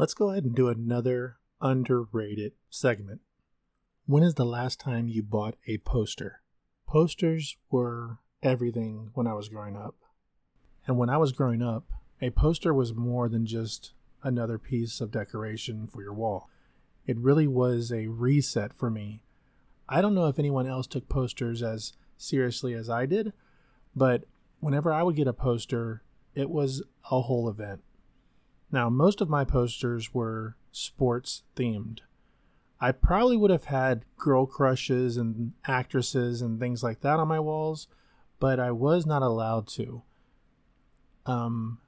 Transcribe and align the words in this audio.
Let's 0.00 0.14
go 0.14 0.30
ahead 0.30 0.44
and 0.44 0.54
do 0.54 0.70
another 0.70 1.36
underrated 1.60 2.52
segment. 2.70 3.20
When 4.06 4.22
is 4.22 4.32
the 4.32 4.46
last 4.46 4.80
time 4.80 5.08
you 5.08 5.22
bought 5.22 5.56
a 5.66 5.76
poster? 5.76 6.40
Posters 6.88 7.58
were 7.70 8.16
everything 8.42 9.10
when 9.12 9.26
I 9.26 9.34
was 9.34 9.50
growing 9.50 9.76
up. 9.76 9.96
And 10.86 10.96
when 10.96 11.10
I 11.10 11.18
was 11.18 11.32
growing 11.32 11.60
up, 11.60 11.84
a 12.18 12.30
poster 12.30 12.72
was 12.72 12.94
more 12.94 13.28
than 13.28 13.44
just 13.44 13.92
another 14.22 14.56
piece 14.56 15.02
of 15.02 15.10
decoration 15.10 15.86
for 15.86 16.00
your 16.00 16.14
wall. 16.14 16.48
It 17.06 17.18
really 17.18 17.46
was 17.46 17.92
a 17.92 18.06
reset 18.06 18.72
for 18.72 18.88
me. 18.88 19.22
I 19.86 20.00
don't 20.00 20.14
know 20.14 20.28
if 20.28 20.38
anyone 20.38 20.66
else 20.66 20.86
took 20.86 21.10
posters 21.10 21.62
as 21.62 21.92
seriously 22.16 22.72
as 22.72 22.88
I 22.88 23.04
did, 23.04 23.34
but 23.94 24.24
whenever 24.60 24.94
I 24.94 25.02
would 25.02 25.16
get 25.16 25.28
a 25.28 25.34
poster, 25.34 26.04
it 26.34 26.48
was 26.48 26.82
a 27.10 27.20
whole 27.20 27.50
event. 27.50 27.82
Now, 28.72 28.88
most 28.88 29.20
of 29.20 29.28
my 29.28 29.44
posters 29.44 30.14
were 30.14 30.56
sports 30.72 31.42
themed. 31.56 32.00
I 32.80 32.92
probably 32.92 33.36
would 33.36 33.50
have 33.50 33.64
had 33.64 34.04
girl 34.16 34.46
crushes 34.46 35.16
and 35.16 35.52
actresses 35.66 36.40
and 36.40 36.58
things 36.58 36.82
like 36.82 37.00
that 37.00 37.18
on 37.18 37.28
my 37.28 37.40
walls, 37.40 37.88
but 38.38 38.58
I 38.58 38.70
was 38.70 39.04
not 39.04 39.22
allowed 39.22 39.66
to. 39.68 40.02
Um, 41.26 41.78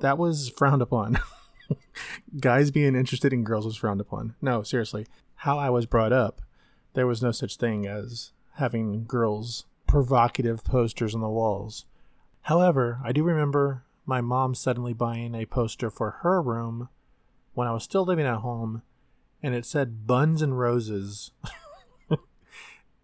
that 0.00 0.16
was 0.16 0.48
frowned 0.48 0.80
upon. 0.80 1.18
Guys 2.40 2.70
being 2.70 2.96
interested 2.96 3.32
in 3.32 3.44
girls 3.44 3.66
was 3.66 3.76
frowned 3.76 4.00
upon. 4.00 4.34
No, 4.40 4.62
seriously. 4.62 5.06
How 5.36 5.58
I 5.58 5.68
was 5.70 5.86
brought 5.86 6.12
up, 6.12 6.40
there 6.94 7.06
was 7.06 7.22
no 7.22 7.30
such 7.30 7.56
thing 7.56 7.86
as 7.86 8.32
having 8.54 9.04
girls' 9.04 9.66
provocative 9.86 10.64
posters 10.64 11.14
on 11.14 11.20
the 11.20 11.28
walls. 11.28 11.84
However, 12.42 13.00
I 13.04 13.12
do 13.12 13.22
remember 13.22 13.84
my 14.10 14.20
mom 14.20 14.56
suddenly 14.56 14.92
buying 14.92 15.36
a 15.36 15.46
poster 15.46 15.88
for 15.88 16.10
her 16.22 16.42
room 16.42 16.88
when 17.54 17.68
I 17.68 17.72
was 17.72 17.84
still 17.84 18.04
living 18.04 18.26
at 18.26 18.38
home, 18.38 18.82
and 19.40 19.54
it 19.54 19.64
said 19.64 20.04
Buns 20.04 20.42
and 20.42 20.58
Roses. 20.58 21.30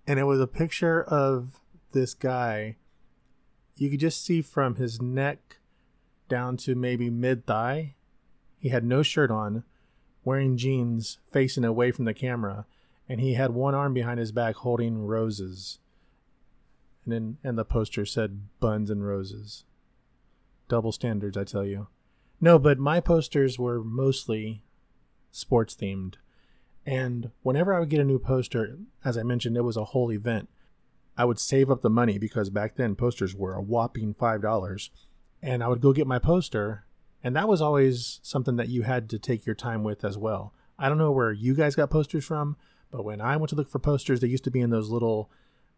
and 0.07 0.19
it 0.19 0.25
was 0.25 0.41
a 0.41 0.49
picture 0.49 1.05
of 1.05 1.61
this 1.93 2.12
guy. 2.12 2.75
You 3.77 3.89
could 3.89 4.01
just 4.01 4.25
see 4.25 4.43
from 4.43 4.75
his 4.75 5.01
neck 5.01 5.59
down 6.29 6.57
to 6.59 6.75
maybe 6.75 7.09
mid 7.09 7.47
thigh. 7.47 7.95
He 8.59 8.71
had 8.71 8.84
no 8.84 9.05
shirt 9.05 9.31
on, 9.31 9.62
wearing 10.25 10.57
jeans, 10.57 11.19
facing 11.31 11.65
away 11.65 11.93
from 11.93 12.05
the 12.05 12.15
camera, 12.15 12.67
and 13.09 13.21
he 13.21 13.34
had 13.34 13.53
one 13.53 13.77
arm 13.77 13.95
behind 13.95 14.19
his 14.19 14.33
back 14.33 14.57
holding 14.57 15.07
roses. 15.07 15.79
And 17.05 17.12
then 17.12 17.39
and 17.45 17.57
the 17.57 17.65
poster 17.65 18.05
said 18.05 18.41
buns 18.59 18.91
and 18.91 19.07
roses. 19.07 19.62
Double 20.69 20.92
standards, 20.92 21.36
I 21.36 21.45
tell 21.45 21.64
you. 21.64 21.89
No, 22.41 22.59
but 22.59 22.78
my 22.78 23.00
posters 23.00 23.59
were 23.59 23.83
mostly 23.83 24.62
sports 25.31 25.75
themed. 25.75 26.14
And 26.84 27.31
whenever 27.42 27.75
I 27.75 27.81
would 27.81 27.91
get 27.91 28.00
a 28.00 28.05
new 28.05 28.19
poster, 28.19 28.78
as 29.05 29.19
I 29.19 29.22
mentioned, 29.22 29.56
it 29.56 29.62
was 29.62 29.77
a 29.77 29.84
whole 29.84 30.12
event. 30.12 30.48
I 31.17 31.25
would 31.25 31.39
save 31.39 31.70
up 31.70 31.83
the 31.83 31.91
money 31.91 32.19
because 32.19 32.50
back 32.50 32.77
then 32.77 32.94
posters 32.94 33.34
were 33.34 33.55
a 33.55 33.62
whopping 33.62 34.14
$5 34.14 34.91
and 35.42 35.62
I 35.64 35.69
would 35.69 35.81
go 35.81 35.92
get 35.92 36.06
my 36.06 36.19
poster. 36.19 36.84
And 37.25 37.34
that 37.34 37.48
was 37.48 37.61
always 37.62 38.20
something 38.22 38.56
that 38.56 38.69
you 38.69 38.83
had 38.83 39.09
to 39.11 39.19
take 39.19 39.47
your 39.47 39.55
time 39.55 39.83
with 39.83 40.05
as 40.05 40.19
well. 40.19 40.53
I 40.78 40.89
don't 40.89 40.98
know 40.98 41.11
where 41.11 41.33
you 41.33 41.55
guys 41.55 41.75
got 41.75 41.91
posters 41.91 42.25
from, 42.25 42.56
but 42.91 43.05
when 43.05 43.20
I 43.20 43.37
went 43.37 43.50
to 43.50 43.56
look 43.56 43.70
for 43.70 43.78
posters, 43.78 44.20
they 44.20 44.28
used 44.28 44.44
to 44.44 44.50
be 44.50 44.61
in 44.61 44.70
those 44.70 44.91
little, 44.91 45.31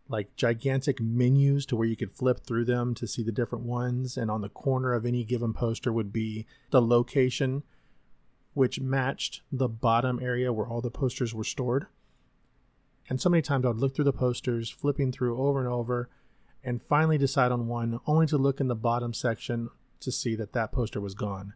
like, 0.08 0.34
gigantic 0.36 1.00
menus 1.00 1.66
to 1.66 1.76
where 1.76 1.86
you 1.86 1.96
could 1.96 2.12
flip 2.12 2.40
through 2.40 2.64
them 2.64 2.94
to 2.94 3.06
see 3.06 3.22
the 3.22 3.32
different 3.32 3.64
ones. 3.64 4.16
And 4.16 4.30
on 4.30 4.40
the 4.40 4.48
corner 4.48 4.94
of 4.94 5.04
any 5.04 5.24
given 5.24 5.52
poster 5.52 5.92
would 5.92 6.12
be 6.12 6.46
the 6.70 6.80
location, 6.80 7.62
which 8.54 8.80
matched 8.80 9.42
the 9.52 9.68
bottom 9.68 10.18
area 10.20 10.52
where 10.52 10.66
all 10.66 10.80
the 10.80 10.90
posters 10.90 11.34
were 11.34 11.44
stored. 11.44 11.86
And 13.08 13.20
so 13.20 13.30
many 13.30 13.42
times 13.42 13.64
I 13.64 13.68
would 13.68 13.78
look 13.78 13.94
through 13.94 14.04
the 14.04 14.12
posters, 14.12 14.70
flipping 14.70 15.12
through 15.12 15.38
over 15.38 15.60
and 15.60 15.68
over, 15.68 16.08
and 16.64 16.82
finally 16.82 17.18
decide 17.18 17.52
on 17.52 17.68
one, 17.68 18.00
only 18.06 18.26
to 18.26 18.36
look 18.36 18.60
in 18.60 18.68
the 18.68 18.74
bottom 18.74 19.14
section 19.14 19.70
to 20.00 20.12
see 20.12 20.34
that 20.36 20.52
that 20.52 20.72
poster 20.72 21.00
was 21.00 21.14
gone. 21.14 21.54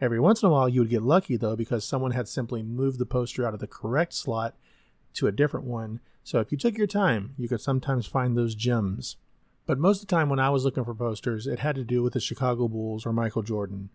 Every 0.00 0.18
once 0.18 0.42
in 0.42 0.48
a 0.48 0.52
while, 0.52 0.68
you 0.68 0.80
would 0.80 0.90
get 0.90 1.02
lucky 1.02 1.36
though, 1.36 1.56
because 1.56 1.84
someone 1.84 2.12
had 2.12 2.26
simply 2.26 2.62
moved 2.62 2.98
the 2.98 3.06
poster 3.06 3.46
out 3.46 3.54
of 3.54 3.60
the 3.60 3.66
correct 3.66 4.14
slot 4.14 4.56
to 5.14 5.26
a 5.26 5.32
different 5.32 5.66
one. 5.66 6.00
So 6.24 6.40
if 6.40 6.52
you 6.52 6.58
took 6.58 6.76
your 6.76 6.86
time, 6.86 7.34
you 7.36 7.48
could 7.48 7.60
sometimes 7.60 8.06
find 8.06 8.36
those 8.36 8.54
gems. 8.54 9.16
But 9.66 9.78
most 9.78 10.02
of 10.02 10.08
the 10.08 10.14
time, 10.14 10.28
when 10.28 10.40
I 10.40 10.50
was 10.50 10.64
looking 10.64 10.84
for 10.84 10.94
posters, 10.94 11.46
it 11.46 11.60
had 11.60 11.76
to 11.76 11.84
do 11.84 12.02
with 12.02 12.14
the 12.14 12.20
Chicago 12.20 12.68
Bulls 12.68 13.06
or 13.06 13.12
Michael 13.12 13.42
Jordan. 13.42 13.90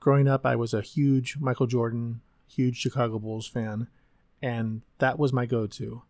Growing 0.00 0.28
up, 0.28 0.46
I 0.46 0.56
was 0.56 0.72
a 0.72 0.80
huge 0.80 1.36
Michael 1.38 1.66
Jordan, 1.66 2.20
huge 2.46 2.78
Chicago 2.78 3.18
Bulls 3.18 3.46
fan, 3.46 3.88
and 4.40 4.82
that 4.98 5.18
was 5.18 5.32
my 5.32 5.46
go 5.46 5.66
to 5.66 6.02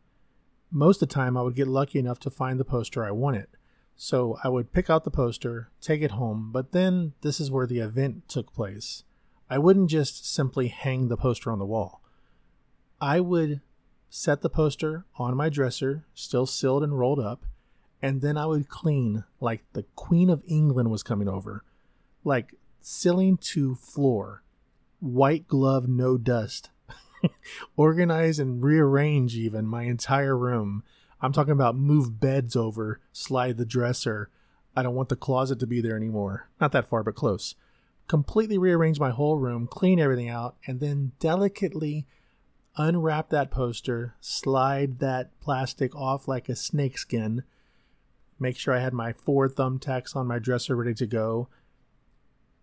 most 0.70 1.02
of 1.02 1.08
the 1.08 1.14
time 1.14 1.36
I 1.36 1.42
would 1.42 1.54
get 1.54 1.68
lucky 1.68 1.98
enough 1.98 2.18
to 2.20 2.30
find 2.30 2.58
the 2.58 2.64
poster 2.64 3.04
I 3.04 3.10
wanted. 3.10 3.46
So 3.96 4.38
I 4.44 4.48
would 4.48 4.72
pick 4.72 4.88
out 4.88 5.04
the 5.04 5.10
poster, 5.10 5.70
take 5.80 6.02
it 6.02 6.12
home, 6.12 6.50
but 6.52 6.72
then 6.72 7.14
this 7.22 7.40
is 7.40 7.50
where 7.50 7.66
the 7.66 7.80
event 7.80 8.28
took 8.28 8.52
place. 8.52 9.02
I 9.50 9.58
wouldn't 9.58 9.90
just 9.90 10.32
simply 10.32 10.68
hang 10.68 11.08
the 11.08 11.16
poster 11.16 11.50
on 11.50 11.58
the 11.58 11.66
wall. 11.66 12.02
I 13.00 13.20
would 13.20 13.60
set 14.10 14.40
the 14.40 14.50
poster 14.50 15.04
on 15.16 15.36
my 15.36 15.48
dresser, 15.48 16.04
still 16.14 16.46
sealed 16.46 16.82
and 16.82 16.98
rolled 16.98 17.20
up, 17.20 17.44
and 18.00 18.20
then 18.20 18.36
I 18.36 18.46
would 18.46 18.68
clean 18.68 19.24
like 19.40 19.64
the 19.72 19.84
Queen 19.94 20.30
of 20.30 20.42
England 20.46 20.90
was 20.90 21.02
coming 21.02 21.28
over. 21.28 21.64
Like 22.24 22.54
ceiling 22.80 23.36
to 23.38 23.74
floor, 23.74 24.42
white 25.00 25.48
glove, 25.48 25.88
no 25.88 26.16
dust, 26.16 26.70
organize 27.76 28.38
and 28.38 28.62
rearrange 28.62 29.34
even 29.34 29.66
my 29.66 29.84
entire 29.84 30.36
room. 30.36 30.82
I'm 31.20 31.32
talking 31.32 31.52
about 31.52 31.76
move 31.76 32.20
beds 32.20 32.54
over, 32.54 33.00
slide 33.12 33.56
the 33.56 33.66
dresser. 33.66 34.30
I 34.76 34.82
don't 34.82 34.94
want 34.94 35.08
the 35.08 35.16
closet 35.16 35.58
to 35.60 35.66
be 35.66 35.80
there 35.80 35.96
anymore. 35.96 36.48
Not 36.60 36.72
that 36.72 36.86
far, 36.86 37.02
but 37.02 37.16
close. 37.16 37.56
Completely 38.06 38.56
rearrange 38.56 39.00
my 39.00 39.10
whole 39.10 39.36
room, 39.36 39.66
clean 39.66 39.98
everything 39.98 40.28
out, 40.28 40.56
and 40.66 40.80
then 40.80 41.12
delicately 41.18 42.06
unwrap 42.78 43.28
that 43.30 43.50
poster, 43.50 44.14
slide 44.20 45.00
that 45.00 45.38
plastic 45.40 45.94
off 45.96 46.28
like 46.28 46.48
a 46.48 46.56
snakeskin, 46.56 47.42
make 48.38 48.56
sure 48.56 48.74
I 48.74 48.80
had 48.80 48.94
my 48.94 49.12
four 49.12 49.48
thumbtacks 49.48 50.14
on 50.14 50.26
my 50.28 50.38
dresser 50.38 50.76
ready 50.76 50.94
to 50.94 51.06
go, 51.06 51.48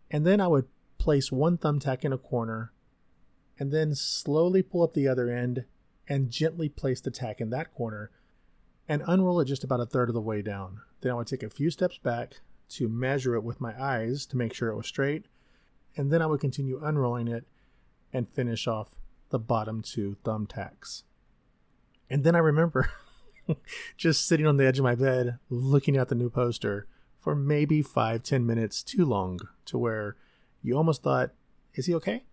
and 0.10 0.26
then 0.26 0.40
I 0.40 0.48
would 0.48 0.68
place 0.98 1.32
one 1.32 1.58
thumbtack 1.58 2.06
in 2.06 2.14
a 2.14 2.18
corner, 2.18 2.72
and 3.60 3.72
then 3.72 3.94
slowly 3.94 4.64
pull 4.64 4.84
up 4.84 4.94
the 4.94 5.08
other 5.08 5.30
end 5.30 5.66
and 6.08 6.32
gently 6.32 6.70
place 6.70 7.02
the 7.02 7.12
tack 7.12 7.42
in 7.42 7.50
that 7.50 7.74
corner 7.74 8.12
and 8.88 9.02
unroll 9.08 9.40
it 9.40 9.46
just 9.46 9.64
about 9.64 9.80
a 9.80 9.86
third 9.86 10.10
of 10.10 10.14
the 10.14 10.22
way 10.22 10.42
down. 10.42 10.80
Then 11.02 11.12
I 11.12 11.16
would 11.16 11.28
take 11.28 11.44
a 11.44 11.50
few 11.50 11.70
steps 11.70 11.98
back 11.98 12.42
to 12.70 12.88
measure 12.88 13.36
it 13.36 13.44
with 13.44 13.62
my 13.62 13.80
eyes 13.82 14.26
to 14.28 14.38
make 14.38 14.54
sure 14.54 14.70
it 14.70 14.78
was 14.78 14.88
straight, 14.88 15.26
and 15.98 16.12
then 16.12 16.22
I 16.22 16.26
would 16.28 16.40
continue 16.40 16.80
unrolling 16.84 17.28
it 17.28 17.46
and 18.14 18.30
finish 18.30 18.68
off 18.68 18.96
the 19.36 19.40
bottom 19.40 19.82
two 19.82 20.16
thumbtacks. 20.24 21.04
And 22.10 22.24
then 22.24 22.36
I 22.36 22.40
remember 22.40 22.90
just 23.98 24.26
sitting 24.26 24.48
on 24.48 24.56
the 24.56 24.66
edge 24.66 24.80
of 24.80 24.84
my 24.84 24.96
bed 24.96 25.40
looking 25.50 25.98
at 25.98 26.08
the 26.08 26.16
new 26.16 26.30
poster 26.30 26.88
for 27.20 27.36
maybe 27.36 27.82
five, 27.82 28.24
ten 28.24 28.46
minutes 28.46 28.82
too 28.82 29.04
long 29.04 29.40
to 29.66 29.78
where 29.78 30.16
you 30.64 30.78
almost 30.78 31.04
thought, 31.04 31.32
is 31.74 31.88
he 31.88 31.96
okay? 31.96 32.24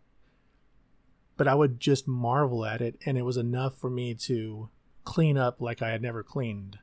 but 1.36 1.48
I 1.48 1.54
would 1.54 1.80
just 1.80 2.06
marvel 2.06 2.64
at 2.64 2.80
it, 2.80 2.98
and 3.04 3.16
it 3.18 3.22
was 3.22 3.36
enough 3.36 3.76
for 3.76 3.90
me 3.90 4.14
to 4.14 4.68
clean 5.02 5.36
up 5.36 5.60
like 5.60 5.82
I 5.82 5.90
had 5.90 6.00
never 6.00 6.22
cleaned. 6.22 6.78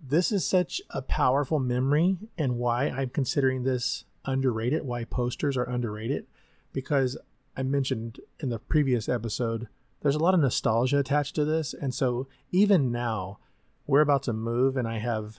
This 0.00 0.32
is 0.32 0.46
such 0.46 0.80
a 0.90 1.02
powerful 1.02 1.58
memory, 1.58 2.16
and 2.38 2.56
why 2.56 2.88
I'm 2.88 3.10
considering 3.10 3.62
this 3.62 4.04
underrated, 4.24 4.84
why 4.84 5.04
posters 5.04 5.56
are 5.56 5.68
underrated, 5.68 6.26
because 6.72 7.18
I 7.56 7.62
mentioned 7.62 8.20
in 8.40 8.48
the 8.48 8.58
previous 8.58 9.08
episode, 9.08 9.68
there's 10.00 10.14
a 10.14 10.20
lot 10.20 10.34
of 10.34 10.40
nostalgia 10.40 10.98
attached 10.98 11.34
to 11.36 11.44
this, 11.44 11.74
and 11.74 11.94
so 11.94 12.26
even 12.50 12.90
now, 12.90 13.38
we're 13.86 14.00
about 14.00 14.22
to 14.24 14.32
move, 14.32 14.76
and 14.76 14.88
I 14.88 14.98
have 14.98 15.38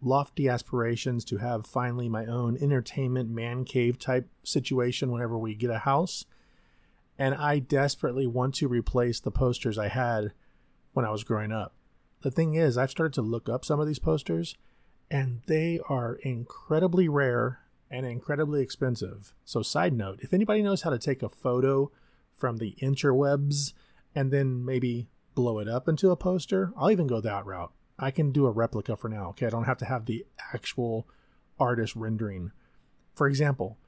lofty 0.00 0.48
aspirations 0.48 1.24
to 1.24 1.38
have 1.38 1.66
finally 1.66 2.08
my 2.08 2.26
own 2.26 2.58
entertainment 2.60 3.30
man 3.30 3.64
cave 3.64 3.98
type 3.98 4.28
situation 4.42 5.10
whenever 5.10 5.38
we 5.38 5.54
get 5.54 5.70
a 5.70 5.78
house. 5.78 6.26
And 7.18 7.34
I 7.34 7.60
desperately 7.60 8.26
want 8.26 8.54
to 8.56 8.68
replace 8.68 9.20
the 9.20 9.30
posters 9.30 9.78
I 9.78 9.88
had 9.88 10.32
when 10.92 11.06
I 11.06 11.10
was 11.10 11.24
growing 11.24 11.52
up. 11.52 11.74
The 12.22 12.30
thing 12.30 12.54
is, 12.54 12.76
I've 12.76 12.90
started 12.90 13.14
to 13.14 13.22
look 13.22 13.48
up 13.48 13.64
some 13.64 13.80
of 13.80 13.86
these 13.86 13.98
posters, 13.98 14.56
and 15.10 15.40
they 15.46 15.80
are 15.88 16.16
incredibly 16.22 17.08
rare 17.08 17.60
and 17.90 18.06
incredibly 18.06 18.62
expensive. 18.62 19.34
So, 19.44 19.62
side 19.62 19.92
note 19.92 20.20
if 20.22 20.32
anybody 20.32 20.62
knows 20.62 20.82
how 20.82 20.90
to 20.90 20.98
take 20.98 21.22
a 21.22 21.28
photo 21.28 21.90
from 22.32 22.56
the 22.56 22.74
interwebs 22.82 23.72
and 24.14 24.32
then 24.32 24.64
maybe 24.64 25.08
blow 25.34 25.58
it 25.58 25.68
up 25.68 25.88
into 25.88 26.10
a 26.10 26.16
poster, 26.16 26.72
I'll 26.76 26.90
even 26.90 27.06
go 27.06 27.20
that 27.20 27.46
route. 27.46 27.72
I 27.98 28.10
can 28.10 28.32
do 28.32 28.46
a 28.46 28.50
replica 28.50 28.96
for 28.96 29.08
now, 29.08 29.28
okay? 29.30 29.46
I 29.46 29.50
don't 29.50 29.64
have 29.64 29.78
to 29.78 29.84
have 29.84 30.06
the 30.06 30.26
actual 30.52 31.06
artist 31.58 31.94
rendering. 31.94 32.50
For 33.14 33.28
example, 33.28 33.78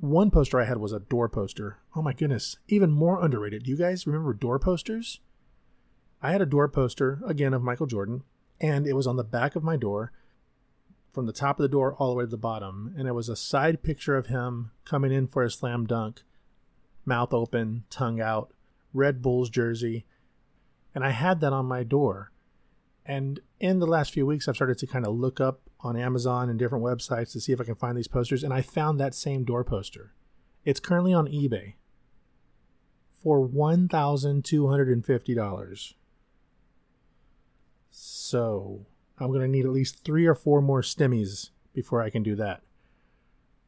One 0.00 0.30
poster 0.30 0.60
I 0.60 0.64
had 0.64 0.78
was 0.78 0.92
a 0.92 1.00
door 1.00 1.28
poster. 1.28 1.78
Oh 1.96 2.02
my 2.02 2.12
goodness, 2.12 2.56
even 2.68 2.90
more 2.92 3.20
underrated. 3.20 3.64
Do 3.64 3.70
you 3.72 3.76
guys 3.76 4.06
remember 4.06 4.32
door 4.32 4.58
posters? 4.60 5.20
I 6.22 6.30
had 6.30 6.40
a 6.40 6.46
door 6.46 6.68
poster, 6.68 7.20
again, 7.26 7.52
of 7.52 7.62
Michael 7.62 7.86
Jordan, 7.86 8.22
and 8.60 8.86
it 8.86 8.92
was 8.92 9.08
on 9.08 9.16
the 9.16 9.24
back 9.24 9.56
of 9.56 9.64
my 9.64 9.76
door 9.76 10.12
from 11.12 11.26
the 11.26 11.32
top 11.32 11.58
of 11.58 11.62
the 11.62 11.68
door 11.68 11.94
all 11.94 12.10
the 12.10 12.16
way 12.16 12.24
to 12.24 12.30
the 12.30 12.36
bottom. 12.36 12.94
And 12.96 13.08
it 13.08 13.12
was 13.12 13.28
a 13.28 13.36
side 13.36 13.82
picture 13.82 14.16
of 14.16 14.26
him 14.26 14.70
coming 14.84 15.12
in 15.12 15.26
for 15.26 15.42
a 15.42 15.50
slam 15.50 15.86
dunk, 15.86 16.22
mouth 17.04 17.32
open, 17.32 17.84
tongue 17.90 18.20
out, 18.20 18.52
Red 18.92 19.22
Bulls 19.22 19.50
jersey. 19.50 20.06
And 20.94 21.04
I 21.04 21.10
had 21.10 21.40
that 21.40 21.52
on 21.52 21.66
my 21.66 21.82
door. 21.82 22.32
And 23.04 23.40
in 23.58 23.78
the 23.78 23.86
last 23.86 24.12
few 24.12 24.26
weeks, 24.26 24.48
I've 24.48 24.56
started 24.56 24.78
to 24.78 24.86
kind 24.86 25.06
of 25.06 25.14
look 25.14 25.40
up 25.40 25.62
on 25.80 25.96
Amazon 25.96 26.50
and 26.50 26.58
different 26.58 26.84
websites 26.84 27.32
to 27.32 27.40
see 27.40 27.52
if 27.52 27.60
I 27.60 27.64
can 27.64 27.74
find 27.74 27.96
these 27.96 28.08
posters. 28.08 28.44
And 28.44 28.52
I 28.52 28.62
found 28.62 29.00
that 29.00 29.14
same 29.14 29.44
door 29.44 29.64
poster. 29.64 30.12
It's 30.64 30.80
currently 30.80 31.14
on 31.14 31.26
eBay 31.26 31.74
for 33.10 33.48
$1,250. 33.48 35.94
So 37.90 38.86
I'm 39.20 39.28
going 39.28 39.40
to 39.40 39.48
need 39.48 39.64
at 39.64 39.72
least 39.72 40.04
three 40.04 40.26
or 40.26 40.34
four 40.34 40.62
more 40.62 40.82
stimmies 40.82 41.50
before 41.74 42.02
I 42.02 42.10
can 42.10 42.22
do 42.22 42.34
that. 42.36 42.62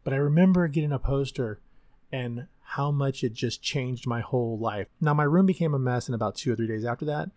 But 0.05 0.15
I 0.15 0.19
remember 0.19 0.67
getting 0.69 0.93
a 0.93 0.99
poster 0.99 1.61
and 2.13 2.47
how 2.63 2.91
much 2.91 3.25
it 3.25 3.33
just 3.33 3.63
changed 3.63 4.07
my 4.07 4.21
whole 4.21 4.59
life. 4.59 4.89
Now, 5.01 5.15
my 5.15 5.25
room 5.25 5.47
became 5.47 5.75
a 5.75 5.79
mess 5.79 6.09
in 6.09 6.15
about 6.15 6.37
two 6.37 6.53
or 6.53 6.57
three 6.57 6.69
days 6.69 6.85
after 6.85 7.05
that, 7.07 7.31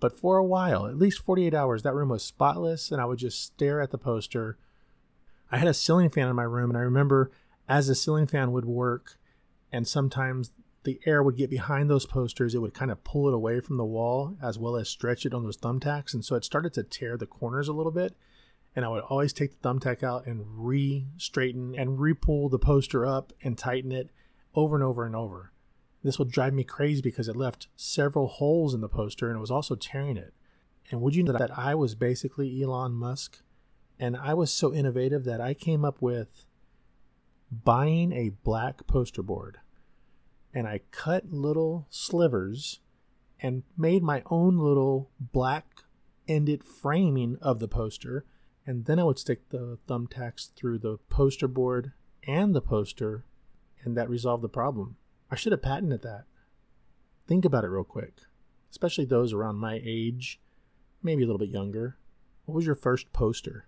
but 0.00 0.18
for 0.18 0.38
a 0.38 0.44
while, 0.44 0.86
at 0.86 0.96
least 0.96 1.22
48 1.22 1.52
hours, 1.54 1.82
that 1.82 1.94
room 1.94 2.08
was 2.08 2.24
spotless 2.24 2.90
and 2.90 3.00
I 3.00 3.04
would 3.04 3.18
just 3.18 3.44
stare 3.44 3.80
at 3.80 3.90
the 3.90 3.98
poster. 3.98 4.58
I 5.52 5.58
had 5.58 5.68
a 5.68 5.74
ceiling 5.74 6.08
fan 6.08 6.28
in 6.28 6.36
my 6.36 6.44
room, 6.44 6.70
and 6.70 6.78
I 6.78 6.82
remember 6.82 7.30
as 7.68 7.86
the 7.86 7.94
ceiling 7.94 8.26
fan 8.26 8.52
would 8.52 8.64
work, 8.64 9.18
and 9.70 9.86
sometimes 9.86 10.50
the 10.84 11.00
air 11.04 11.22
would 11.22 11.36
get 11.36 11.50
behind 11.50 11.90
those 11.90 12.06
posters, 12.06 12.54
it 12.54 12.58
would 12.60 12.74
kind 12.74 12.90
of 12.90 13.04
pull 13.04 13.28
it 13.28 13.34
away 13.34 13.60
from 13.60 13.76
the 13.76 13.84
wall 13.84 14.36
as 14.42 14.58
well 14.58 14.76
as 14.76 14.88
stretch 14.88 15.26
it 15.26 15.34
on 15.34 15.44
those 15.44 15.58
thumbtacks. 15.58 16.14
And 16.14 16.24
so 16.24 16.36
it 16.36 16.44
started 16.44 16.72
to 16.74 16.82
tear 16.82 17.16
the 17.16 17.26
corners 17.26 17.68
a 17.68 17.72
little 17.72 17.92
bit. 17.92 18.16
And 18.74 18.84
I 18.84 18.88
would 18.88 19.02
always 19.02 19.32
take 19.32 19.60
the 19.60 19.68
thumbtack 19.68 20.02
out 20.02 20.26
and 20.26 20.44
re 20.46 21.06
straighten 21.16 21.74
and 21.76 22.00
re 22.00 22.14
pull 22.14 22.48
the 22.48 22.58
poster 22.58 23.04
up 23.04 23.32
and 23.42 23.58
tighten 23.58 23.92
it 23.92 24.10
over 24.54 24.76
and 24.76 24.84
over 24.84 25.04
and 25.04 25.14
over. 25.14 25.52
This 26.02 26.18
would 26.18 26.30
drive 26.30 26.54
me 26.54 26.64
crazy 26.64 27.02
because 27.02 27.28
it 27.28 27.36
left 27.36 27.68
several 27.76 28.28
holes 28.28 28.72
in 28.72 28.80
the 28.80 28.88
poster 28.88 29.28
and 29.28 29.36
it 29.36 29.40
was 29.40 29.50
also 29.50 29.74
tearing 29.74 30.16
it. 30.16 30.32
And 30.90 31.00
would 31.02 31.14
you 31.14 31.22
know 31.22 31.32
that 31.32 31.56
I 31.58 31.74
was 31.74 31.94
basically 31.94 32.62
Elon 32.62 32.92
Musk? 32.92 33.42
And 33.98 34.16
I 34.16 34.32
was 34.32 34.50
so 34.50 34.72
innovative 34.72 35.24
that 35.24 35.42
I 35.42 35.52
came 35.52 35.84
up 35.84 36.00
with 36.00 36.46
buying 37.50 38.12
a 38.12 38.30
black 38.30 38.86
poster 38.86 39.22
board 39.22 39.58
and 40.52 40.66
I 40.66 40.80
cut 40.90 41.32
little 41.32 41.86
slivers 41.90 42.80
and 43.40 43.62
made 43.76 44.02
my 44.02 44.22
own 44.26 44.58
little 44.58 45.10
black 45.18 45.82
ended 46.28 46.64
framing 46.64 47.38
of 47.40 47.58
the 47.58 47.68
poster. 47.68 48.24
And 48.66 48.84
then 48.84 48.98
I 48.98 49.04
would 49.04 49.18
stick 49.18 49.48
the 49.48 49.78
thumbtacks 49.88 50.52
through 50.54 50.78
the 50.78 50.98
poster 51.08 51.48
board 51.48 51.92
and 52.26 52.54
the 52.54 52.60
poster, 52.60 53.24
and 53.82 53.96
that 53.96 54.10
resolved 54.10 54.44
the 54.44 54.48
problem. 54.48 54.96
I 55.30 55.36
should 55.36 55.52
have 55.52 55.62
patented 55.62 56.02
that. 56.02 56.24
Think 57.26 57.44
about 57.44 57.64
it 57.64 57.68
real 57.68 57.84
quick, 57.84 58.20
especially 58.70 59.06
those 59.06 59.32
around 59.32 59.56
my 59.56 59.80
age, 59.82 60.40
maybe 61.02 61.22
a 61.22 61.26
little 61.26 61.38
bit 61.38 61.48
younger. 61.48 61.96
What 62.44 62.54
was 62.54 62.66
your 62.66 62.74
first 62.74 63.12
poster? 63.12 63.66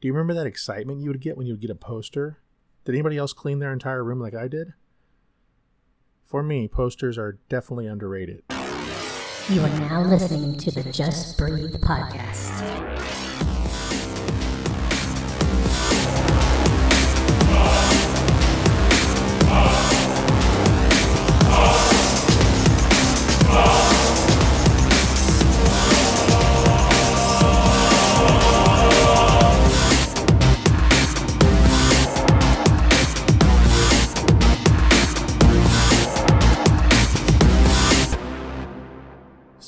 Do 0.00 0.08
you 0.08 0.12
remember 0.12 0.34
that 0.34 0.46
excitement 0.46 1.00
you 1.00 1.08
would 1.08 1.20
get 1.20 1.36
when 1.36 1.46
you 1.46 1.52
would 1.52 1.60
get 1.60 1.70
a 1.70 1.74
poster? 1.74 2.38
Did 2.84 2.94
anybody 2.94 3.16
else 3.16 3.32
clean 3.32 3.58
their 3.58 3.72
entire 3.72 4.02
room 4.02 4.20
like 4.20 4.34
I 4.34 4.48
did? 4.48 4.74
For 6.24 6.42
me, 6.42 6.68
posters 6.68 7.18
are 7.18 7.38
definitely 7.48 7.86
underrated. 7.86 8.42
You 9.50 9.60
are 9.60 9.80
now 9.80 10.02
listening 10.02 10.56
to 10.58 10.70
the 10.70 10.90
Just 10.90 11.36
Breathe 11.36 11.76
podcast. 11.76 12.83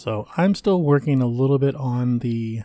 So 0.06 0.29
I'm 0.37 0.55
still 0.55 0.82
working 0.82 1.20
a 1.20 1.26
little 1.26 1.58
bit 1.58 1.75
on 1.75 2.20
the 2.20 2.62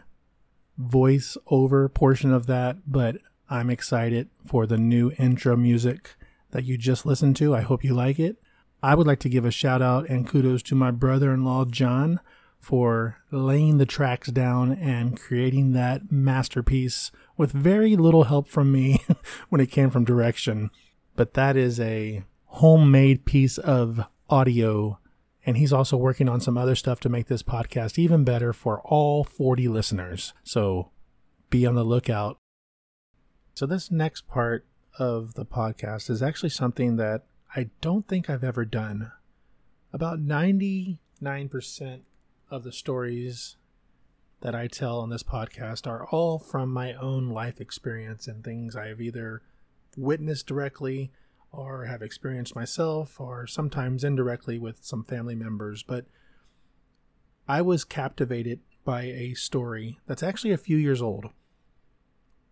voice 0.78 1.38
over 1.48 1.90
portion 1.90 2.32
of 2.32 2.46
that, 2.46 2.78
but 2.86 3.18
I'm 3.50 3.72
excited 3.72 4.30
for 4.46 4.68
the 4.68 4.78
new 4.78 5.12
intro 5.18 5.58
music 5.58 6.18
that 6.52 6.66
you 6.66 6.78
just 6.78 7.04
listened 7.04 7.36
to. 7.38 7.56
I 7.56 7.62
hope 7.62 7.84
you 7.84 7.96
like 7.96 8.20
it. 8.20 8.38
I 8.84 8.94
would 8.94 9.08
like 9.08 9.18
to 9.22 9.30
give 9.30 9.44
a 9.44 9.50
shout 9.50 9.82
out 9.82 10.08
and 10.08 10.28
kudos 10.28 10.62
to 10.62 10.76
my 10.76 10.92
brother 10.92 11.34
in 11.34 11.44
law, 11.44 11.66
John, 11.66 12.20
for 12.60 13.18
laying 13.32 13.80
the 13.80 13.88
tracks 13.88 14.30
down 14.30 14.74
and 14.74 15.20
creating 15.20 15.74
that 15.74 16.12
masterpiece 16.12 17.12
with 17.38 17.52
very 17.52 17.96
little 17.96 18.26
help 18.26 18.50
from 18.50 18.72
me 18.72 19.04
when 19.50 19.60
it 19.60 19.72
came 19.72 19.90
from 19.90 20.06
direction. 20.06 20.70
But 21.16 21.34
that 21.34 21.58
is 21.58 21.80
a 21.80 22.24
homemade 22.46 23.26
piece 23.26 23.58
of 23.58 24.06
audio 24.30 25.00
and 25.46 25.58
he's 25.58 25.74
also 25.74 25.98
working 25.98 26.30
on 26.30 26.40
some 26.40 26.58
other 26.58 26.76
stuff 26.76 27.00
to 27.02 27.10
make 27.10 27.28
this 27.28 27.44
podcast 27.44 27.98
even 27.98 28.24
better 28.24 28.54
for 28.54 28.82
all 28.82 29.24
40 29.24 29.68
listeners. 29.68 30.34
So 30.44 30.92
be 31.50 31.66
on 31.66 31.76
the 31.76 31.84
lookout. 31.84 32.38
So, 33.54 33.66
this 33.66 33.92
next 33.92 34.28
part 34.28 34.66
of 34.98 35.34
the 35.34 35.46
podcast 35.46 36.10
is 36.10 36.24
actually 36.24 36.50
something 36.50 36.96
that 36.96 37.24
I 37.56 37.70
don't 37.82 38.08
think 38.08 38.30
I've 38.30 38.44
ever 38.44 38.66
done. 38.66 39.12
About 39.92 40.20
99% 40.20 40.98
of 42.50 42.64
the 42.64 42.72
stories 42.72 43.58
that 44.40 44.56
I 44.56 44.68
tell 44.68 45.00
on 45.00 45.10
this 45.10 45.24
podcast 45.24 45.86
are 45.86 46.06
all 46.08 46.40
from 46.40 46.72
my 46.72 46.94
own 46.94 47.30
life 47.30 47.60
experience 47.60 48.28
and 48.28 48.44
things 48.44 48.76
I've 48.76 49.02
either 49.02 49.42
witnessed 49.98 50.48
directly 50.48 51.12
or 51.52 51.86
have 51.86 52.02
experienced 52.02 52.56
myself, 52.56 53.20
or 53.20 53.46
sometimes 53.46 54.04
indirectly 54.04 54.58
with 54.58 54.84
some 54.84 55.04
family 55.04 55.36
members. 55.36 55.84
But 55.84 56.06
I 57.48 57.62
was 57.62 57.84
captivated 57.84 58.62
by 58.86 59.04
a 59.04 59.34
story 59.34 60.00
that's 60.08 60.24
actually 60.24 60.52
a 60.52 60.58
few 60.58 60.78
years 60.78 61.02
old, 61.02 61.28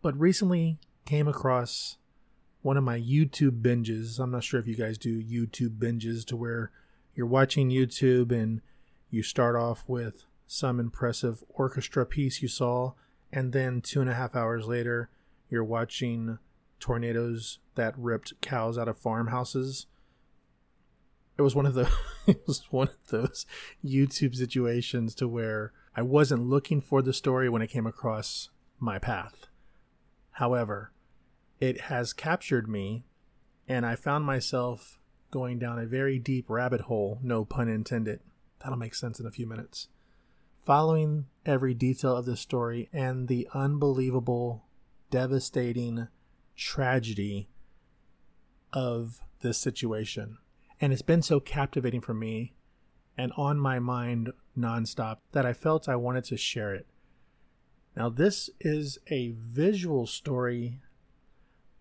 but 0.02 0.20
recently 0.20 0.78
came 1.06 1.28
across 1.28 1.98
one 2.62 2.78
of 2.78 2.84
my 2.84 3.00
YouTube 3.00 3.62
binges. 3.62 4.20
I'm 4.20 4.32
not 4.32 4.44
sure 4.44 4.60
if 4.60 4.68
you 4.68 4.76
guys 4.76 4.98
do 4.98 5.24
YouTube 5.24 5.78
binges 5.78 6.26
to 6.26 6.36
where 6.36 6.72
you're 7.16 7.26
watching 7.26 7.70
YouTube 7.70 8.32
and 8.32 8.62
you 9.10 9.24
start 9.24 9.56
off 9.56 9.86
with 9.88 10.26
some 10.46 10.80
impressive 10.80 11.44
orchestra 11.50 12.06
piece 12.06 12.42
you 12.42 12.48
saw, 12.48 12.94
and 13.32 13.54
then 13.54 13.82
two 13.82 14.02
and 14.02 14.10
a 14.10 14.16
half 14.16 14.36
hours 14.36 14.66
later, 14.68 15.10
you're 15.50 15.64
watching 15.64 16.38
tornadoes 16.80 17.60
that 17.76 17.98
ripped 17.98 18.40
cows 18.42 18.78
out 18.78 18.88
of 18.88 18.98
farmhouses. 18.98 19.88
It 21.38 21.42
was 21.42 21.56
one 21.56 21.66
of 21.66 21.74
the 21.74 21.92
it 22.28 22.42
was 22.48 22.64
one 22.72 22.88
of 22.90 23.08
those 23.10 23.46
YouTube 23.84 24.36
situations 24.36 25.16
to 25.16 25.28
where 25.28 25.74
I 25.96 26.02
wasn't 26.02 26.50
looking 26.50 26.82
for 26.82 27.02
the 27.02 27.14
story 27.14 27.50
when 27.50 27.62
it 27.62 27.70
came 27.70 27.88
across 27.88 28.50
my 28.80 29.00
path. 29.00 29.48
However, 30.32 30.92
it 31.60 31.82
has 31.82 32.14
captured 32.14 32.70
me 32.70 33.04
and 33.68 33.86
I 33.86 33.96
found 33.96 34.26
myself 34.26 34.98
going 35.32 35.60
down 35.60 35.78
a 35.78 35.86
very 35.86 36.18
deep 36.18 36.50
rabbit 36.50 36.82
hole, 36.82 37.20
no 37.22 37.46
pun 37.46 37.70
intended. 37.70 38.20
That'll 38.62 38.78
make 38.78 38.96
sense 38.96 39.20
in 39.20 39.26
a 39.26 39.32
few 39.32 39.48
minutes. 39.48 39.88
Following 40.66 41.26
every 41.46 41.74
detail 41.74 42.16
of 42.16 42.26
this 42.26 42.42
story 42.42 42.90
and 42.92 43.28
the 43.28 43.48
unbelievable, 43.54 44.66
devastating 45.10 46.08
tragedy 46.60 47.48
of 48.74 49.22
this 49.42 49.58
situation. 49.58 50.38
And 50.82 50.94
it's 50.94 51.02
been 51.02 51.22
so 51.22 51.40
captivating 51.40 52.02
for 52.02 52.14
me 52.14 52.54
and 53.18 53.32
on 53.38 53.60
my 53.60 53.80
mind 53.80 54.32
nonstop 54.58 55.18
that 55.32 55.46
I 55.46 55.54
felt 55.54 55.90
I 55.90 55.96
wanted 55.96 56.26
to 56.26 56.38
share 56.38 56.76
it. 56.76 56.86
Now, 57.96 58.10
this 58.10 58.50
is 58.60 58.98
a 59.08 59.32
visual 59.32 60.06
story, 60.06 60.80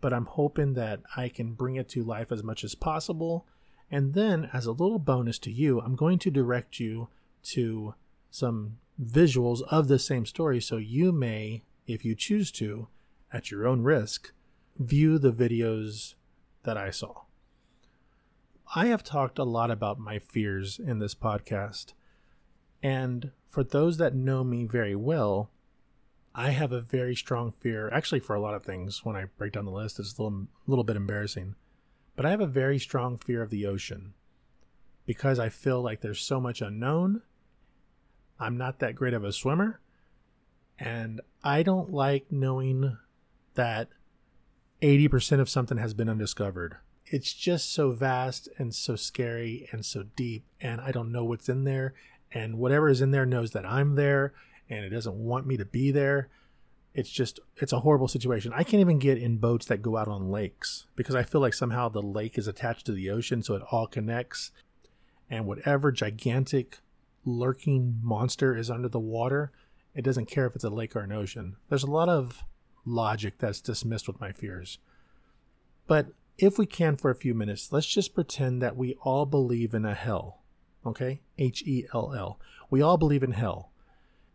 but 0.01 0.13
I'm 0.13 0.27
hoping 0.27 0.75
that 0.75 1.01
I 1.17 1.29
can 1.29 1.53
bring 1.53 1.77
it 1.77 1.89
to 1.91 2.03
life 2.03 2.33
as 2.33 2.43
much 2.43 2.65
as 2.65 2.75
possible. 2.75 3.47
And 3.91 4.15
then, 4.15 4.51
as 4.53 4.67
a 4.67 4.73
little 4.73 4.99
bonus 4.99 5.39
to 5.41 5.53
you, 5.53 5.81
I'm 5.81 5.97
going 5.97 6.19
to 6.21 6.31
direct 6.31 6.81
you 6.81 7.09
to 7.45 7.95
some 8.31 8.79
visuals 9.01 9.63
of 9.71 9.89
the 9.89 9.99
same 9.99 10.27
story 10.27 10.61
so 10.61 10.77
you 10.77 11.13
may, 11.13 11.63
if 11.87 12.05
you 12.05 12.15
choose 12.15 12.51
to, 12.53 12.89
at 13.33 13.51
your 13.51 13.67
own 13.67 13.83
risk, 13.83 14.33
view 14.79 15.19
the 15.19 15.33
videos 15.33 16.15
that 16.65 16.77
I 16.77 16.91
saw. 16.91 17.23
I 18.75 18.87
have 18.87 19.03
talked 19.03 19.39
a 19.39 19.45
lot 19.45 19.71
about 19.71 19.99
my 19.99 20.19
fears 20.19 20.79
in 20.79 20.99
this 20.99 21.15
podcast. 21.15 21.95
And 22.83 23.33
for 23.47 23.65
those 23.65 23.97
that 23.97 24.15
know 24.15 24.45
me 24.45 24.67
very 24.67 24.95
well, 24.95 25.51
I 26.35 26.51
have 26.51 26.71
a 26.71 26.81
very 26.81 27.17
strong 27.17 27.51
fear, 27.51 27.89
actually, 27.91 28.21
for 28.21 28.37
a 28.37 28.41
lot 28.41 28.55
of 28.55 28.65
things. 28.65 29.05
When 29.05 29.17
I 29.17 29.25
break 29.39 29.55
down 29.55 29.65
the 29.65 29.71
list, 29.71 29.99
it's 29.99 30.17
a 30.19 30.23
little, 30.23 30.47
little 30.67 30.85
bit 30.85 30.97
embarrassing. 30.97 31.55
But 32.15 32.27
I 32.27 32.31
have 32.31 32.41
a 32.41 32.47
very 32.47 32.79
strong 32.79 33.17
fear 33.17 33.43
of 33.43 33.51
the 33.51 33.67
ocean 33.67 34.15
because 35.07 35.39
I 35.39 35.49
feel 35.49 35.81
like 35.81 36.01
there's 36.01 36.21
so 36.21 36.41
much 36.41 36.61
unknown. 36.61 37.23
I'm 38.39 38.59
not 38.59 38.79
that 38.81 38.95
great 38.95 39.15
of 39.15 39.25
a 39.25 39.33
swimmer. 39.33 39.81
And 40.79 41.21
I 41.43 41.63
don't 41.63 41.93
like 41.93 42.31
knowing 42.31 42.99
that 43.55 43.89
80% 44.83 45.41
of 45.41 45.49
something 45.49 45.79
has 45.79 45.95
been 45.95 46.09
undiscovered. 46.09 46.77
It's 47.07 47.33
just 47.33 47.73
so 47.73 47.93
vast 47.93 48.49
and 48.59 48.75
so 48.75 48.97
scary 48.97 49.69
and 49.73 49.85
so 49.85 50.05
deep, 50.15 50.45
and 50.61 50.81
I 50.81 50.93
don't 50.93 51.13
know 51.13 51.25
what's 51.25 51.49
in 51.49 51.65
there. 51.65 51.95
And 52.31 52.59
whatever 52.59 52.89
is 52.89 53.01
in 53.01 53.11
there 53.11 53.25
knows 53.25 53.53
that 53.53 53.65
I'm 53.65 53.95
there 53.95 54.35
and 54.69 54.85
it 54.85 54.91
doesn't 54.91 55.15
want 55.15 55.47
me 55.47 55.57
to 55.57 55.65
be 55.65 55.91
there. 55.91 56.29
It's 56.95 57.11
just, 57.11 57.41
it's 57.57 57.73
a 57.73 57.81
horrible 57.81 58.09
situation. 58.09 58.53
I 58.55 58.65
can't 58.65 58.81
even 58.81 58.99
get 58.99 59.19
in 59.19 59.39
boats 59.39 59.67
that 59.67 59.83
go 59.83 59.97
out 59.97 60.09
on 60.09 60.31
lakes 60.31 60.87
because 60.97 61.15
I 61.15 61.23
feel 61.23 61.41
like 61.41 61.55
somehow 61.55 61.89
the 61.89 62.03
lake 62.03 62.37
is 62.37 62.49
attached 62.49 62.87
to 62.87 62.93
the 62.93 63.11
ocean, 63.11 63.43
so 63.43 63.55
it 63.55 63.63
all 63.71 63.87
connects. 63.87 64.51
And 65.31 65.47
whatever 65.47 65.93
gigantic 65.93 66.79
lurking 67.25 68.01
monster 68.03 68.57
is 68.57 68.71
under 68.71 68.89
the 68.89 68.99
water, 68.99 69.53
it 69.95 70.03
doesn't 70.03 70.27
care 70.27 70.47
if 70.47 70.55
it's 70.55 70.65
a 70.65 70.71
lake 70.71 70.97
or 70.97 71.01
an 71.01 71.13
ocean. 71.13 71.57
There's 71.69 71.83
a 71.83 71.91
lot 71.91 72.09
of 72.09 72.43
logic 72.85 73.35
that's 73.39 73.61
dismissed 73.61 74.07
with 74.07 74.21
my 74.21 74.33
fears. 74.33 74.79
But 75.87 76.09
if 76.37 76.59
we 76.59 76.67
can 76.67 76.97
for 76.97 77.11
a 77.11 77.17
few 77.17 77.35
minutes, 77.35 77.73
let's 77.73 77.87
just 77.87 78.15
pretend 78.15 78.63
that 78.63 78.77
we 78.77 78.95
all 79.03 79.27
believe 79.27 79.75
in 79.75 79.85
a 79.85 79.95
hell. 79.95 80.43
Okay? 80.87 81.21
H 81.39 81.63
E 81.67 81.87
L 81.93 82.15
L. 82.15 82.41
We 82.71 82.81
all 82.81 82.97
believe 82.97 83.23
in 83.23 83.33
hell. 83.33 83.73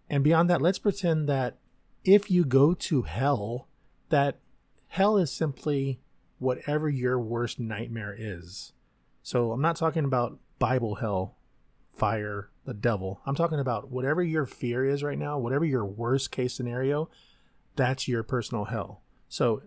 And 0.09 0.23
beyond 0.23 0.49
that, 0.49 0.61
let's 0.61 0.79
pretend 0.79 1.29
that 1.29 1.57
if 2.03 2.29
you 2.29 2.43
go 2.43 2.73
to 2.73 3.03
hell, 3.03 3.67
that 4.09 4.39
hell 4.89 5.17
is 5.17 5.31
simply 5.31 6.01
whatever 6.37 6.89
your 6.89 7.19
worst 7.19 7.59
nightmare 7.59 8.15
is. 8.17 8.73
So 9.21 9.53
I'm 9.53 9.61
not 9.61 9.77
talking 9.77 10.03
about 10.03 10.37
Bible 10.59 10.95
hell, 10.95 11.37
fire, 11.89 12.49
the 12.65 12.73
devil. 12.73 13.21
I'm 13.25 13.35
talking 13.35 13.59
about 13.59 13.89
whatever 13.89 14.21
your 14.21 14.45
fear 14.45 14.85
is 14.85 15.03
right 15.03 15.17
now, 15.17 15.37
whatever 15.39 15.65
your 15.65 15.85
worst 15.85 16.31
case 16.31 16.53
scenario, 16.53 17.09
that's 17.75 18.07
your 18.07 18.23
personal 18.23 18.65
hell. 18.65 19.01
So, 19.29 19.61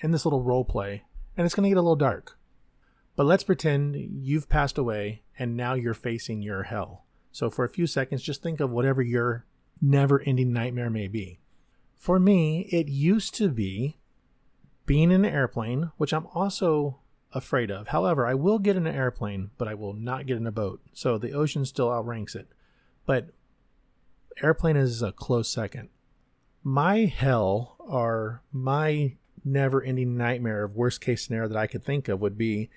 in 0.00 0.12
this 0.12 0.24
little 0.24 0.42
role 0.42 0.64
play, 0.64 1.04
and 1.36 1.44
it's 1.44 1.54
going 1.54 1.64
to 1.64 1.70
get 1.70 1.78
a 1.78 1.82
little 1.82 1.96
dark, 1.96 2.38
but 3.16 3.26
let's 3.26 3.44
pretend 3.44 3.96
you've 3.96 4.48
passed 4.48 4.78
away 4.78 5.22
and 5.38 5.56
now 5.56 5.74
you're 5.74 5.94
facing 5.94 6.42
your 6.42 6.64
hell. 6.64 7.04
So, 7.32 7.50
for 7.50 7.64
a 7.64 7.68
few 7.68 7.86
seconds, 7.86 8.22
just 8.22 8.42
think 8.42 8.60
of 8.60 8.70
whatever 8.70 9.02
your 9.02 9.46
never 9.80 10.20
ending 10.22 10.52
nightmare 10.52 10.90
may 10.90 11.08
be. 11.08 11.38
For 11.96 12.18
me, 12.18 12.60
it 12.70 12.88
used 12.88 13.34
to 13.36 13.48
be 13.48 13.98
being 14.86 15.10
in 15.10 15.24
an 15.24 15.32
airplane, 15.32 15.90
which 15.98 16.12
I'm 16.12 16.26
also 16.34 17.00
afraid 17.32 17.70
of. 17.70 17.88
However, 17.88 18.26
I 18.26 18.34
will 18.34 18.58
get 18.58 18.76
in 18.76 18.86
an 18.86 18.94
airplane, 18.94 19.50
but 19.58 19.68
I 19.68 19.74
will 19.74 19.92
not 19.92 20.26
get 20.26 20.36
in 20.36 20.46
a 20.46 20.52
boat. 20.52 20.80
So 20.92 21.18
the 21.18 21.32
ocean 21.32 21.64
still 21.64 21.90
outranks 21.90 22.34
it. 22.34 22.48
But 23.06 23.30
airplane 24.42 24.76
is 24.76 25.02
a 25.02 25.12
close 25.12 25.48
second 25.48 25.90
my 26.62 27.06
hell 27.06 27.76
or 27.78 28.42
my 28.52 29.16
never 29.44 29.82
ending 29.82 30.16
nightmare 30.16 30.62
of 30.62 30.76
worst 30.76 31.00
case 31.00 31.24
scenario 31.24 31.48
that 31.48 31.56
I 31.56 31.66
could 31.66 31.84
think 31.84 32.08
of 32.08 32.20
would 32.20 32.36
be 32.36 32.70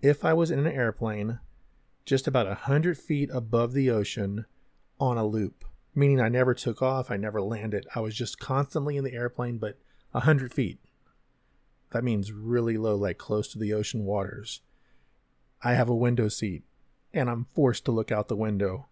if 0.00 0.24
I 0.24 0.32
was 0.32 0.50
in 0.50 0.58
an 0.58 0.66
airplane 0.66 1.40
just 2.04 2.26
about 2.26 2.46
a 2.46 2.54
hundred 2.54 2.96
feet 2.96 3.30
above 3.32 3.72
the 3.72 3.90
ocean 3.90 4.46
on 4.98 5.18
a 5.18 5.26
loop, 5.26 5.64
meaning 5.94 6.20
I 6.20 6.28
never 6.28 6.54
took 6.54 6.80
off, 6.80 7.10
I 7.10 7.16
never 7.16 7.42
landed. 7.42 7.86
I 7.94 8.00
was 8.00 8.14
just 8.14 8.38
constantly 8.38 8.96
in 8.96 9.04
the 9.04 9.14
airplane, 9.14 9.58
but 9.58 9.78
a 10.14 10.20
hundred 10.20 10.54
feet. 10.54 10.78
That 11.90 12.04
means 12.04 12.32
really 12.32 12.76
low, 12.76 12.96
like 12.96 13.18
close 13.18 13.48
to 13.48 13.58
the 13.58 13.72
ocean 13.72 14.04
waters. 14.04 14.60
I 15.62 15.74
have 15.74 15.88
a 15.88 15.94
window 15.94 16.28
seat 16.28 16.62
and 17.12 17.28
I'm 17.28 17.46
forced 17.54 17.84
to 17.86 17.92
look 17.92 18.12
out 18.12 18.28
the 18.28 18.36
window. 18.36 18.86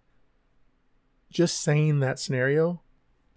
Just 1.31 1.61
saying 1.61 2.01
that 2.01 2.19
scenario 2.19 2.83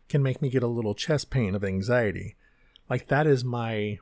can 0.10 0.24
make 0.24 0.42
me 0.42 0.50
get 0.50 0.64
a 0.64 0.68
little 0.68 0.96
chest 0.96 1.30
pain 1.30 1.56
of 1.56 1.64
anxiety. 1.64 2.36
Like 2.90 3.08
that 3.08 3.28
is 3.28 3.44
my 3.44 4.00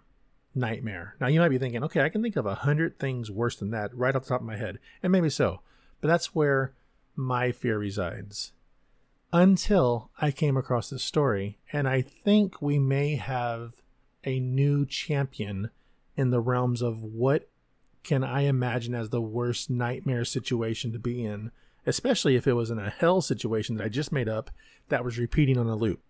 nightmare. 0.54 1.16
Now 1.20 1.28
you 1.28 1.40
might 1.40 1.50
be 1.50 1.58
thinking, 1.58 1.84
okay, 1.84 2.02
I 2.02 2.10
can 2.10 2.22
think 2.22 2.36
of 2.36 2.46
a 2.46 2.56
hundred 2.56 2.98
things 3.00 3.32
worse 3.32 3.56
than 3.56 3.72
that 3.72 3.96
right 3.96 4.16
off 4.16 4.24
the 4.24 4.30
top 4.30 4.42
of 4.42 4.48
my 4.48 4.58
head, 4.58 4.80
and 5.04 5.12
maybe 5.12 5.30
so, 5.30 5.62
but 6.02 6.08
that's 6.08 6.36
where 6.36 6.74
my 7.16 7.52
fear 7.52 7.78
resides. 7.78 8.52
Until 9.34 10.12
I 10.22 10.32
came 10.32 10.56
across 10.56 10.90
this 10.90 11.04
story, 11.04 11.58
and 11.74 11.88
I 11.88 12.02
think 12.02 12.62
we 12.62 12.80
may 12.80 13.16
have 13.16 13.82
a 14.24 14.40
new 14.40 14.86
champion 14.86 15.72
in 16.16 16.30
the 16.30 16.40
realms 16.40 16.82
of 16.82 17.04
what 17.04 17.50
can 18.04 18.24
I 18.24 18.42
imagine 18.42 18.96
as 18.96 19.10
the 19.10 19.22
worst 19.22 19.70
nightmare 19.70 20.26
situation 20.26 20.94
to 20.94 21.00
be 21.00 21.26
in 21.26 21.52
especially 21.86 22.36
if 22.36 22.48
it 22.48 22.54
was 22.54 22.72
in 22.72 22.80
a 22.80 22.90
hell 22.90 23.22
situation 23.22 23.76
that 23.76 23.84
I 23.84 23.90
just 23.90 24.12
made 24.12 24.30
up 24.30 24.52
that 24.90 25.04
was 25.04 25.18
repeating 25.18 25.58
on 25.58 25.68
a 25.68 25.76
loop. 25.76 26.02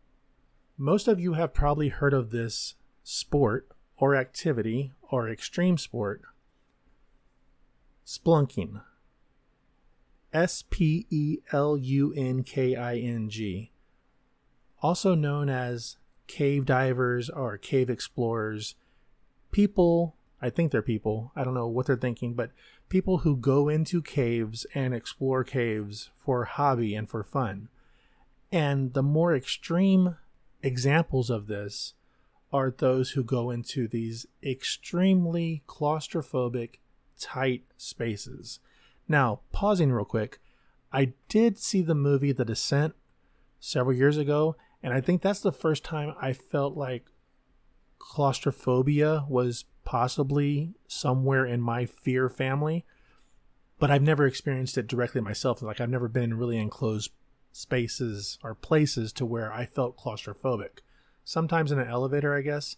Most 0.77 1.07
of 1.07 1.19
you 1.19 1.33
have 1.33 1.53
probably 1.53 1.89
heard 1.89 2.13
of 2.13 2.31
this 2.31 2.75
sport 3.03 3.67
or 3.97 4.15
activity 4.15 4.91
or 5.09 5.29
extreme 5.29 5.77
sport 5.77 6.21
spelunking. 8.05 8.81
S 10.33 10.63
P 10.69 11.07
E 11.09 11.37
L 11.51 11.77
U 11.77 12.13
N 12.15 12.43
K 12.43 12.75
I 12.75 12.97
N 12.97 13.29
G. 13.29 13.71
Also 14.81 15.15
known 15.15 15.49
as 15.49 15.97
cave 16.27 16.65
divers 16.65 17.29
or 17.29 17.57
cave 17.57 17.89
explorers. 17.89 18.75
People, 19.51 20.15
I 20.41 20.49
think 20.49 20.71
they're 20.71 20.81
people, 20.81 21.31
I 21.35 21.43
don't 21.43 21.53
know 21.53 21.67
what 21.67 21.85
they're 21.85 21.95
thinking, 21.95 22.33
but 22.33 22.51
people 22.89 23.19
who 23.19 23.35
go 23.35 23.69
into 23.69 24.01
caves 24.01 24.65
and 24.73 24.93
explore 24.93 25.43
caves 25.43 26.09
for 26.15 26.45
hobby 26.45 26.95
and 26.95 27.09
for 27.09 27.23
fun. 27.23 27.69
And 28.51 28.93
the 28.93 29.03
more 29.03 29.35
extreme 29.35 30.17
examples 30.61 31.29
of 31.29 31.47
this 31.47 31.93
are 32.53 32.71
those 32.71 33.11
who 33.11 33.23
go 33.23 33.51
into 33.51 33.87
these 33.87 34.25
extremely 34.43 35.63
claustrophobic, 35.67 36.75
tight 37.19 37.63
spaces. 37.77 38.59
Now, 39.07 39.41
pausing 39.51 39.91
real 39.91 40.05
quick, 40.05 40.39
I 40.91 41.13
did 41.27 41.57
see 41.57 41.81
the 41.81 41.95
movie 41.95 42.31
The 42.31 42.45
Descent 42.45 42.95
several 43.59 43.95
years 43.95 44.17
ago, 44.17 44.55
and 44.81 44.93
I 44.93 45.01
think 45.01 45.21
that's 45.21 45.41
the 45.41 45.51
first 45.51 45.83
time 45.83 46.13
I 46.21 46.33
felt 46.33 46.77
like 46.77 47.07
claustrophobia 47.99 49.25
was 49.27 49.65
possibly 49.85 50.73
somewhere 50.87 51.45
in 51.45 51.61
my 51.61 51.85
fear 51.85 52.27
family, 52.27 52.83
but 53.79 53.89
I've 53.89 54.01
never 54.01 54.25
experienced 54.25 54.77
it 54.77 54.87
directly 54.87 55.21
myself. 55.21 55.61
Like 55.61 55.79
I've 55.79 55.89
never 55.89 56.09
been 56.09 56.23
in 56.23 56.37
really 56.37 56.57
enclosed 56.57 57.11
spaces 57.53 58.37
or 58.43 58.53
places 58.53 59.13
to 59.13 59.25
where 59.25 59.53
I 59.53 59.65
felt 59.65 59.97
claustrophobic. 59.97 60.79
Sometimes 61.23 61.71
in 61.71 61.79
an 61.79 61.87
elevator, 61.87 62.35
I 62.35 62.41
guess, 62.41 62.75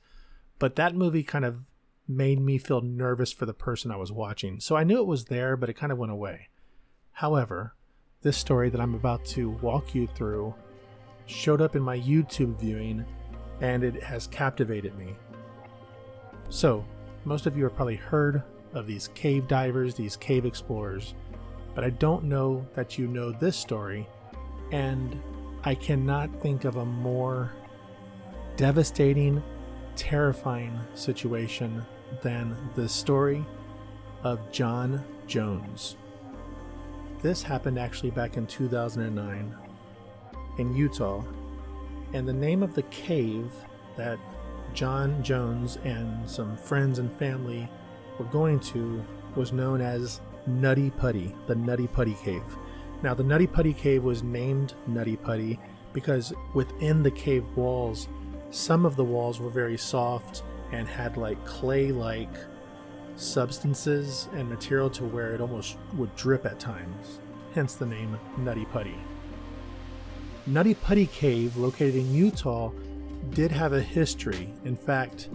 but 0.59 0.75
that 0.75 0.95
movie 0.95 1.23
kind 1.23 1.45
of 1.45 1.65
made 2.07 2.39
me 2.39 2.57
feel 2.57 2.81
nervous 2.81 3.31
for 3.31 3.45
the 3.45 3.53
person 3.53 3.91
I 3.91 3.97
was 3.97 4.11
watching. 4.11 4.59
So 4.59 4.75
I 4.75 4.83
knew 4.83 4.99
it 4.99 5.07
was 5.07 5.25
there, 5.25 5.57
but 5.57 5.69
it 5.69 5.73
kind 5.73 5.91
of 5.91 5.97
went 5.97 6.11
away. 6.11 6.49
However, 7.13 7.73
this 8.21 8.37
story 8.37 8.69
that 8.69 8.79
I'm 8.79 8.95
about 8.95 9.25
to 9.27 9.49
walk 9.49 9.95
you 9.95 10.07
through 10.07 10.53
showed 11.25 11.61
up 11.61 11.75
in 11.75 11.81
my 11.81 11.99
YouTube 11.99 12.59
viewing 12.59 13.05
and 13.61 13.83
it 13.83 14.01
has 14.03 14.27
captivated 14.27 14.97
me. 14.97 15.15
So, 16.49 16.85
most 17.27 17.45
of 17.45 17.57
you 17.57 17.65
have 17.65 17.75
probably 17.75 17.97
heard 17.97 18.41
of 18.73 18.87
these 18.87 19.09
cave 19.09 19.49
divers, 19.49 19.93
these 19.93 20.15
cave 20.15 20.45
explorers, 20.45 21.13
but 21.75 21.83
I 21.83 21.89
don't 21.89 22.23
know 22.23 22.65
that 22.73 22.97
you 22.97 23.05
know 23.05 23.31
this 23.31 23.57
story, 23.57 24.07
and 24.71 25.21
I 25.65 25.75
cannot 25.75 26.41
think 26.41 26.63
of 26.63 26.77
a 26.77 26.85
more 26.85 27.51
devastating, 28.55 29.43
terrifying 29.97 30.79
situation 30.93 31.85
than 32.23 32.55
the 32.75 32.87
story 32.87 33.45
of 34.23 34.49
John 34.53 35.03
Jones. 35.27 35.97
This 37.21 37.43
happened 37.43 37.77
actually 37.77 38.11
back 38.11 38.37
in 38.37 38.47
2009 38.47 39.53
in 40.59 40.73
Utah, 40.73 41.25
and 42.13 42.25
the 42.25 42.31
name 42.31 42.63
of 42.63 42.73
the 42.73 42.83
cave 42.83 43.51
that 43.97 44.17
John 44.77 45.23
Jones 45.23 45.79
and 45.85 46.29
some 46.29 46.55
friends 46.55 46.99
and 46.99 47.11
family 47.11 47.67
were 48.19 48.25
going 48.25 48.59
to 48.59 49.03
was 49.35 49.51
known 49.51 49.81
as 49.81 50.21
Nutty 50.45 50.91
Putty, 50.91 51.33
the 51.47 51.55
Nutty 51.55 51.87
Putty 51.87 52.13
Cave. 52.23 52.43
Now, 53.01 53.15
the 53.15 53.23
Nutty 53.23 53.47
Putty 53.47 53.73
Cave 53.73 54.03
was 54.03 54.21
named 54.21 54.75
Nutty 54.85 55.15
Putty 55.15 55.59
because 55.93 56.31
within 56.53 57.01
the 57.01 57.09
cave 57.09 57.43
walls, 57.57 58.07
some 58.51 58.85
of 58.85 58.95
the 58.95 59.03
walls 59.03 59.39
were 59.39 59.49
very 59.49 59.79
soft 59.79 60.43
and 60.71 60.87
had 60.87 61.17
like 61.17 61.43
clay 61.43 61.91
like 61.91 62.29
substances 63.15 64.29
and 64.33 64.47
material 64.47 64.91
to 64.91 65.05
where 65.05 65.33
it 65.33 65.41
almost 65.41 65.75
would 65.95 66.15
drip 66.15 66.45
at 66.45 66.59
times, 66.59 67.19
hence 67.55 67.73
the 67.73 67.85
name 67.87 68.15
Nutty 68.37 68.65
Putty. 68.65 68.97
Nutty 70.45 70.75
Putty 70.75 71.07
Cave, 71.07 71.57
located 71.57 71.95
in 71.95 72.13
Utah, 72.13 72.69
did 73.31 73.51
have 73.51 73.73
a 73.73 73.81
history. 73.81 74.53
In 74.65 74.75
fact, 74.75 75.29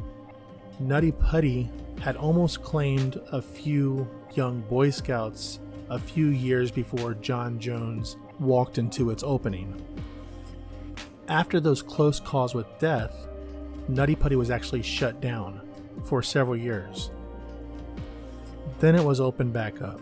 Nutty 0.81 1.13
Putty 1.13 1.71
had 2.01 2.17
almost 2.17 2.63
claimed 2.63 3.21
a 3.31 3.41
few 3.41 4.09
young 4.35 4.61
Boy 4.63 4.91
Scouts 4.91 5.61
a 5.91 5.99
few 5.99 6.29
years 6.29 6.71
before 6.71 7.15
John 7.15 7.59
Jones 7.59 8.17
walked 8.41 8.79
into 8.79 9.11
its 9.11 9.23
opening. 9.23 9.81
After 11.29 11.61
those 11.61 11.83
close 11.83 12.19
calls 12.19 12.55
with 12.55 12.67
death, 12.79 13.15
Nutty 13.89 14.15
Putty 14.15 14.37
was 14.37 14.51
actually 14.51 14.83
shut 14.83 15.21
down 15.21 15.61
for 16.05 16.23
several 16.23 16.57
years. 16.57 17.11
Then 18.81 18.95
it 18.97 19.05
was 19.05 19.21
opened 19.21 19.53
back 19.53 19.81
up. 19.81 20.01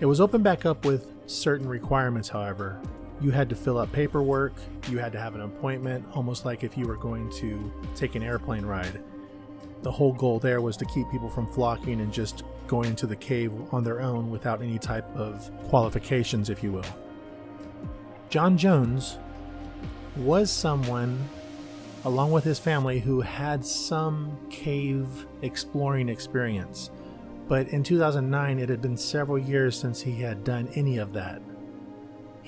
It 0.00 0.06
was 0.06 0.20
opened 0.20 0.44
back 0.44 0.66
up 0.66 0.84
with 0.84 1.12
certain 1.26 1.68
requirements, 1.68 2.28
however. 2.28 2.80
You 3.20 3.30
had 3.32 3.48
to 3.48 3.56
fill 3.56 3.78
out 3.78 3.90
paperwork, 3.92 4.54
you 4.88 4.98
had 4.98 5.12
to 5.12 5.18
have 5.18 5.34
an 5.34 5.40
appointment, 5.40 6.04
almost 6.14 6.44
like 6.44 6.62
if 6.62 6.78
you 6.78 6.86
were 6.86 6.96
going 6.96 7.30
to 7.32 7.72
take 7.96 8.14
an 8.14 8.22
airplane 8.22 8.64
ride. 8.64 9.02
The 9.82 9.90
whole 9.90 10.12
goal 10.12 10.38
there 10.38 10.60
was 10.60 10.76
to 10.76 10.84
keep 10.84 11.10
people 11.10 11.28
from 11.28 11.46
flocking 11.46 12.00
and 12.00 12.12
just 12.12 12.44
going 12.68 12.90
into 12.90 13.06
the 13.06 13.16
cave 13.16 13.52
on 13.72 13.82
their 13.82 14.00
own 14.00 14.30
without 14.30 14.62
any 14.62 14.78
type 14.78 15.08
of 15.16 15.50
qualifications, 15.68 16.48
if 16.50 16.62
you 16.62 16.70
will. 16.72 16.84
John 18.30 18.56
Jones 18.56 19.18
was 20.16 20.50
someone, 20.50 21.28
along 22.04 22.30
with 22.30 22.44
his 22.44 22.58
family, 22.58 23.00
who 23.00 23.20
had 23.20 23.64
some 23.64 24.38
cave 24.50 25.26
exploring 25.42 26.08
experience. 26.08 26.90
But 27.48 27.68
in 27.68 27.82
2009, 27.82 28.58
it 28.58 28.68
had 28.68 28.82
been 28.82 28.96
several 28.96 29.38
years 29.38 29.78
since 29.78 30.02
he 30.02 30.12
had 30.12 30.44
done 30.44 30.68
any 30.74 30.98
of 30.98 31.12
that. 31.14 31.40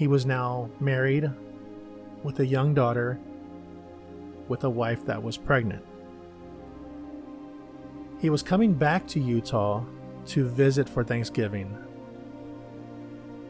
He 0.01 0.07
was 0.07 0.25
now 0.25 0.71
married 0.81 1.31
with 2.23 2.41
a 2.41 2.47
young 2.47 2.73
daughter 2.73 3.19
with 4.49 4.65
a 4.65 4.71
wife 4.71 5.05
that 5.05 5.23
was 5.23 5.37
pregnant. 5.37 5.85
He 8.19 8.31
was 8.31 8.43
coming 8.43 8.73
back 8.73 9.07
to 9.09 9.21
Utah 9.21 9.85
to 10.29 10.49
visit 10.49 10.89
for 10.89 11.05
Thanksgiving. 11.05 11.77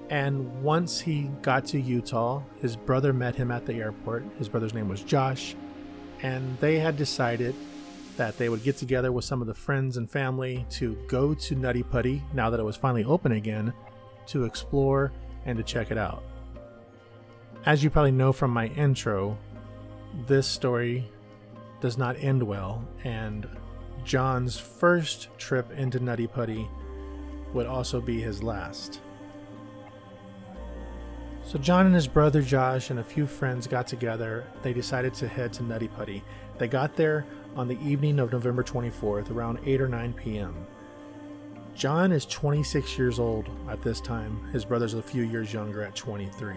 And 0.09 0.61
once 0.61 0.99
he 0.99 1.30
got 1.40 1.66
to 1.66 1.80
Utah, 1.80 2.42
his 2.61 2.75
brother 2.75 3.12
met 3.12 3.37
him 3.37 3.52
at 3.52 3.64
the 3.64 3.75
airport. 3.75 4.25
His 4.37 4.49
brother's 4.49 4.75
name 4.75 4.88
was 4.88 5.02
Josh. 5.02 5.54
And 6.21 6.59
they 6.59 6.80
had 6.80 6.97
decided 6.97 7.54
that 8.16 8.38
they 8.38 8.49
would 8.49 8.64
get 8.64 8.76
together 8.76 9.12
with 9.12 9.25
some 9.25 9.40
of 9.40 9.47
the 9.47 9.54
friends 9.54 9.99
and 9.99 10.11
family 10.11 10.66
to 10.71 10.97
go 11.07 11.33
to 11.33 11.54
Nutty 11.54 11.85
Putty 11.85 12.25
now 12.35 12.50
that 12.50 12.59
it 12.59 12.64
was 12.64 12.75
finally 12.75 13.04
open 13.04 13.30
again 13.30 13.73
to 14.26 14.42
explore 14.47 15.12
and 15.47 15.57
to 15.57 15.62
check 15.62 15.92
it 15.92 15.97
out. 15.97 16.25
As 17.67 17.85
you 17.85 17.90
probably 17.90 18.12
know 18.12 18.33
from 18.33 18.52
my 18.52 18.69
intro, 18.69 19.37
this 20.26 20.47
story 20.47 21.11
does 21.81 21.99
not 21.99 22.17
end 22.19 22.43
well, 22.43 22.83
and 23.05 23.47
John's 24.02 24.59
first 24.59 25.29
trip 25.37 25.71
into 25.73 26.00
Nutty 26.00 26.26
Putty 26.26 26.67
would 27.52 27.67
also 27.67 28.00
be 28.00 28.21
his 28.21 28.43
last. 28.43 29.00
So, 31.45 31.59
John 31.59 31.85
and 31.85 31.95
his 31.95 32.09
brother 32.09 32.40
Josh 32.40 32.90
and 32.90 33.00
a 33.00 33.05
few 33.05 33.26
friends 33.26 33.67
got 33.67 33.87
together. 33.87 34.47
They 34.62 34.73
decided 34.73 35.12
to 35.14 35.29
head 35.29 35.52
to 35.55 35.62
Nutty 35.62 35.88
Putty. 35.88 36.23
They 36.59 36.69
got 36.69 36.97
there 36.97 37.26
on 37.57 37.69
the 37.69 37.81
evening 37.83 38.21
of 38.21 38.33
November 38.33 38.62
24th, 38.62 39.31
around 39.31 39.59
8 39.67 39.81
or 39.83 39.88
9 39.88 40.12
p.m. 40.14 40.67
John 41.75 42.12
is 42.12 42.25
26 42.25 42.97
years 42.97 43.19
old 43.19 43.50
at 43.69 43.83
this 43.83 44.00
time. 44.00 44.49
His 44.52 44.64
brother's 44.64 44.95
a 44.95 45.02
few 45.02 45.25
years 45.25 45.52
younger 45.52 45.83
at 45.83 45.95
23. 45.95 46.55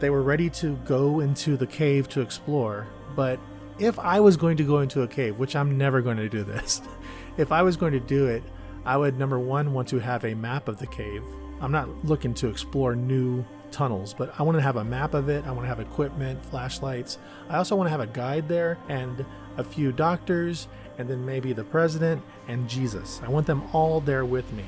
They 0.00 0.10
were 0.10 0.22
ready 0.22 0.48
to 0.50 0.76
go 0.86 1.20
into 1.20 1.56
the 1.56 1.66
cave 1.66 2.08
to 2.10 2.22
explore, 2.22 2.86
but 3.14 3.38
if 3.78 3.98
I 3.98 4.20
was 4.20 4.36
going 4.36 4.56
to 4.56 4.64
go 4.64 4.80
into 4.80 5.02
a 5.02 5.08
cave, 5.08 5.38
which 5.38 5.54
I'm 5.54 5.76
never 5.76 6.00
going 6.00 6.16
to 6.16 6.28
do 6.28 6.42
this, 6.42 6.80
if 7.36 7.52
I 7.52 7.62
was 7.62 7.76
going 7.76 7.92
to 7.92 8.00
do 8.00 8.26
it, 8.26 8.42
I 8.84 8.96
would 8.96 9.18
number 9.18 9.38
one 9.38 9.74
want 9.74 9.88
to 9.88 9.98
have 9.98 10.24
a 10.24 10.34
map 10.34 10.68
of 10.68 10.78
the 10.78 10.86
cave. 10.86 11.22
I'm 11.60 11.70
not 11.70 12.04
looking 12.04 12.32
to 12.34 12.48
explore 12.48 12.96
new 12.96 13.44
tunnels, 13.70 14.14
but 14.14 14.34
I 14.38 14.42
want 14.42 14.56
to 14.56 14.62
have 14.62 14.76
a 14.76 14.84
map 14.84 15.12
of 15.12 15.28
it. 15.28 15.46
I 15.46 15.50
want 15.50 15.64
to 15.64 15.68
have 15.68 15.80
equipment, 15.80 16.42
flashlights. 16.46 17.18
I 17.50 17.58
also 17.58 17.76
want 17.76 17.86
to 17.86 17.90
have 17.90 18.00
a 18.00 18.06
guide 18.06 18.48
there 18.48 18.78
and 18.88 19.24
a 19.58 19.64
few 19.64 19.92
doctors, 19.92 20.66
and 20.98 21.08
then 21.08 21.24
maybe 21.24 21.52
the 21.52 21.64
president 21.64 22.22
and 22.48 22.68
Jesus. 22.68 23.20
I 23.22 23.28
want 23.28 23.46
them 23.46 23.62
all 23.74 24.00
there 24.00 24.24
with 24.24 24.50
me. 24.52 24.64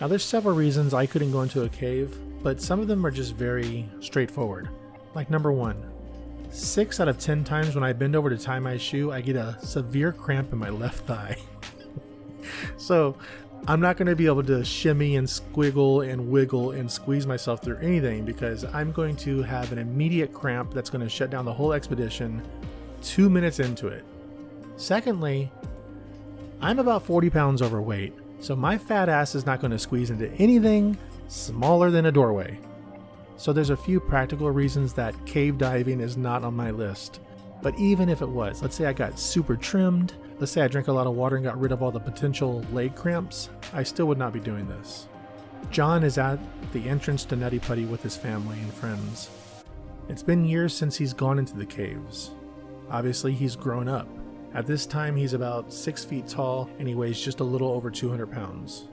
Now, 0.00 0.06
there's 0.06 0.24
several 0.24 0.54
reasons 0.54 0.94
I 0.94 1.06
couldn't 1.06 1.32
go 1.32 1.42
into 1.42 1.62
a 1.62 1.68
cave, 1.68 2.16
but 2.42 2.60
some 2.60 2.80
of 2.80 2.88
them 2.88 3.04
are 3.04 3.10
just 3.10 3.34
very 3.34 3.88
straightforward. 4.00 4.68
Like, 5.14 5.30
number 5.30 5.52
one, 5.52 5.82
Six 6.50 6.98
out 6.98 7.08
of 7.08 7.18
ten 7.18 7.44
times 7.44 7.74
when 7.74 7.84
I 7.84 7.92
bend 7.92 8.16
over 8.16 8.30
to 8.30 8.38
tie 8.38 8.58
my 8.58 8.78
shoe, 8.78 9.12
I 9.12 9.20
get 9.20 9.36
a 9.36 9.58
severe 9.62 10.12
cramp 10.12 10.52
in 10.52 10.58
my 10.58 10.70
left 10.70 11.06
thigh. 11.06 11.36
so 12.78 13.16
I'm 13.66 13.80
not 13.80 13.98
going 13.98 14.06
to 14.06 14.16
be 14.16 14.26
able 14.26 14.42
to 14.44 14.64
shimmy 14.64 15.16
and 15.16 15.26
squiggle 15.26 16.10
and 16.10 16.30
wiggle 16.30 16.70
and 16.70 16.90
squeeze 16.90 17.26
myself 17.26 17.62
through 17.62 17.76
anything 17.78 18.24
because 18.24 18.64
I'm 18.64 18.92
going 18.92 19.14
to 19.16 19.42
have 19.42 19.72
an 19.72 19.78
immediate 19.78 20.32
cramp 20.32 20.72
that's 20.72 20.88
going 20.88 21.02
to 21.02 21.08
shut 21.08 21.28
down 21.28 21.44
the 21.44 21.52
whole 21.52 21.74
expedition 21.74 22.42
two 23.02 23.28
minutes 23.28 23.60
into 23.60 23.88
it. 23.88 24.04
Secondly, 24.76 25.52
I'm 26.62 26.78
about 26.78 27.04
40 27.04 27.28
pounds 27.28 27.60
overweight, 27.60 28.14
so 28.40 28.56
my 28.56 28.78
fat 28.78 29.10
ass 29.10 29.34
is 29.34 29.44
not 29.44 29.60
going 29.60 29.72
to 29.72 29.78
squeeze 29.78 30.08
into 30.08 30.30
anything 30.34 30.96
smaller 31.28 31.90
than 31.90 32.06
a 32.06 32.12
doorway. 32.12 32.58
So 33.36 33.52
there's 33.52 33.70
a 33.70 33.76
few 33.76 34.00
practical 34.00 34.50
reasons 34.50 34.92
that 34.94 35.14
cave 35.24 35.58
diving 35.58 36.00
is 36.00 36.16
not 36.16 36.42
on 36.42 36.54
my 36.54 36.72
list. 36.72 37.20
But 37.62 37.78
even 37.78 38.08
if 38.08 38.22
it 38.22 38.28
was, 38.28 38.62
let's 38.62 38.76
say 38.76 38.86
I 38.86 38.92
got 38.92 39.18
super 39.18 39.56
trimmed, 39.56 40.14
let's 40.38 40.52
say 40.52 40.62
I 40.62 40.68
drank 40.68 40.88
a 40.88 40.92
lot 40.92 41.06
of 41.06 41.14
water 41.14 41.36
and 41.36 41.44
got 41.44 41.60
rid 41.60 41.72
of 41.72 41.82
all 41.82 41.90
the 41.90 42.00
potential 42.00 42.64
leg 42.72 42.94
cramps, 42.94 43.50
I 43.72 43.82
still 43.82 44.06
would 44.06 44.18
not 44.18 44.32
be 44.32 44.40
doing 44.40 44.68
this. 44.68 45.06
John 45.70 46.04
is 46.04 46.18
at 46.18 46.38
the 46.72 46.88
entrance 46.88 47.24
to 47.26 47.36
Nutty 47.36 47.58
Putty 47.58 47.84
with 47.84 48.02
his 48.02 48.16
family 48.16 48.58
and 48.58 48.72
friends. 48.72 49.28
It's 50.08 50.22
been 50.22 50.44
years 50.44 50.72
since 50.72 50.96
he's 50.96 51.12
gone 51.12 51.38
into 51.38 51.56
the 51.56 51.66
caves. 51.66 52.30
Obviously, 52.90 53.34
he's 53.34 53.56
grown 53.56 53.88
up. 53.88 54.08
At 54.54 54.66
this 54.66 54.86
time, 54.86 55.14
he's 55.14 55.34
about 55.34 55.72
6 55.72 56.04
feet 56.04 56.26
tall 56.26 56.70
and 56.78 56.88
he 56.88 56.94
weighs 56.94 57.20
just 57.20 57.40
a 57.40 57.44
little 57.44 57.70
over 57.70 57.90
200 57.90 58.32
pounds. 58.32 58.88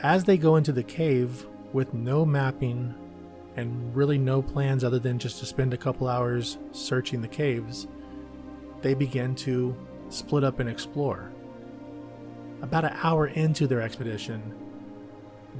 As 0.00 0.22
they 0.22 0.36
go 0.36 0.54
into 0.54 0.70
the 0.70 0.84
cave, 0.84 1.46
with 1.72 1.92
no 1.92 2.24
mapping 2.24 2.94
and 3.56 3.94
really 3.94 4.16
no 4.16 4.40
plans 4.40 4.84
other 4.84 5.00
than 5.00 5.18
just 5.18 5.40
to 5.40 5.46
spend 5.46 5.74
a 5.74 5.78
couple 5.78 6.06
hours 6.06 6.56
searching 6.70 7.20
the 7.20 7.28
caves, 7.28 7.88
they 8.80 8.94
begin 8.94 9.34
to 9.34 9.76
split 10.08 10.44
up 10.44 10.60
and 10.60 10.70
explore. 10.70 11.32
About 12.62 12.84
an 12.84 12.96
hour 13.02 13.26
into 13.26 13.66
their 13.66 13.82
expedition, 13.82 14.54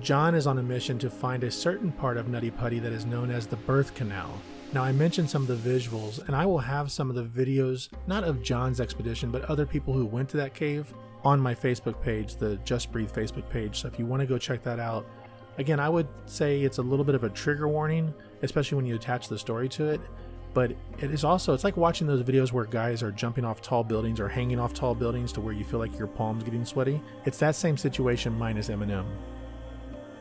John 0.01 0.37
is 0.37 0.47
on 0.47 0.59
a 0.59 0.63
mission 0.63 1.01
to 1.01 1.11
find 1.11 1.43
a 1.43 1.51
certain 1.51 1.91
part 1.91 2.17
of 2.17 2.29
Nutty 2.29 2.53
Putty 2.53 2.79
that 2.79 2.93
is 2.93 3.07
known 3.07 3.33
as 3.33 3.49
the 3.49 3.57
birth 3.57 3.95
canal. 3.95 4.31
Now, 4.73 4.85
I 4.85 4.93
mentioned 4.93 5.29
some 5.29 5.43
of 5.43 5.49
the 5.49 5.71
visuals, 5.71 6.25
and 6.27 6.37
I 6.37 6.47
will 6.47 6.59
have 6.59 6.93
some 6.93 7.11
of 7.11 7.17
the 7.17 7.25
videos, 7.25 7.89
not 8.07 8.23
of 8.23 8.43
John's 8.43 8.81
expedition, 8.81 9.33
but 9.33 9.45
other 9.47 9.67
people 9.67 9.95
who 9.95 10.07
went 10.07 10.29
to 10.29 10.37
that 10.37 10.55
cave 10.55 10.93
on 11.29 11.41
my 11.41 11.55
Facebook 11.55 12.01
page, 12.03 12.37
the 12.37 12.57
Just 12.65 12.91
Breathe 12.93 13.11
Facebook 13.11 13.49
page. 13.51 13.81
So 13.81 13.89
if 13.89 13.99
you 13.99 14.07
want 14.07 14.21
to 14.21 14.27
go 14.27 14.39
check 14.39 14.63
that 14.65 14.81
out, 14.81 15.07
Again, 15.59 15.81
I 15.81 15.89
would 15.89 16.07
say 16.27 16.63
it's 16.63 16.79
a 16.79 16.83
little 16.83 17.05
bit 17.05 17.17
of 17.17 17.25
a 17.25 17.29
trigger 17.29 17.67
warning, 17.67 18.15
especially 18.43 18.77
when 18.77 18.87
you 18.87 18.95
attach 18.95 19.29
the 19.29 19.39
story 19.39 19.69
to 19.71 19.87
it. 19.89 20.01
But 20.55 20.71
it 20.99 21.11
is 21.11 21.25
also, 21.25 21.53
it's 21.53 21.65
like 21.65 21.77
watching 21.77 22.07
those 22.07 22.23
videos 22.23 22.53
where 22.53 22.65
guys 22.65 23.03
are 23.03 23.11
jumping 23.11 23.45
off 23.45 23.61
tall 23.61 23.85
buildings 23.85 24.21
or 24.21 24.29
hanging 24.29 24.59
off 24.61 24.73
tall 24.73 24.95
buildings 24.95 25.33
to 25.33 25.41
where 25.41 25.53
you 25.53 25.65
feel 25.65 25.81
like 25.81 25.97
your 25.99 26.07
palms 26.07 26.45
getting 26.45 26.65
sweaty. 26.65 27.03
It's 27.27 27.39
that 27.39 27.57
same 27.57 27.77
situation 27.77 28.39
minus 28.39 28.69
Eminem. 28.69 29.05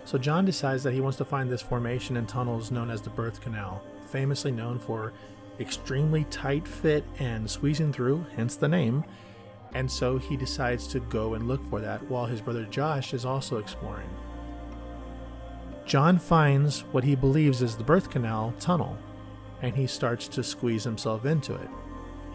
So 0.06 0.17
John 0.17 0.43
decides 0.43 0.84
that 0.84 0.93
he 0.93 1.02
wants 1.02 1.17
to 1.20 1.26
find 1.26 1.52
this 1.52 1.62
formation 1.62 2.17
in 2.17 2.26
tunnels 2.26 2.72
known 2.72 2.89
as 2.89 3.02
the 3.02 3.10
birth 3.12 3.39
canal, 3.39 3.84
famously 4.10 4.52
known 4.52 4.80
for 4.80 5.13
extremely 5.60 6.24
tight 6.26 6.67
fit 6.67 7.04
and 7.20 7.50
squeezing 7.50 7.93
through, 7.93 8.26
hence 8.36 8.56
the 8.56 8.67
name. 8.67 9.04
And 9.78 9.90
so 9.92 10.18
he 10.18 10.36
decides 10.36 10.88
to 10.88 11.00
go 11.02 11.36
and 11.36 11.48
look 11.48 11.63
for 11.70 11.80
that 11.82 12.02
while 12.10 12.26
his 12.26 12.42
brother 12.42 12.66
Josh 12.66 13.13
is 13.13 13.26
also 13.26 13.58
exploring. 13.60 14.10
John 15.86 16.18
finds 16.18 16.80
what 16.86 17.04
he 17.04 17.13
believes 17.13 17.62
is 17.62 17.78
the 17.78 17.84
birth 17.84 18.10
canal 18.10 18.56
tunnel, 18.60 18.98
and 19.62 19.76
he 19.76 19.86
starts 19.86 20.28
to 20.30 20.44
squeeze 20.44 20.84
himself 20.84 21.28
into 21.28 21.54
it. 21.54 21.70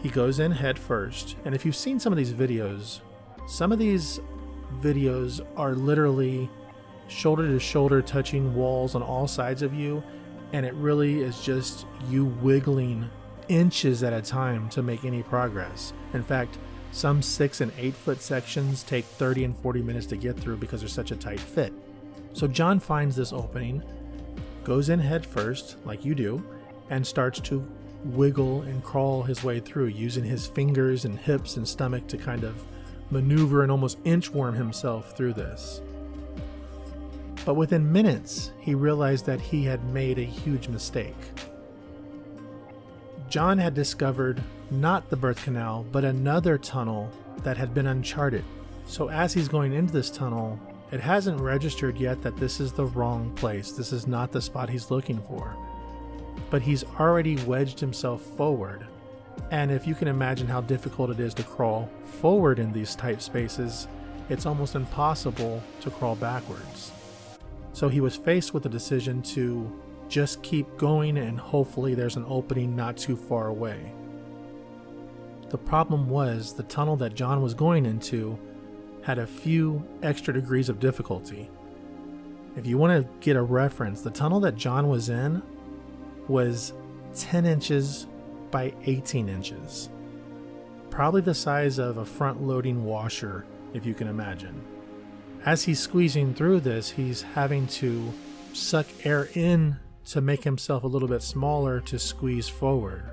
He 0.01 0.07
goes 0.07 0.39
in 0.39 0.53
head 0.53 0.79
first, 0.79 1.35
and 1.43 1.53
if 1.53 1.65
you've 1.65 1.75
seen 1.75 1.99
some 1.99 2.13
of 2.13 2.17
these 2.17 2.31
videos, 2.31 3.01
some 3.45 3.73
of 3.73 3.77
these 3.77 4.21
videos 4.79 5.45
are 5.57 5.75
literally 5.75 6.49
shoulder 7.09 7.45
to 7.49 7.59
shoulder 7.59 8.01
touching 8.01 8.55
walls 8.55 8.95
on 8.95 9.03
all 9.03 9.27
sides 9.27 9.61
of 9.61 9.73
you, 9.73 10.01
and 10.53 10.65
it 10.65 10.73
really 10.75 11.19
is 11.19 11.41
just 11.41 11.87
you 12.09 12.23
wiggling 12.23 13.09
inches 13.49 14.01
at 14.01 14.13
a 14.13 14.21
time 14.21 14.69
to 14.69 14.81
make 14.81 15.03
any 15.03 15.23
progress. 15.23 15.91
In 16.13 16.23
fact, 16.23 16.57
Some 16.93 17.23
6 17.23 17.61
and 17.61 17.71
8 17.75 17.95
foot 17.95 18.21
sections 18.21 18.83
take 18.83 19.03
30 19.03 19.45
and 19.45 19.57
40 19.57 19.81
minutes 19.81 20.05
to 20.07 20.15
get 20.15 20.39
through 20.39 20.57
because 20.57 20.81
they're 20.81 20.87
such 20.87 21.09
a 21.09 21.15
tight 21.15 21.39
fit. 21.39 21.73
So 22.33 22.47
John 22.47 22.79
finds 22.79 23.15
this 23.15 23.33
opening, 23.33 23.83
goes 24.63 24.89
in 24.89 24.99
head 24.99 25.25
first, 25.25 25.75
like 25.85 26.05
you 26.05 26.13
do, 26.13 26.45
and 26.91 27.05
starts 27.05 27.39
to 27.41 27.67
wiggle 28.05 28.61
and 28.61 28.83
crawl 28.83 29.23
his 29.23 29.43
way 29.43 29.59
through 29.59 29.87
using 29.87 30.23
his 30.23 30.45
fingers 30.45 31.05
and 31.05 31.17
hips 31.17 31.57
and 31.57 31.67
stomach 31.67 32.05
to 32.07 32.17
kind 32.17 32.43
of 32.43 32.63
maneuver 33.09 33.63
and 33.63 33.71
almost 33.71 34.01
inchworm 34.03 34.55
himself 34.55 35.17
through 35.17 35.33
this. 35.33 35.81
But 37.43 37.55
within 37.55 37.91
minutes, 37.91 38.51
he 38.59 38.75
realized 38.75 39.25
that 39.25 39.41
he 39.41 39.63
had 39.63 39.83
made 39.85 40.19
a 40.19 40.23
huge 40.23 40.67
mistake. 40.67 41.17
John 43.29 43.57
had 43.57 43.73
discovered 43.73 44.43
not 44.73 45.09
the 45.09 45.15
birth 45.15 45.43
canal, 45.43 45.85
but 45.91 46.03
another 46.03 46.57
tunnel 46.57 47.09
that 47.43 47.57
had 47.57 47.73
been 47.73 47.87
uncharted. 47.87 48.43
So 48.85 49.09
as 49.09 49.33
he's 49.33 49.47
going 49.47 49.73
into 49.73 49.93
this 49.93 50.09
tunnel, 50.09 50.59
it 50.91 50.99
hasn't 50.99 51.39
registered 51.39 51.97
yet 51.97 52.21
that 52.21 52.37
this 52.37 52.59
is 52.59 52.71
the 52.71 52.85
wrong 52.85 53.33
place. 53.35 53.71
This 53.71 53.93
is 53.93 54.07
not 54.07 54.31
the 54.31 54.41
spot 54.41 54.69
he's 54.69 54.91
looking 54.91 55.21
for. 55.21 55.55
But 56.49 56.61
he's 56.61 56.83
already 56.99 57.37
wedged 57.45 57.79
himself 57.79 58.21
forward. 58.21 58.85
And 59.51 59.71
if 59.71 59.87
you 59.87 59.95
can 59.95 60.07
imagine 60.07 60.47
how 60.47 60.61
difficult 60.61 61.09
it 61.09 61.19
is 61.19 61.33
to 61.35 61.43
crawl 61.43 61.89
forward 62.05 62.59
in 62.59 62.71
these 62.71 62.95
tight 62.95 63.21
spaces, 63.21 63.87
it's 64.29 64.45
almost 64.45 64.75
impossible 64.75 65.63
to 65.81 65.89
crawl 65.89 66.15
backwards. 66.15 66.91
So 67.73 67.89
he 67.89 68.01
was 68.01 68.15
faced 68.15 68.53
with 68.53 68.65
a 68.65 68.69
decision 68.69 69.21
to 69.23 69.81
just 70.07 70.43
keep 70.43 70.77
going 70.77 71.17
and 71.17 71.39
hopefully 71.39 71.95
there's 71.95 72.17
an 72.17 72.25
opening 72.27 72.75
not 72.75 72.97
too 72.97 73.15
far 73.15 73.47
away. 73.47 73.91
The 75.53 75.59
problem 75.59 76.09
was 76.09 76.53
the 76.53 76.63
tunnel 76.63 76.95
that 76.95 77.13
John 77.13 77.43
was 77.43 77.53
going 77.53 77.85
into 77.85 78.39
had 79.03 79.19
a 79.19 79.27
few 79.27 79.87
extra 80.01 80.33
degrees 80.33 80.67
of 80.67 80.79
difficulty. 80.79 81.47
If 82.55 82.65
you 82.65 82.79
want 82.79 82.99
to 82.99 83.07
get 83.19 83.35
a 83.35 83.41
reference, 83.43 84.01
the 84.01 84.09
tunnel 84.09 84.39
that 84.39 84.55
John 84.55 84.89
was 84.89 85.09
in 85.09 85.43
was 86.27 86.73
10 87.13 87.45
inches 87.45 88.07
by 88.49 88.73
18 88.85 89.29
inches. 89.29 89.89
Probably 90.89 91.21
the 91.21 91.35
size 91.35 91.77
of 91.77 91.97
a 91.97 92.05
front 92.05 92.41
loading 92.41 92.83
washer, 92.83 93.45
if 93.75 93.85
you 93.85 93.93
can 93.93 94.07
imagine. 94.07 94.59
As 95.45 95.63
he's 95.63 95.79
squeezing 95.79 96.33
through 96.33 96.61
this, 96.61 96.89
he's 96.89 97.21
having 97.21 97.67
to 97.67 98.11
suck 98.53 98.87
air 99.03 99.29
in 99.35 99.77
to 100.05 100.19
make 100.19 100.45
himself 100.45 100.83
a 100.83 100.87
little 100.87 101.07
bit 101.07 101.21
smaller 101.21 101.79
to 101.81 101.99
squeeze 101.99 102.49
forward. 102.49 103.03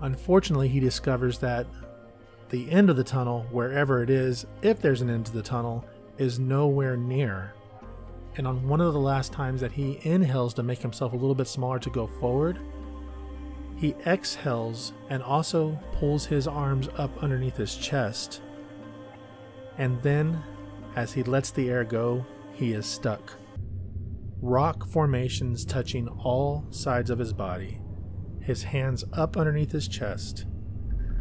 Unfortunately, 0.00 0.68
he 0.68 0.80
discovers 0.80 1.38
that 1.38 1.66
the 2.50 2.70
end 2.70 2.88
of 2.88 2.96
the 2.96 3.04
tunnel, 3.04 3.46
wherever 3.50 4.02
it 4.02 4.10
is, 4.10 4.46
if 4.62 4.80
there's 4.80 5.00
an 5.00 5.10
end 5.10 5.26
to 5.26 5.32
the 5.32 5.42
tunnel, 5.42 5.84
is 6.16 6.38
nowhere 6.38 6.96
near. 6.96 7.52
And 8.36 8.46
on 8.46 8.68
one 8.68 8.80
of 8.80 8.92
the 8.92 9.00
last 9.00 9.32
times 9.32 9.60
that 9.60 9.72
he 9.72 9.98
inhales 10.02 10.54
to 10.54 10.62
make 10.62 10.80
himself 10.80 11.12
a 11.12 11.16
little 11.16 11.34
bit 11.34 11.48
smaller 11.48 11.78
to 11.80 11.90
go 11.90 12.06
forward, 12.06 12.58
he 13.76 13.94
exhales 14.06 14.92
and 15.10 15.22
also 15.22 15.78
pulls 15.92 16.26
his 16.26 16.46
arms 16.48 16.88
up 16.96 17.22
underneath 17.22 17.56
his 17.56 17.76
chest. 17.76 18.40
And 19.76 20.00
then, 20.02 20.42
as 20.96 21.12
he 21.12 21.22
lets 21.22 21.50
the 21.50 21.68
air 21.68 21.84
go, 21.84 22.24
he 22.52 22.72
is 22.72 22.86
stuck. 22.86 23.34
Rock 24.40 24.86
formations 24.88 25.64
touching 25.64 26.08
all 26.08 26.64
sides 26.70 27.10
of 27.10 27.18
his 27.18 27.32
body, 27.32 27.77
his 28.48 28.62
hands 28.62 29.04
up 29.12 29.36
underneath 29.36 29.72
his 29.72 29.86
chest, 29.86 30.46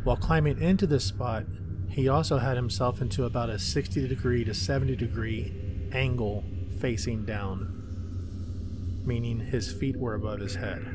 while 0.06 0.16
climbing 0.16 0.62
into 0.62 0.88
this 0.88 1.04
spot, 1.04 1.44
he 1.90 2.08
also 2.08 2.38
had 2.38 2.56
himself 2.56 3.02
into 3.02 3.26
about 3.26 3.50
a 3.50 3.60
60 3.60 4.08
degree 4.08 4.46
to 4.46 4.54
70 4.54 4.96
degree 4.96 5.54
angle 5.92 6.46
facing 6.80 7.26
down, 7.26 9.02
meaning 9.06 9.42
his 9.42 9.74
feet 9.74 9.98
were 9.98 10.16
above 10.16 10.40
his 10.40 10.56
head. 10.56 10.88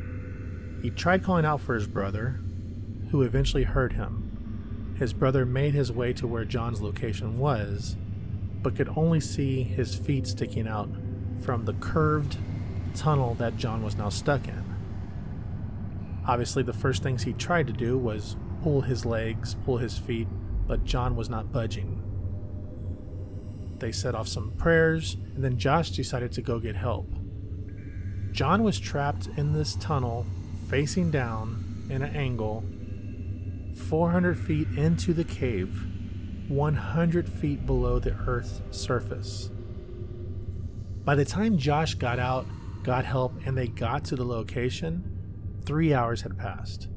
He 0.80 0.88
tried 0.88 1.22
calling 1.22 1.44
out 1.44 1.60
for 1.60 1.74
his 1.74 1.86
brother, 1.86 2.40
who 3.10 3.20
eventually 3.20 3.64
heard 3.64 3.92
him. 3.92 4.96
His 4.98 5.12
brother 5.12 5.44
made 5.44 5.74
his 5.74 5.92
way 5.92 6.14
to 6.14 6.26
where 6.26 6.46
John's 6.46 6.80
location 6.80 7.38
was, 7.38 7.94
but 8.62 8.74
could 8.74 8.88
only 8.96 9.20
see 9.20 9.64
his 9.64 9.94
feet 9.94 10.26
sticking 10.26 10.66
out 10.66 10.88
from 11.42 11.66
the 11.66 11.74
curved 11.74 12.38
tunnel 12.94 13.34
that 13.34 13.58
John 13.58 13.82
was 13.82 13.96
now 13.96 14.08
stuck 14.08 14.48
in. 14.48 14.71
Obviously, 16.26 16.62
the 16.62 16.72
first 16.72 17.02
things 17.02 17.22
he 17.22 17.32
tried 17.32 17.66
to 17.66 17.72
do 17.72 17.98
was 17.98 18.36
pull 18.62 18.82
his 18.82 19.04
legs, 19.04 19.56
pull 19.64 19.78
his 19.78 19.98
feet, 19.98 20.28
but 20.66 20.84
John 20.84 21.16
was 21.16 21.28
not 21.28 21.52
budging. 21.52 22.02
They 23.78 23.90
set 23.90 24.14
off 24.14 24.28
some 24.28 24.52
prayers, 24.52 25.16
and 25.34 25.42
then 25.42 25.58
Josh 25.58 25.90
decided 25.90 26.30
to 26.32 26.42
go 26.42 26.60
get 26.60 26.76
help. 26.76 27.12
John 28.30 28.62
was 28.62 28.78
trapped 28.78 29.28
in 29.36 29.52
this 29.52 29.74
tunnel, 29.74 30.24
facing 30.68 31.10
down 31.10 31.86
in 31.90 32.02
an 32.02 32.14
angle, 32.14 32.64
400 33.76 34.38
feet 34.38 34.68
into 34.76 35.12
the 35.12 35.24
cave, 35.24 35.84
100 36.48 37.28
feet 37.28 37.66
below 37.66 37.98
the 37.98 38.14
Earth's 38.26 38.62
surface. 38.70 39.50
By 41.04 41.16
the 41.16 41.24
time 41.24 41.58
Josh 41.58 41.94
got 41.94 42.20
out, 42.20 42.46
got 42.84 43.04
help, 43.04 43.34
and 43.44 43.58
they 43.58 43.66
got 43.66 44.04
to 44.06 44.16
the 44.16 44.24
location, 44.24 45.11
three 45.64 45.94
hours 45.94 46.22
had 46.22 46.38
passed. 46.38 46.88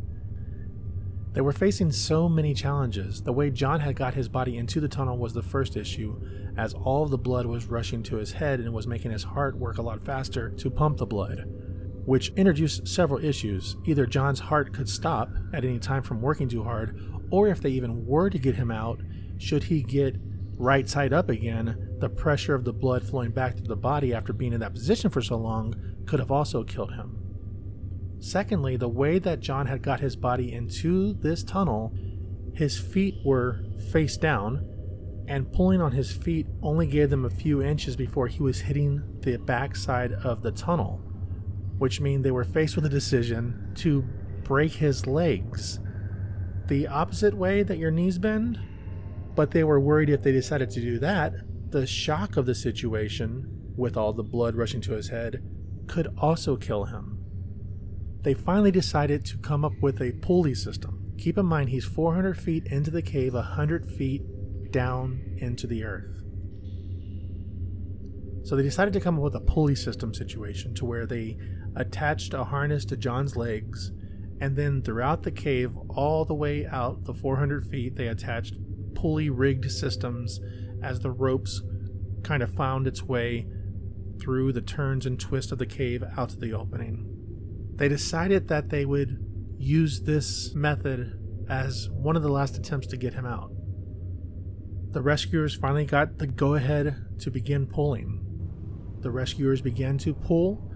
They 1.34 1.42
were 1.42 1.52
facing 1.52 1.92
so 1.92 2.30
many 2.30 2.54
challenges. 2.54 3.22
The 3.22 3.34
way 3.34 3.50
John 3.50 3.82
had 3.82 3.98
got 3.98 4.14
his 4.14 4.30
body 4.30 4.58
into 4.58 4.80
the 4.80 4.88
tunnel 4.88 5.18
was 5.18 5.34
the 5.34 5.42
first 5.42 5.76
issue, 5.76 6.18
as 6.58 6.74
all 6.74 7.06
the 7.08 7.18
blood 7.18 7.46
was 7.46 7.66
rushing 7.66 8.02
to 8.04 8.16
his 8.16 8.32
head 8.32 8.62
and 8.62 8.74
was 8.74 8.88
making 8.88 9.12
his 9.12 9.24
heart 9.24 9.58
work 9.58 9.78
a 9.78 9.82
lot 9.82 10.00
faster 10.00 10.50
to 10.52 10.70
pump 10.70 10.98
the 10.98 11.06
blood, 11.06 11.44
which 12.06 12.30
introduced 12.38 12.88
several 12.88 13.24
issues. 13.24 13.76
Either 13.86 14.06
John's 14.06 14.40
heart 14.40 14.74
could 14.74 14.88
stop 14.88 15.30
at 15.54 15.66
any 15.66 15.78
time 15.78 16.04
from 16.04 16.22
working 16.22 16.48
too 16.48 16.64
hard, 16.64 16.98
or 17.30 17.50
if 17.50 17.60
they 17.60 17.72
even 17.72 18.06
were 18.06 18.30
to 18.30 18.40
get 18.40 18.56
him 18.56 18.72
out, 18.72 19.02
should 19.38 19.66
he 19.66 19.82
get 19.84 20.16
right 20.58 20.88
side 20.88 21.12
up 21.12 21.30
again, 21.30 21.98
the 22.00 22.08
pressure 22.08 22.56
of 22.56 22.64
the 22.64 22.72
blood 22.72 23.04
flowing 23.04 23.32
back 23.32 23.58
to 23.58 23.64
the 23.64 23.76
body 23.76 24.14
after 24.14 24.32
being 24.32 24.54
in 24.54 24.62
that 24.62 24.74
position 24.74 25.10
for 25.10 25.22
so 25.22 25.36
long 25.36 25.76
could 26.06 26.20
have 26.20 26.32
also 26.32 26.64
killed 26.64 26.94
him. 26.94 27.25
Secondly, 28.26 28.76
the 28.76 28.90
way 28.90 29.20
that 29.20 29.40
John 29.40 29.68
had 29.68 29.84
got 29.84 30.00
his 30.00 30.16
body 30.16 30.52
into 30.52 31.14
this 31.14 31.44
tunnel, 31.44 31.94
his 32.56 32.76
feet 32.76 33.14
were 33.24 33.64
face 33.92 34.18
down, 34.18 34.68
and 35.28 35.54
pulling 35.54 35.80
on 35.80 35.92
his 35.92 36.12
feet 36.12 36.48
only 36.64 36.88
gave 36.88 37.12
them 37.12 37.24
a 37.24 37.30
few 37.30 37.62
inches 37.62 37.96
before 37.96 38.26
he 38.26 38.42
was 38.42 38.62
hitting 38.62 39.04
the 39.20 39.38
backside 39.38 40.12
of 40.12 40.42
the 40.42 40.52
tunnel, 40.52 41.04
which 41.78 42.02
means 42.02 42.24
they 42.24 42.32
were 42.32 42.44
faced 42.44 42.76
with 42.76 42.88
a 42.88 42.90
decision 42.90 43.72
to 43.76 44.02
break 44.44 44.72
his 44.72 45.06
legs 45.06 45.80
the 46.66 46.88
opposite 46.88 47.36
way 47.36 47.62
that 47.62 47.78
your 47.78 47.92
knees 47.92 48.18
bend. 48.18 48.60
But 49.36 49.52
they 49.52 49.64
were 49.64 49.80
worried 49.80 50.10
if 50.10 50.24
they 50.24 50.32
decided 50.32 50.72
to 50.72 50.82
do 50.82 50.98
that, 50.98 51.36
the 51.70 51.86
shock 51.86 52.38
of 52.38 52.48
the 52.48 52.56
situation, 52.56 53.72
with 53.78 53.96
all 53.96 54.14
the 54.14 54.24
blood 54.24 54.56
rushing 54.56 54.82
to 54.82 54.94
his 54.94 55.10
head, 55.10 55.44
could 55.86 56.08
also 56.18 56.56
kill 56.56 56.86
him 56.86 57.15
they 58.26 58.34
finally 58.34 58.72
decided 58.72 59.24
to 59.24 59.38
come 59.38 59.64
up 59.64 59.74
with 59.82 60.02
a 60.02 60.12
pulley 60.14 60.56
system. 60.56 61.14
Keep 61.20 61.38
in 61.38 61.46
mind, 61.46 61.70
he's 61.70 61.86
400 61.86 62.36
feet 62.36 62.66
into 62.66 62.90
the 62.90 63.04
cave, 63.04 63.36
100 63.36 63.88
feet 63.88 64.24
down 64.72 65.38
into 65.38 65.68
the 65.68 65.84
earth. 65.84 66.24
So 68.44 68.56
they 68.56 68.64
decided 68.64 68.94
to 68.94 69.00
come 69.00 69.18
up 69.18 69.22
with 69.22 69.36
a 69.36 69.42
pulley 69.42 69.76
system 69.76 70.12
situation 70.12 70.74
to 70.74 70.86
where 70.86 71.06
they 71.06 71.38
attached 71.76 72.34
a 72.34 72.46
harness 72.46 72.84
to 72.86 72.98
John's 72.98 73.36
legs, 73.36 73.92
and 74.42 74.56
then 74.56 74.82
throughout 74.82 75.22
the 75.22 75.32
cave, 75.32 75.78
all 75.90 76.26
the 76.26 76.34
way 76.34 76.66
out 76.66 77.04
the 77.04 77.14
400 77.14 77.68
feet, 77.68 77.96
they 77.96 78.08
attached 78.08 78.56
pulley 78.96 79.30
rigged 79.30 79.70
systems 79.70 80.40
as 80.82 81.00
the 81.00 81.12
ropes 81.12 81.62
kind 82.24 82.42
of 82.42 82.52
found 82.56 82.88
its 82.88 83.04
way 83.04 83.46
through 84.20 84.52
the 84.52 84.62
turns 84.62 85.06
and 85.06 85.20
twists 85.20 85.52
of 85.52 85.60
the 85.60 85.66
cave 85.68 86.04
out 86.18 86.30
to 86.30 86.38
the 86.38 86.54
opening 86.54 87.15
they 87.76 87.90
decided 87.90 88.48
that 88.48 88.70
they 88.70 88.86
would 88.86 89.20
use 89.58 90.02
this 90.02 90.54
method 90.54 91.20
as 91.50 91.90
one 91.90 92.16
of 92.16 92.24
the 92.24 92.30
last 92.30 92.58
attempts 92.58 92.88
to 92.88 92.98
get 92.98 93.14
him 93.14 93.26
out. 93.26 93.52
The 94.92 95.02
rescuers 95.02 95.56
finally 95.56 95.86
got 95.86 96.18
the 96.18 96.28
go 96.28 96.56
ahead 96.56 96.96
to 97.20 97.30
begin 97.30 97.68
pulling. 97.68 98.22
The 99.02 99.12
rescuers 99.12 99.62
began 99.62 99.98
to 100.00 100.14
pull. 100.14 100.72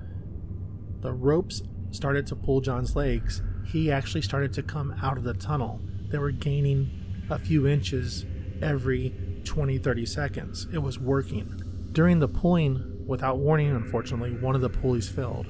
The 1.02 1.14
ropes 1.14 1.62
started 1.92 2.28
to 2.28 2.36
pull 2.36 2.62
John's 2.62 2.96
legs. 2.96 3.42
He 3.66 3.92
actually 3.92 4.22
started 4.22 4.54
to 4.54 4.64
come 4.64 4.94
out 5.02 5.18
of 5.18 5.24
the 5.24 5.34
tunnel. 5.34 5.82
They 6.10 6.18
were 6.18 6.32
gaining 6.32 7.26
a 7.30 7.40
few 7.40 7.66
inches 7.66 8.26
every 8.62 9.16
20 9.46 9.78
30 9.78 10.06
seconds. 10.06 10.68
It 10.74 10.80
was 10.80 11.00
working. 11.00 11.62
During 11.94 12.20
the 12.20 12.28
pulling, 12.28 13.06
without 13.08 13.38
warning, 13.38 13.70
unfortunately, 13.70 14.34
one 14.34 14.54
of 14.54 14.62
the 14.62 14.70
pulleys 14.70 15.08
failed 15.08 15.48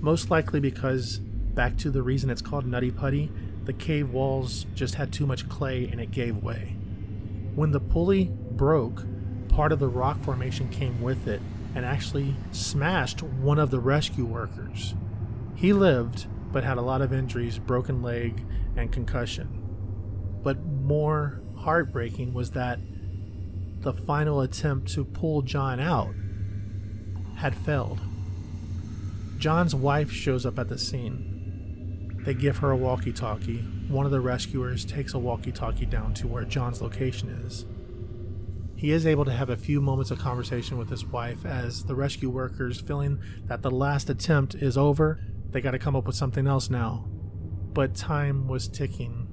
most 0.00 0.30
likely 0.30 0.60
because, 0.60 1.18
back 1.18 1.76
to 1.78 1.90
the 1.90 2.02
reason 2.02 2.30
it's 2.30 2.42
called 2.42 2.66
Nutty 2.66 2.90
Putty, 2.90 3.30
the 3.64 3.72
cave 3.72 4.10
walls 4.10 4.66
just 4.74 4.94
had 4.94 5.12
too 5.12 5.26
much 5.26 5.48
clay 5.48 5.88
and 5.90 6.00
it 6.00 6.10
gave 6.10 6.36
way. 6.36 6.76
When 7.54 7.72
the 7.72 7.80
pulley 7.80 8.30
broke, 8.52 9.04
part 9.48 9.72
of 9.72 9.78
the 9.78 9.88
rock 9.88 10.20
formation 10.20 10.68
came 10.68 11.00
with 11.00 11.26
it 11.26 11.40
and 11.74 11.84
actually 11.84 12.34
smashed 12.52 13.22
one 13.22 13.58
of 13.58 13.70
the 13.70 13.80
rescue 13.80 14.24
workers. 14.24 14.94
He 15.54 15.72
lived, 15.72 16.26
but 16.52 16.64
had 16.64 16.78
a 16.78 16.82
lot 16.82 17.02
of 17.02 17.12
injuries 17.12 17.58
broken 17.58 18.02
leg 18.02 18.44
and 18.76 18.92
concussion. 18.92 19.62
But 20.42 20.64
more 20.64 21.40
heartbreaking 21.56 22.34
was 22.34 22.52
that 22.52 22.78
the 23.80 23.92
final 23.92 24.40
attempt 24.40 24.92
to 24.92 25.04
pull 25.04 25.42
John 25.42 25.80
out 25.80 26.14
had 27.36 27.54
failed. 27.54 28.00
John's 29.38 29.74
wife 29.74 30.10
shows 30.10 30.46
up 30.46 30.58
at 30.58 30.68
the 30.68 30.78
scene. 30.78 32.22
They 32.24 32.34
give 32.34 32.56
her 32.58 32.70
a 32.70 32.76
walkie 32.76 33.12
talkie. 33.12 33.58
One 33.88 34.06
of 34.06 34.12
the 34.12 34.20
rescuers 34.20 34.84
takes 34.84 35.14
a 35.14 35.18
walkie 35.18 35.52
talkie 35.52 35.86
down 35.86 36.14
to 36.14 36.26
where 36.26 36.44
John's 36.44 36.80
location 36.80 37.28
is. 37.28 37.66
He 38.74 38.90
is 38.90 39.06
able 39.06 39.24
to 39.26 39.32
have 39.32 39.50
a 39.50 39.56
few 39.56 39.80
moments 39.80 40.10
of 40.10 40.18
conversation 40.18 40.78
with 40.78 40.88
his 40.88 41.04
wife 41.04 41.44
as 41.44 41.84
the 41.84 41.94
rescue 41.94 42.30
workers, 42.30 42.80
feeling 42.80 43.20
that 43.44 43.62
the 43.62 43.70
last 43.70 44.10
attempt 44.10 44.54
is 44.54 44.76
over, 44.76 45.20
they 45.50 45.60
got 45.60 45.70
to 45.70 45.78
come 45.78 45.94
up 45.94 46.06
with 46.06 46.16
something 46.16 46.46
else 46.46 46.68
now. 46.68 47.06
But 47.72 47.94
time 47.94 48.48
was 48.48 48.68
ticking. 48.68 49.28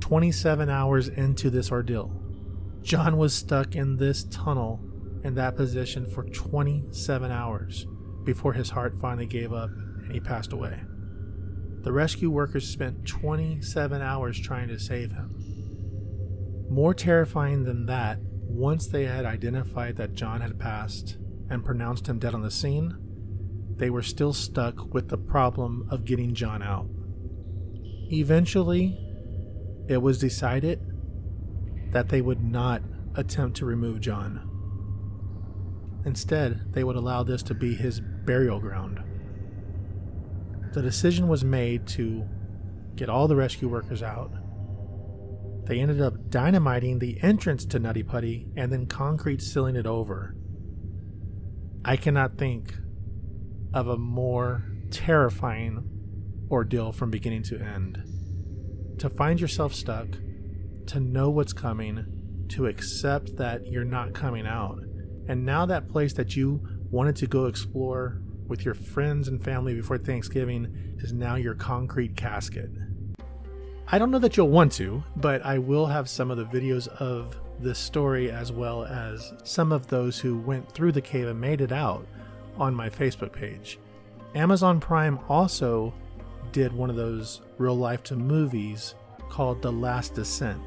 27 0.00 0.68
hours 0.68 1.08
into 1.08 1.50
this 1.50 1.72
ordeal, 1.72 2.12
John 2.82 3.16
was 3.16 3.34
stuck 3.34 3.74
in 3.74 3.96
this 3.96 4.24
tunnel 4.24 4.80
in 5.24 5.34
that 5.34 5.56
position 5.56 6.06
for 6.06 6.22
27 6.22 7.30
hours 7.32 7.86
before 8.26 8.52
his 8.52 8.68
heart 8.70 8.94
finally 9.00 9.24
gave 9.24 9.52
up 9.52 9.70
and 9.70 10.12
he 10.12 10.20
passed 10.20 10.52
away. 10.52 10.78
The 11.82 11.92
rescue 11.92 12.30
workers 12.30 12.68
spent 12.68 13.06
27 13.06 14.02
hours 14.02 14.38
trying 14.38 14.68
to 14.68 14.78
save 14.78 15.12
him. 15.12 16.66
More 16.68 16.92
terrifying 16.92 17.64
than 17.64 17.86
that, 17.86 18.18
once 18.20 18.88
they 18.88 19.04
had 19.04 19.24
identified 19.24 19.96
that 19.96 20.14
John 20.14 20.40
had 20.40 20.58
passed 20.58 21.16
and 21.48 21.64
pronounced 21.64 22.08
him 22.08 22.18
dead 22.18 22.34
on 22.34 22.42
the 22.42 22.50
scene, 22.50 22.96
they 23.76 23.88
were 23.88 24.02
still 24.02 24.32
stuck 24.32 24.92
with 24.92 25.08
the 25.08 25.18
problem 25.18 25.86
of 25.90 26.04
getting 26.04 26.34
John 26.34 26.62
out. 26.62 26.88
Eventually, 28.10 28.98
it 29.88 29.98
was 29.98 30.18
decided 30.18 30.80
that 31.92 32.08
they 32.08 32.20
would 32.20 32.42
not 32.42 32.82
attempt 33.14 33.58
to 33.58 33.66
remove 33.66 34.00
John. 34.00 34.42
Instead, 36.04 36.72
they 36.72 36.84
would 36.84 36.96
allow 36.96 37.22
this 37.22 37.42
to 37.44 37.54
be 37.54 37.74
his 37.74 38.00
burial 38.26 38.60
ground. 38.60 39.00
The 40.72 40.82
decision 40.82 41.28
was 41.28 41.44
made 41.44 41.86
to 41.88 42.28
get 42.96 43.08
all 43.08 43.28
the 43.28 43.36
rescue 43.36 43.68
workers 43.68 44.02
out. 44.02 44.30
They 45.64 45.80
ended 45.80 46.00
up 46.00 46.30
dynamiting 46.30 46.98
the 46.98 47.18
entrance 47.22 47.64
to 47.66 47.78
Nutty 47.78 48.02
Putty 48.02 48.48
and 48.56 48.70
then 48.70 48.86
concrete 48.86 49.40
sealing 49.40 49.76
it 49.76 49.86
over. 49.86 50.36
I 51.84 51.96
cannot 51.96 52.36
think 52.36 52.74
of 53.72 53.88
a 53.88 53.96
more 53.96 54.64
terrifying 54.90 55.84
ordeal 56.50 56.92
from 56.92 57.10
beginning 57.10 57.42
to 57.44 57.58
end. 57.58 58.02
To 58.98 59.08
find 59.08 59.40
yourself 59.40 59.74
stuck, 59.74 60.08
to 60.86 61.00
know 61.00 61.30
what's 61.30 61.52
coming, 61.52 62.46
to 62.48 62.66
accept 62.66 63.36
that 63.36 63.66
you're 63.66 63.84
not 63.84 64.14
coming 64.14 64.46
out. 64.46 64.78
And 65.28 65.44
now 65.44 65.66
that 65.66 65.88
place 65.88 66.12
that 66.14 66.36
you 66.36 66.75
wanted 66.90 67.16
to 67.16 67.26
go 67.26 67.46
explore 67.46 68.20
with 68.46 68.64
your 68.64 68.74
friends 68.74 69.28
and 69.28 69.42
family 69.42 69.74
before 69.74 69.98
Thanksgiving 69.98 70.96
is 70.98 71.12
now 71.12 71.34
your 71.34 71.54
concrete 71.54 72.16
casket. 72.16 72.70
I 73.88 73.98
don't 73.98 74.10
know 74.10 74.18
that 74.18 74.36
you'll 74.36 74.48
want 74.48 74.72
to, 74.72 75.02
but 75.16 75.44
I 75.44 75.58
will 75.58 75.86
have 75.86 76.08
some 76.08 76.30
of 76.30 76.36
the 76.36 76.44
videos 76.44 76.88
of 77.00 77.36
this 77.58 77.78
story 77.78 78.30
as 78.30 78.52
well 78.52 78.84
as 78.84 79.32
some 79.44 79.72
of 79.72 79.86
those 79.86 80.18
who 80.18 80.38
went 80.38 80.70
through 80.70 80.92
the 80.92 81.00
cave 81.00 81.28
and 81.28 81.40
made 81.40 81.60
it 81.60 81.72
out 81.72 82.06
on 82.56 82.74
my 82.74 82.90
Facebook 82.90 83.32
page. 83.32 83.78
Amazon 84.34 84.80
Prime 84.80 85.18
also 85.28 85.94
did 86.52 86.72
one 86.72 86.90
of 86.90 86.96
those 86.96 87.42
real 87.58 87.76
life 87.76 88.02
to 88.04 88.16
movies 88.16 88.94
called 89.28 89.62
The 89.62 89.72
Last 89.72 90.14
Descent. 90.14 90.60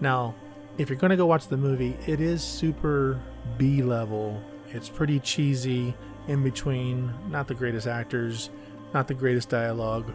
Now, 0.00 0.34
if 0.78 0.88
you're 0.88 0.98
going 0.98 1.10
to 1.10 1.16
go 1.16 1.26
watch 1.26 1.48
the 1.48 1.56
movie, 1.56 1.96
it 2.06 2.20
is 2.20 2.42
super 2.42 3.20
B 3.58 3.82
level. 3.82 4.42
It's 4.74 4.90
pretty 4.90 5.20
cheesy, 5.20 5.94
in 6.28 6.42
between, 6.42 7.12
not 7.30 7.48
the 7.48 7.54
greatest 7.54 7.86
actors, 7.86 8.50
not 8.92 9.08
the 9.08 9.14
greatest 9.14 9.48
dialogue. 9.48 10.12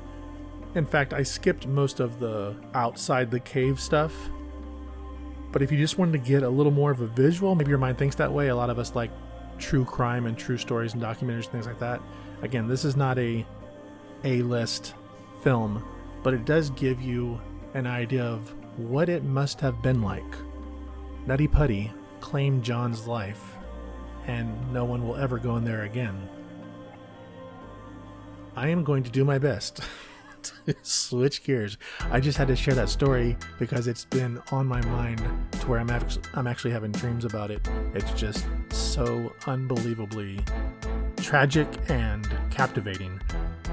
In 0.75 0.85
fact, 0.85 1.13
I 1.13 1.23
skipped 1.23 1.65
most 1.65 1.99
of 1.99 2.19
the 2.19 2.55
outside 2.73 3.31
the 3.31 3.39
cave 3.39 3.79
stuff. 3.79 4.13
But 5.51 5.61
if 5.61 5.71
you 5.71 5.77
just 5.77 5.97
wanted 5.97 6.11
to 6.11 6.29
get 6.29 6.43
a 6.43 6.49
little 6.49 6.71
more 6.71 6.91
of 6.91 7.01
a 7.01 7.07
visual, 7.07 7.55
maybe 7.55 7.69
your 7.69 7.79
mind 7.79 7.97
thinks 7.97 8.15
that 8.17 8.31
way. 8.31 8.49
A 8.49 8.55
lot 8.55 8.69
of 8.69 8.77
us 8.77 8.93
like 8.93 9.09
true 9.57 9.83
crime 9.85 10.25
and 10.27 10.37
true 10.37 10.57
stories 10.57 10.93
and 10.93 11.01
documentaries 11.01 11.45
and 11.45 11.51
things 11.53 11.65
like 11.65 11.79
that. 11.79 12.01
Again, 12.41 12.67
this 12.67 12.85
is 12.85 12.95
not 12.95 13.17
a 13.17 13.45
A-list 14.23 14.93
film, 15.41 15.83
but 16.21 16.33
it 16.33 16.45
does 16.45 16.69
give 16.71 17.01
you 17.01 17.39
an 17.73 17.87
idea 17.87 18.23
of 18.23 18.53
what 18.77 19.09
it 19.09 19.23
must 19.23 19.59
have 19.61 19.81
been 19.81 20.01
like. 20.01 20.35
Nutty 21.25 21.47
Putty 21.47 21.91
claimed 22.19 22.63
John's 22.63 23.07
life, 23.07 23.55
and 24.29 24.71
no 24.71 24.85
one 24.85 25.07
will 25.07 25.15
ever 25.15 25.39
go 25.39 25.55
in 25.55 25.65
there 25.65 25.81
again. 25.81 26.29
I 28.55 28.67
am 28.67 28.83
going 28.83 29.01
to 29.03 29.09
do 29.09 29.25
my 29.25 29.39
best 29.39 29.81
to 30.43 30.75
switch 30.83 31.43
gears. 31.43 31.77
I 32.11 32.19
just 32.19 32.37
had 32.37 32.47
to 32.49 32.55
share 32.55 32.75
that 32.75 32.89
story 32.89 33.35
because 33.57 33.87
it's 33.87 34.05
been 34.05 34.39
on 34.51 34.67
my 34.67 34.81
mind 34.85 35.19
to 35.61 35.67
where 35.67 35.79
I'm 35.79 35.89
actually, 35.89 36.23
I'm 36.35 36.45
actually 36.45 36.71
having 36.71 36.91
dreams 36.91 37.25
about 37.25 37.49
it. 37.49 37.67
It's 37.95 38.11
just 38.11 38.45
so 38.71 39.33
unbelievably 39.47 40.41
tragic 41.17 41.67
and 41.89 42.29
captivating. 42.51 43.19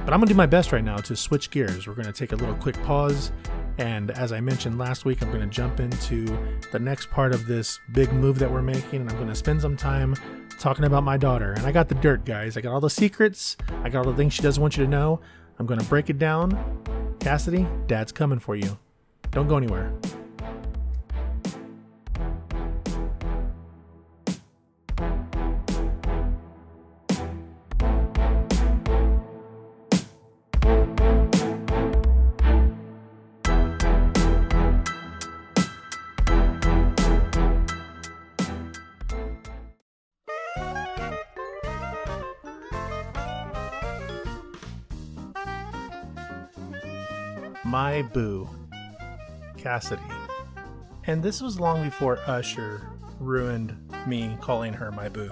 But 0.06 0.14
I'm 0.14 0.20
going 0.20 0.28
to 0.28 0.32
do 0.32 0.36
my 0.36 0.46
best 0.46 0.72
right 0.72 0.84
now 0.84 0.96
to 0.96 1.14
switch 1.16 1.50
gears. 1.50 1.86
We're 1.86 1.94
going 1.94 2.06
to 2.06 2.12
take 2.12 2.32
a 2.32 2.36
little 2.36 2.54
quick 2.54 2.80
pause 2.82 3.30
and 3.78 4.10
as 4.10 4.32
I 4.32 4.40
mentioned 4.40 4.78
last 4.78 5.04
week, 5.04 5.22
I'm 5.22 5.28
going 5.28 5.42
to 5.42 5.46
jump 5.46 5.80
into 5.80 6.26
the 6.72 6.78
next 6.78 7.10
part 7.10 7.34
of 7.34 7.46
this 7.46 7.78
big 7.92 8.12
move 8.12 8.38
that 8.38 8.50
we're 8.50 8.62
making, 8.62 9.02
and 9.02 9.10
I'm 9.10 9.16
going 9.16 9.28
to 9.28 9.34
spend 9.34 9.60
some 9.60 9.76
time 9.76 10.14
talking 10.58 10.84
about 10.84 11.04
my 11.04 11.16
daughter. 11.16 11.52
And 11.52 11.66
I 11.66 11.72
got 11.72 11.88
the 11.88 11.94
dirt, 11.96 12.24
guys. 12.24 12.56
I 12.56 12.60
got 12.60 12.72
all 12.72 12.80
the 12.80 12.90
secrets, 12.90 13.56
I 13.82 13.88
got 13.88 14.06
all 14.06 14.12
the 14.12 14.16
things 14.16 14.32
she 14.32 14.42
doesn't 14.42 14.60
want 14.60 14.76
you 14.76 14.84
to 14.84 14.90
know. 14.90 15.20
I'm 15.58 15.66
going 15.66 15.80
to 15.80 15.86
break 15.86 16.10
it 16.10 16.18
down. 16.18 17.16
Cassidy, 17.20 17.66
dad's 17.86 18.12
coming 18.12 18.38
for 18.38 18.56
you. 18.56 18.78
Don't 19.30 19.48
go 19.48 19.56
anywhere. 19.56 19.92
My 47.96 48.02
Boo, 48.02 48.46
Cassidy. 49.56 50.02
And 51.06 51.22
this 51.22 51.40
was 51.40 51.58
long 51.58 51.82
before 51.82 52.18
Usher 52.26 52.82
ruined 53.18 53.74
me 54.06 54.36
calling 54.42 54.74
her 54.74 54.92
my 54.92 55.08
boo. 55.08 55.30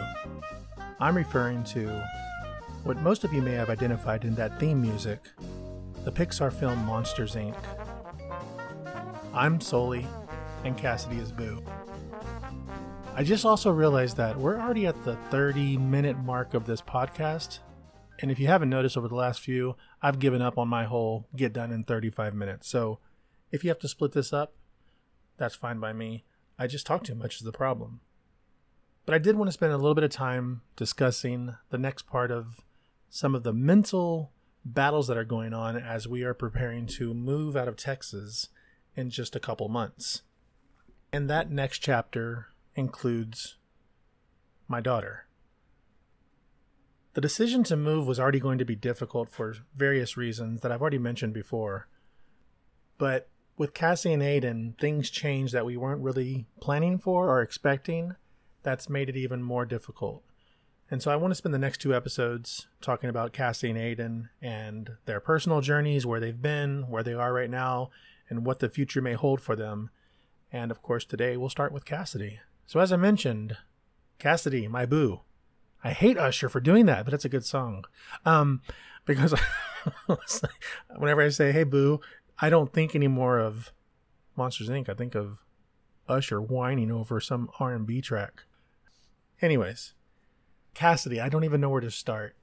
I'm 0.99 1.15
referring 1.15 1.63
to 1.65 2.03
what 2.83 2.97
most 3.03 3.23
of 3.23 3.35
you 3.35 3.43
may 3.43 3.53
have 3.53 3.69
identified 3.69 4.25
in 4.25 4.35
that 4.37 4.59
theme 4.59 4.81
music 4.81 5.21
the 6.07 6.11
Pixar 6.11 6.51
film 6.51 6.79
Monsters 6.87 7.35
Inc. 7.35 7.55
I'm 9.35 9.61
Sully, 9.61 10.07
and 10.65 10.75
Cassidy 10.75 11.19
is 11.19 11.33
Boo. 11.33 11.63
I 13.15 13.25
just 13.25 13.45
also 13.45 13.73
realized 13.73 14.17
that 14.17 14.39
we're 14.39 14.59
already 14.59 14.87
at 14.87 15.05
the 15.05 15.17
30 15.31 15.77
minute 15.77 16.17
mark 16.21 16.55
of 16.55 16.65
this 16.65 16.81
podcast, 16.81 17.59
and 18.21 18.31
if 18.31 18.39
you 18.39 18.47
haven't 18.47 18.71
noticed 18.71 18.97
over 18.97 19.09
the 19.09 19.15
last 19.15 19.41
few, 19.41 19.77
I've 20.01 20.19
given 20.19 20.43
up 20.43 20.59
on 20.59 20.69
my 20.69 20.85
whole 20.85 21.27
get 21.35 21.53
done 21.53 21.73
in 21.73 21.85
35 21.85 22.35
minutes. 22.35 22.69
So 22.69 22.99
if 23.51 23.65
you 23.65 23.71
have 23.71 23.79
to 23.81 23.89
split 23.89 24.13
this 24.13 24.33
up, 24.33 24.55
that's 25.37 25.55
fine 25.55 25.81
by 25.81 25.93
me. 25.93 26.25
I 26.59 26.67
just 26.67 26.87
talk 26.87 27.03
too 27.03 27.15
much 27.15 27.37
is 27.37 27.43
the 27.43 27.53
problem. 27.53 28.01
But 29.07 29.15
I 29.15 29.19
did 29.19 29.37
want 29.37 29.49
to 29.49 29.53
spend 29.53 29.73
a 29.73 29.77
little 29.77 29.95
bit 29.95 30.05
of 30.05 30.11
time 30.11 30.63
discussing 30.77 31.57
the 31.71 31.79
next 31.79 32.07
part 32.07 32.31
of 32.31 32.61
some 33.11 33.35
of 33.35 33.43
the 33.43 33.53
mental 33.53 34.33
battles 34.65 35.09
that 35.09 35.17
are 35.17 35.25
going 35.25 35.53
on 35.53 35.77
as 35.77 36.09
we 36.09 36.23
are 36.23 36.35
preparing 36.35 36.87
to 36.87 37.13
move 37.13 37.57
out 37.57 37.69
of 37.69 37.77
Texas 37.77 38.49
in 38.97 39.11
just 39.11 39.37
a 39.37 39.41
couple 39.41 39.69
months. 39.69 40.23
And 41.13 41.29
that 41.29 41.51
next 41.51 41.81
chapter 41.81 42.49
includes 42.75 43.57
my 44.67 44.81
daughter. 44.81 45.27
The 47.15 47.21
decision 47.21 47.63
to 47.65 47.77
move 47.77 48.07
was 48.07 48.19
already 48.19 48.41
going 48.41 48.59
to 48.59 48.65
be 48.65 48.75
difficult 48.75 49.29
for 49.29 49.55
various 49.75 50.17
reasons 50.17 50.61
that 50.61 50.73
I've 50.73 50.83
already 50.83 50.99
mentioned 50.99 51.33
before. 51.33 51.89
But 52.99 53.29
with 53.57 53.73
Cassie 53.73 54.13
and 54.13 54.23
Aiden, 54.23 54.79
things 54.79 55.11
changed 55.11 55.55
that 55.55 55.65
we 55.65 55.77
weren't 55.77 56.03
really 56.03 56.47
planning 56.61 56.99
for 56.99 57.29
or 57.29 57.41
expecting. 57.41 58.17
That's 58.65 58.89
made 58.89 59.09
it 59.09 59.17
even 59.17 59.43
more 59.43 59.65
difficult. 59.65 60.25
And 60.91 61.01
so 61.03 61.11
I 61.11 61.17
want 61.17 61.31
to 61.31 61.37
spend 61.37 61.55
the 61.55 61.59
next 61.59 61.81
two 61.81 61.95
episodes 61.95 62.67
talking 62.81 63.09
about 63.09 63.33
Cassie 63.33 63.71
and 63.71 63.79
Aiden 63.79 64.29
and 64.43 64.91
their 65.07 65.21
personal 65.21 65.61
journeys, 65.61 66.05
where 66.05 66.21
they've 66.21 66.43
been, 66.43 66.89
where 66.89 67.03
they 67.03 67.15
are 67.15 67.33
right 67.33 67.51
now, 67.51 67.91
and 68.29 68.45
what 68.45 68.59
the 68.59 68.69
future 68.69 69.01
may 69.01 69.15
hold 69.15 69.41
for 69.41 69.55
them. 69.55 69.91
And 70.53 70.71
of 70.71 70.83
course, 70.83 71.05
today 71.05 71.37
we'll 71.37 71.49
start 71.49 71.73
with 71.73 71.85
Cassidy. 71.85 72.41
So, 72.67 72.81
as 72.81 72.93
I 72.93 72.97
mentioned, 72.97 73.57
Cassidy, 74.19 74.69
my 74.69 74.85
boo. 74.85 75.21
I 75.85 75.91
hate 75.91 76.17
Usher 76.17 76.49
for 76.49 76.61
doing 76.61 76.87
that, 76.87 77.05
but 77.05 77.13
it's 77.13 77.27
a 77.27 77.29
good 77.29 77.45
song. 77.45 77.85
Um, 78.25 78.63
because 79.05 79.35
whenever 80.97 81.21
I 81.21 81.29
say, 81.29 81.53
hey, 81.53 81.65
boo, 81.65 82.01
I 82.41 82.49
don't 82.49 82.73
think 82.73 82.95
anymore 82.95 83.39
of 83.39 83.71
Monsters 84.35 84.71
Inc. 84.71 84.89
I 84.89 84.95
think 84.95 85.15
of 85.15 85.45
Usher 86.09 86.41
whining 86.41 86.91
over 86.91 87.21
some 87.21 87.51
R&B 87.61 88.01
track. 88.01 88.45
Anyways, 89.43 89.93
Cassidy, 90.73 91.21
I 91.21 91.29
don't 91.29 91.45
even 91.45 91.61
know 91.61 91.69
where 91.69 91.83
to 91.83 91.91
start. 91.91 92.35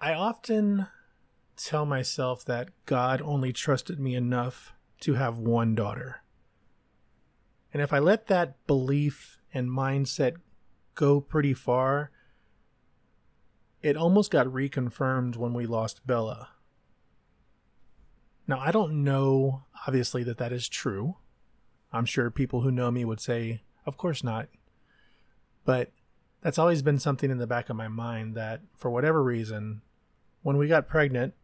I 0.00 0.12
often 0.12 0.88
tell 1.56 1.86
myself 1.86 2.44
that 2.44 2.70
God 2.86 3.22
only 3.22 3.52
trusted 3.52 4.00
me 4.00 4.16
enough 4.16 4.74
to 5.00 5.14
have 5.14 5.38
one 5.38 5.76
daughter. 5.76 6.22
And 7.72 7.80
if 7.80 7.92
I 7.92 8.00
let 8.00 8.26
that 8.26 8.66
belief 8.66 9.38
and 9.52 9.68
mindset 9.68 10.34
go 10.94 11.20
pretty 11.20 11.54
far, 11.54 12.10
it 13.84 13.98
almost 13.98 14.30
got 14.30 14.46
reconfirmed 14.46 15.36
when 15.36 15.52
we 15.52 15.66
lost 15.66 16.06
Bella. 16.06 16.48
Now, 18.46 18.58
I 18.58 18.70
don't 18.70 19.04
know, 19.04 19.64
obviously, 19.86 20.24
that 20.24 20.38
that 20.38 20.52
is 20.52 20.70
true. 20.70 21.16
I'm 21.92 22.06
sure 22.06 22.30
people 22.30 22.62
who 22.62 22.70
know 22.70 22.90
me 22.90 23.04
would 23.04 23.20
say, 23.20 23.60
of 23.84 23.98
course 23.98 24.24
not. 24.24 24.48
But 25.66 25.92
that's 26.40 26.58
always 26.58 26.80
been 26.80 26.98
something 26.98 27.30
in 27.30 27.36
the 27.36 27.46
back 27.46 27.68
of 27.68 27.76
my 27.76 27.88
mind 27.88 28.34
that, 28.36 28.62
for 28.74 28.90
whatever 28.90 29.22
reason, 29.22 29.82
when 30.40 30.56
we 30.56 30.66
got 30.66 30.88
pregnant 30.88 31.34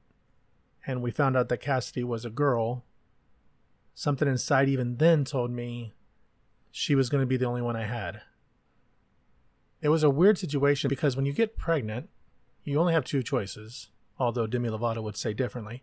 and 0.86 1.02
we 1.02 1.10
found 1.10 1.36
out 1.36 1.50
that 1.50 1.60
Cassidy 1.60 2.04
was 2.04 2.24
a 2.24 2.30
girl, 2.30 2.84
something 3.94 4.26
inside 4.26 4.66
even 4.70 4.96
then 4.96 5.26
told 5.26 5.50
me 5.50 5.92
she 6.70 6.94
was 6.94 7.10
going 7.10 7.20
to 7.20 7.26
be 7.26 7.36
the 7.36 7.44
only 7.44 7.60
one 7.60 7.76
I 7.76 7.84
had. 7.84 8.22
It 9.82 9.90
was 9.90 10.02
a 10.02 10.08
weird 10.08 10.38
situation 10.38 10.88
because 10.88 11.16
when 11.16 11.26
you 11.26 11.34
get 11.34 11.58
pregnant, 11.58 12.08
you 12.64 12.78
only 12.78 12.92
have 12.92 13.04
two 13.04 13.22
choices, 13.22 13.88
although 14.18 14.46
Demi 14.46 14.68
Lovato 14.68 15.02
would 15.02 15.16
say 15.16 15.32
differently. 15.32 15.82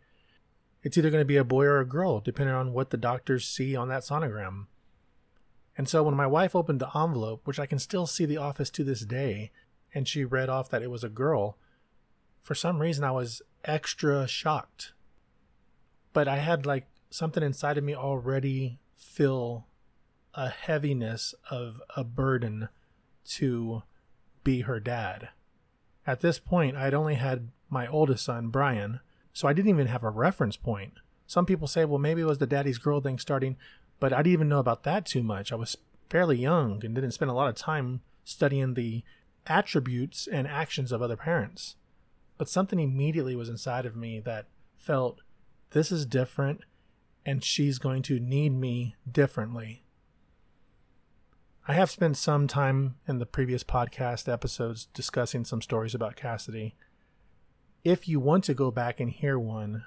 It's 0.84 0.98
either 0.98 1.10
going 1.10 1.22
to 1.22 1.26
be 1.26 1.38
a 1.38 1.44
boy 1.44 1.66
or 1.66 1.80
a 1.80 1.86
girl, 1.86 2.20
depending 2.20 2.56
on 2.56 2.74
what 2.74 2.92
the 2.92 2.98
doctors 2.98 3.48
see 3.48 3.76
on 3.76 3.90
that 3.90 4.04
sonogram. 4.04 4.68
And 5.78 5.90
so 5.90 6.04
when 6.04 6.16
my 6.16 6.28
wife 6.28 6.56
opened 6.56 6.80
the 6.80 6.98
envelope, 6.98 7.42
which 7.46 7.60
I 7.60 7.66
can 7.66 7.80
still 7.80 8.08
see 8.08 8.26
the 8.26 8.38
office 8.38 8.70
to 8.72 8.84
this 8.84 9.02
day, 9.02 9.52
and 9.94 10.08
she 10.08 10.24
read 10.24 10.50
off 10.50 10.70
that 10.70 10.82
it 10.84 10.92
was 10.92 11.04
a 11.04 11.10
girl, 11.10 11.58
for 12.42 12.56
some 12.56 12.80
reason 12.80 13.04
I 13.04 13.12
was 13.12 13.42
extra 13.66 14.28
shocked. 14.28 14.94
But 16.14 16.28
I 16.28 16.38
had 16.38 16.66
like 16.66 16.88
something 17.10 17.44
inside 17.44 17.78
of 17.78 17.84
me 17.84 17.96
already 17.96 18.80
feel 18.96 19.68
a 20.34 20.50
heaviness 20.50 21.34
of 21.50 21.82
a 21.96 22.04
burden 22.04 22.70
to 23.26 23.84
be 24.44 24.62
her 24.62 24.80
dad. 24.80 25.30
At 26.08 26.22
this 26.22 26.40
point, 26.40 26.78
I 26.78 26.86
had 26.86 26.94
only 26.94 27.16
had 27.16 27.50
my 27.70 27.86
oldest 27.86 28.24
son, 28.24 28.48
Brian, 28.48 29.02
so 29.34 29.48
I 29.48 29.54
didn't 29.54 29.70
even 29.70 29.88
have 29.88 30.04
a 30.04 30.10
reference 30.10 30.56
point. 30.56 30.94
Some 31.28 31.46
people 31.46 31.68
say, 31.68 31.84
well, 31.84 32.00
maybe 32.00 32.22
it 32.22 32.26
was 32.26 32.38
the 32.38 32.48
daddy's 32.48 32.78
girl 32.78 33.02
thing 33.02 33.20
starting, 33.20 33.58
but 34.00 34.14
I 34.14 34.18
didn't 34.18 34.34
even 34.34 34.50
know 34.50 34.60
about 34.60 34.84
that 34.84 35.06
too 35.06 35.22
much. 35.22 35.52
I 35.52 35.56
was 35.56 35.76
fairly 36.10 36.38
young 36.38 36.84
and 36.86 36.96
didn't 36.96 37.12
spend 37.12 37.30
a 37.30 37.34
lot 37.34 37.50
of 37.50 37.56
time 37.56 38.00
studying 38.24 38.74
the 38.74 39.04
attributes 39.46 40.28
and 40.28 40.48
actions 40.48 40.94
of 40.94 41.02
other 41.02 41.18
parents. 41.18 41.76
But 42.38 42.48
something 42.48 42.80
immediately 42.80 43.36
was 43.36 43.50
inside 43.50 43.86
of 43.86 43.96
me 43.96 44.22
that 44.22 44.46
felt 44.78 45.20
this 45.72 45.92
is 45.92 46.06
different 46.06 46.62
and 47.26 47.44
she's 47.44 47.80
going 47.80 48.04
to 48.04 48.20
need 48.20 48.54
me 48.54 48.96
differently. 49.12 49.84
I 51.70 51.74
have 51.74 51.92
spent 51.92 52.16
some 52.16 52.48
time 52.48 52.96
in 53.10 53.20
the 53.20 53.26
previous 53.26 53.62
podcast 53.62 54.32
episodes 54.32 54.88
discussing 54.94 55.44
some 55.44 55.62
stories 55.62 55.94
about 55.94 56.16
Cassidy. 56.16 56.76
If 57.84 58.08
you 58.08 58.22
want 58.22 58.46
to 58.46 58.54
go 58.54 58.72
back 58.72 59.02
and 59.02 59.10
hear 59.10 59.38
one, 59.38 59.84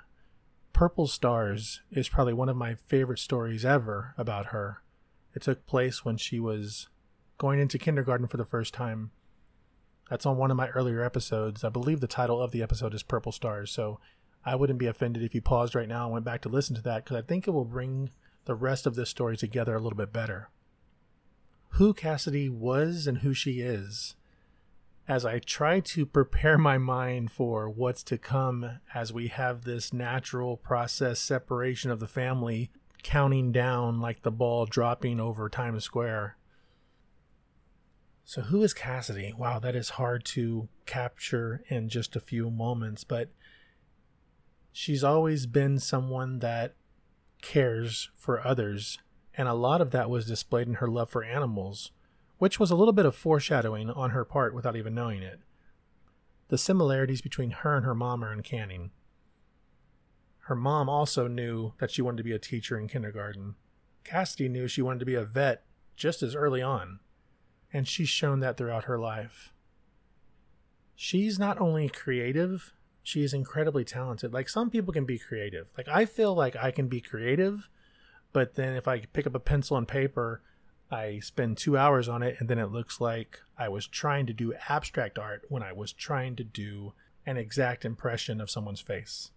Purple 0.74 1.06
Stars 1.06 1.80
is 1.90 2.10
probably 2.10 2.34
one 2.34 2.50
of 2.50 2.56
my 2.58 2.74
favorite 2.74 3.18
stories 3.18 3.64
ever 3.64 4.12
about 4.18 4.48
her. 4.48 4.82
It 5.34 5.40
took 5.40 5.64
place 5.64 6.04
when 6.04 6.18
she 6.18 6.38
was 6.38 6.90
going 7.38 7.58
into 7.58 7.78
kindergarten 7.78 8.26
for 8.26 8.36
the 8.36 8.44
first 8.44 8.74
time. 8.74 9.10
That's 10.10 10.26
on 10.26 10.36
one 10.36 10.50
of 10.50 10.58
my 10.58 10.68
earlier 10.68 11.02
episodes. 11.02 11.64
I 11.64 11.70
believe 11.70 12.00
the 12.00 12.06
title 12.06 12.42
of 12.42 12.50
the 12.50 12.62
episode 12.62 12.92
is 12.92 13.02
Purple 13.02 13.32
Stars, 13.32 13.70
so 13.70 14.00
I 14.44 14.54
wouldn't 14.54 14.78
be 14.78 14.86
offended 14.86 15.22
if 15.22 15.34
you 15.34 15.40
paused 15.40 15.74
right 15.74 15.88
now 15.88 16.04
and 16.04 16.12
went 16.12 16.26
back 16.26 16.42
to 16.42 16.50
listen 16.50 16.76
to 16.76 16.82
that 16.82 17.04
because 17.04 17.16
I 17.16 17.22
think 17.22 17.48
it 17.48 17.52
will 17.52 17.64
bring 17.64 18.10
the 18.44 18.54
rest 18.54 18.86
of 18.86 18.96
this 18.96 19.08
story 19.08 19.38
together 19.38 19.74
a 19.74 19.80
little 19.80 19.96
bit 19.96 20.12
better. 20.12 20.50
Who 21.74 21.94
Cassidy 21.94 22.48
was 22.48 23.06
and 23.06 23.18
who 23.18 23.34
she 23.34 23.60
is 23.60 24.14
as 25.10 25.24
I 25.24 25.40
try 25.40 25.80
to 25.80 26.06
prepare 26.06 26.56
my 26.56 26.78
mind 26.78 27.32
for 27.32 27.68
what's 27.68 28.04
to 28.04 28.16
come 28.16 28.78
as 28.94 29.12
we 29.12 29.26
have 29.26 29.64
this 29.64 29.92
natural 29.92 30.56
process 30.56 31.18
separation 31.18 31.90
of 31.90 31.98
the 31.98 32.06
family 32.06 32.70
counting 33.02 33.50
down 33.50 34.00
like 34.00 34.22
the 34.22 34.30
ball 34.30 34.66
dropping 34.66 35.18
over 35.18 35.48
Times 35.48 35.82
Square. 35.82 36.36
So, 38.24 38.42
who 38.42 38.62
is 38.62 38.72
Cassidy? 38.72 39.34
Wow, 39.36 39.58
that 39.58 39.74
is 39.74 39.90
hard 39.90 40.24
to 40.26 40.68
capture 40.86 41.64
in 41.68 41.88
just 41.88 42.14
a 42.14 42.20
few 42.20 42.48
moments, 42.48 43.02
but 43.02 43.30
she's 44.70 45.02
always 45.02 45.46
been 45.46 45.80
someone 45.80 46.38
that 46.38 46.76
cares 47.42 48.10
for 48.14 48.46
others, 48.46 48.98
and 49.36 49.48
a 49.48 49.54
lot 49.54 49.80
of 49.80 49.90
that 49.90 50.10
was 50.10 50.26
displayed 50.26 50.66
in 50.66 50.74
her 50.74 50.88
love 50.88 51.10
for 51.10 51.24
animals 51.24 51.90
which 52.40 52.58
was 52.58 52.70
a 52.70 52.74
little 52.74 52.94
bit 52.94 53.04
of 53.04 53.14
foreshadowing 53.14 53.90
on 53.90 54.10
her 54.10 54.24
part 54.24 54.54
without 54.54 54.74
even 54.74 54.94
knowing 54.94 55.22
it. 55.22 55.40
The 56.48 56.56
similarities 56.56 57.20
between 57.20 57.50
her 57.50 57.76
and 57.76 57.84
her 57.84 57.94
mom 57.94 58.24
are 58.24 58.32
uncanny. 58.32 58.88
Her 60.44 60.56
mom 60.56 60.88
also 60.88 61.28
knew 61.28 61.74
that 61.80 61.90
she 61.90 62.00
wanted 62.00 62.16
to 62.16 62.24
be 62.24 62.32
a 62.32 62.38
teacher 62.38 62.78
in 62.78 62.88
kindergarten. 62.88 63.56
Cassidy 64.04 64.48
knew 64.48 64.66
she 64.66 64.80
wanted 64.80 65.00
to 65.00 65.04
be 65.04 65.14
a 65.14 65.22
vet 65.22 65.64
just 65.96 66.22
as 66.22 66.34
early 66.34 66.62
on, 66.62 67.00
and 67.74 67.86
she's 67.86 68.08
shown 68.08 68.40
that 68.40 68.56
throughout 68.56 68.84
her 68.84 68.98
life. 68.98 69.52
She's 70.96 71.38
not 71.38 71.60
only 71.60 71.90
creative, 71.90 72.72
she 73.02 73.22
is 73.22 73.34
incredibly 73.34 73.84
talented. 73.84 74.32
Like 74.32 74.48
some 74.48 74.70
people 74.70 74.94
can 74.94 75.04
be 75.04 75.18
creative. 75.18 75.70
Like 75.76 75.88
I 75.88 76.06
feel 76.06 76.34
like 76.34 76.56
I 76.56 76.70
can 76.70 76.88
be 76.88 77.02
creative, 77.02 77.68
but 78.32 78.54
then 78.54 78.76
if 78.76 78.86
I 78.86 79.00
pick 79.00 79.26
up 79.26 79.34
a 79.34 79.40
pencil 79.40 79.76
and 79.76 79.86
paper 79.86 80.42
I 80.90 81.20
spend 81.20 81.56
two 81.56 81.76
hours 81.76 82.08
on 82.08 82.22
it, 82.22 82.36
and 82.40 82.48
then 82.48 82.58
it 82.58 82.72
looks 82.72 83.00
like 83.00 83.40
I 83.56 83.68
was 83.68 83.86
trying 83.86 84.26
to 84.26 84.32
do 84.32 84.54
abstract 84.68 85.18
art 85.18 85.44
when 85.48 85.62
I 85.62 85.72
was 85.72 85.92
trying 85.92 86.34
to 86.36 86.44
do 86.44 86.94
an 87.24 87.36
exact 87.36 87.84
impression 87.84 88.40
of 88.40 88.50
someone's 88.50 88.80
face. 88.80 89.30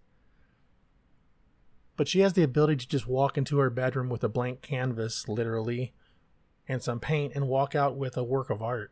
But 1.95 2.07
she 2.07 2.21
has 2.21 2.33
the 2.33 2.41
ability 2.41 2.77
to 2.77 2.87
just 2.87 3.07
walk 3.07 3.37
into 3.37 3.59
her 3.59 3.69
bedroom 3.69 4.09
with 4.09 4.23
a 4.23 4.29
blank 4.29 4.63
canvas, 4.63 5.27
literally, 5.27 5.93
and 6.67 6.81
some 6.81 6.99
paint, 6.99 7.33
and 7.35 7.47
walk 7.47 7.75
out 7.75 7.97
with 7.97 8.17
a 8.17 8.23
work 8.23 8.49
of 8.49 8.63
art. 8.63 8.91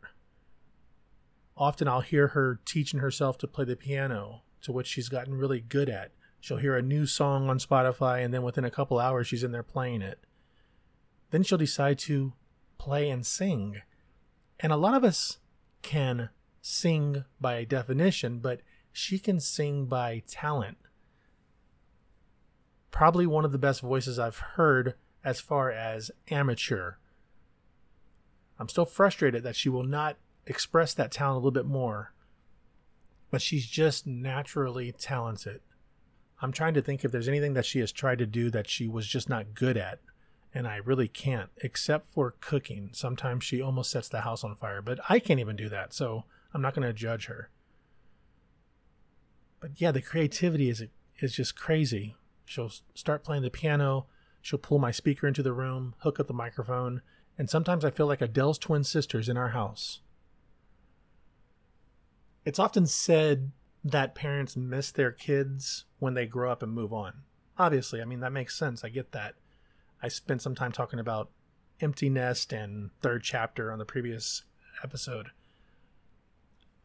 Often 1.58 1.88
I'll 1.88 2.02
hear 2.02 2.30
her 2.30 2.60
teaching 2.64 3.00
herself 3.00 3.40
to 3.40 3.48
play 3.48 3.66
the 3.66 3.76
piano, 3.76 4.44
to 4.62 4.72
which 4.72 4.88
she's 4.88 5.10
gotten 5.10 5.34
really 5.34 5.62
good 5.62 5.90
at. 5.90 6.12
She'll 6.42 6.58
hear 6.58 6.76
a 6.76 6.82
new 6.82 7.06
song 7.06 7.50
on 7.50 7.60
Spotify, 7.60 8.26
and 8.26 8.34
then 8.34 8.42
within 8.42 8.66
a 8.66 8.72
couple 8.72 9.00
hours, 9.00 9.28
she's 9.28 9.44
in 9.44 9.52
there 9.52 9.62
playing 9.62 10.02
it. 10.02 10.26
Then 11.30 11.44
she'll 11.44 11.60
decide 11.60 12.00
to 12.00 12.34
play 12.80 13.12
and 13.12 13.24
sing. 13.24 13.82
And 14.60 14.74
a 14.74 14.78
lot 14.78 14.96
of 14.96 15.04
us 15.04 15.38
can 15.84 16.30
sing 16.60 17.26
by 17.40 17.64
definition, 17.64 18.40
but 18.40 18.62
she 18.92 19.20
can 19.20 19.40
sing 19.40 19.86
by 19.86 20.24
talent. 20.28 20.80
Probably 22.90 23.28
one 23.28 23.46
of 23.46 23.52
the 23.52 23.60
best 23.60 23.82
voices 23.82 24.18
I've 24.18 24.40
heard 24.40 24.96
as 25.24 25.40
far 25.40 25.72
as 25.72 26.10
amateur. 26.32 26.96
I'm 28.58 28.68
still 28.68 28.86
frustrated 28.86 29.44
that 29.44 29.56
she 29.56 29.70
will 29.70 29.84
not 29.84 30.18
express 30.48 30.96
that 30.96 31.12
talent 31.12 31.36
a 31.36 31.38
little 31.38 31.52
bit 31.52 31.68
more, 31.68 32.14
but 33.30 33.44
she's 33.44 33.68
just 33.68 34.08
naturally 34.08 34.92
talented. 34.92 35.62
I'm 36.42 36.52
trying 36.52 36.74
to 36.74 36.82
think 36.82 37.04
if 37.04 37.12
there's 37.12 37.28
anything 37.28 37.54
that 37.54 37.66
she 37.66 37.80
has 37.80 37.92
tried 37.92 38.18
to 38.18 38.26
do 38.26 38.50
that 38.50 38.70
she 38.70 38.88
was 38.88 39.08
just 39.08 39.30
not 39.30 39.54
good 39.54 39.78
at 39.78 40.00
and 40.54 40.68
I 40.68 40.78
really 40.78 41.08
can't, 41.08 41.50
except 41.58 42.08
for 42.08 42.36
cooking. 42.42 42.90
Sometimes 42.92 43.46
she 43.46 43.62
almost 43.62 43.90
sets 43.90 44.10
the 44.10 44.22
house 44.22 44.44
on 44.44 44.56
fire, 44.56 44.82
but 44.82 45.00
I 45.08 45.20
can't 45.20 45.40
even 45.40 45.56
do 45.56 45.70
that, 45.70 45.94
so 45.94 46.26
I'm 46.54 46.62
not 46.62 46.74
going 46.74 46.86
to 46.86 46.94
judge 46.94 47.28
her. 47.28 47.50
But 49.62 49.80
yeah, 49.80 49.92
the 49.92 50.02
creativity 50.02 50.70
is 50.70 50.84
is 51.20 51.36
just 51.36 51.56
crazy. 51.56 52.16
She'll 52.44 52.72
start 52.96 53.24
playing 53.24 53.44
the 53.44 53.50
piano, 53.50 54.08
She'll 54.42 54.60
pull 54.60 54.80
my 54.80 54.92
speaker 54.92 55.28
into 55.28 55.44
the 55.44 55.54
room, 55.54 55.94
hook 56.00 56.20
up 56.20 56.28
the 56.28 56.34
microphone, 56.34 57.02
and 57.38 57.50
sometimes 57.50 57.86
I 57.86 57.92
feel 57.92 58.08
like 58.08 58.22
Adele's 58.22 58.58
twin 58.58 58.84
sisters 58.84 59.30
in 59.30 59.38
our 59.38 59.50
house. 59.50 60.02
It's 62.44 62.60
often 62.60 62.88
said 62.88 63.52
that 63.84 64.16
parents 64.16 64.56
miss 64.56 64.92
their 64.92 65.12
kids 65.12 65.86
when 66.00 66.14
they 66.14 66.26
grow 66.26 66.52
up 66.52 66.62
and 66.62 66.72
move 66.72 66.94
on. 66.94 67.24
Obviously, 67.58 68.02
I 68.02 68.06
mean, 68.06 68.20
that 68.20 68.32
makes 68.32 68.58
sense. 68.58 68.84
I 68.84 68.90
get 68.90 69.12
that. 69.12 69.36
I 70.02 70.08
spent 70.08 70.42
some 70.42 70.56
time 70.56 70.72
talking 70.72 71.00
about 71.00 71.30
Empty 71.80 72.10
Nest 72.10 72.54
and 72.54 72.92
Third 73.02 73.24
Chapter 73.24 73.72
on 73.72 73.80
the 73.80 73.86
previous 73.86 74.44
episode. 74.84 75.32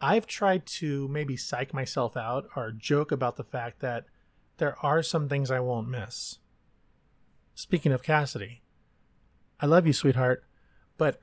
I've 0.01 0.27
tried 0.27 0.67
to 0.67 1.09
maybe 1.09 1.37
psych 1.37 1.73
myself 1.73 2.17
out 2.17 2.49
or 2.55 2.71
joke 2.73 3.11
about 3.13 3.37
the 3.37 3.45
fact 3.45 3.81
that 3.81 4.05
there 4.59 4.77
are 4.83 5.03
some 5.03 5.29
things 5.29 5.51
I 5.51 5.61
won't 5.61 5.89
miss. 5.89 6.39
Speaking 7.55 7.93
of 7.93 8.03
Cassidy, 8.03 8.63
I 9.61 9.67
love 9.67 9.87
you, 9.87 9.95
sweetheart, 9.95 10.45
but 10.99 11.19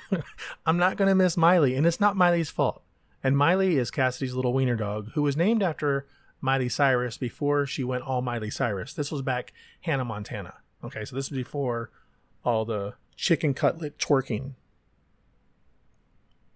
I'm 0.66 0.78
not 0.78 0.96
going 0.96 1.08
to 1.08 1.14
miss 1.14 1.36
Miley, 1.36 1.74
and 1.74 1.86
it's 1.86 2.00
not 2.00 2.16
Miley's 2.16 2.50
fault. 2.50 2.82
And 3.22 3.36
Miley 3.36 3.76
is 3.76 3.90
Cassidy's 3.90 4.34
little 4.34 4.52
wiener 4.52 4.76
dog, 4.76 5.12
who 5.12 5.22
was 5.22 5.36
named 5.36 5.62
after 5.62 6.06
Miley 6.40 6.68
Cyrus 6.68 7.18
before 7.18 7.66
she 7.66 7.82
went 7.82 8.04
all 8.04 8.22
Miley 8.22 8.50
Cyrus. 8.50 8.92
This 8.92 9.10
was 9.10 9.22
back 9.22 9.52
Hannah 9.82 10.04
Montana. 10.04 10.54
Okay, 10.84 11.04
so 11.04 11.16
this 11.16 11.30
was 11.30 11.36
before 11.36 11.90
all 12.44 12.64
the 12.64 12.94
chicken 13.16 13.54
cutlet 13.54 13.98
twerking. 13.98 14.52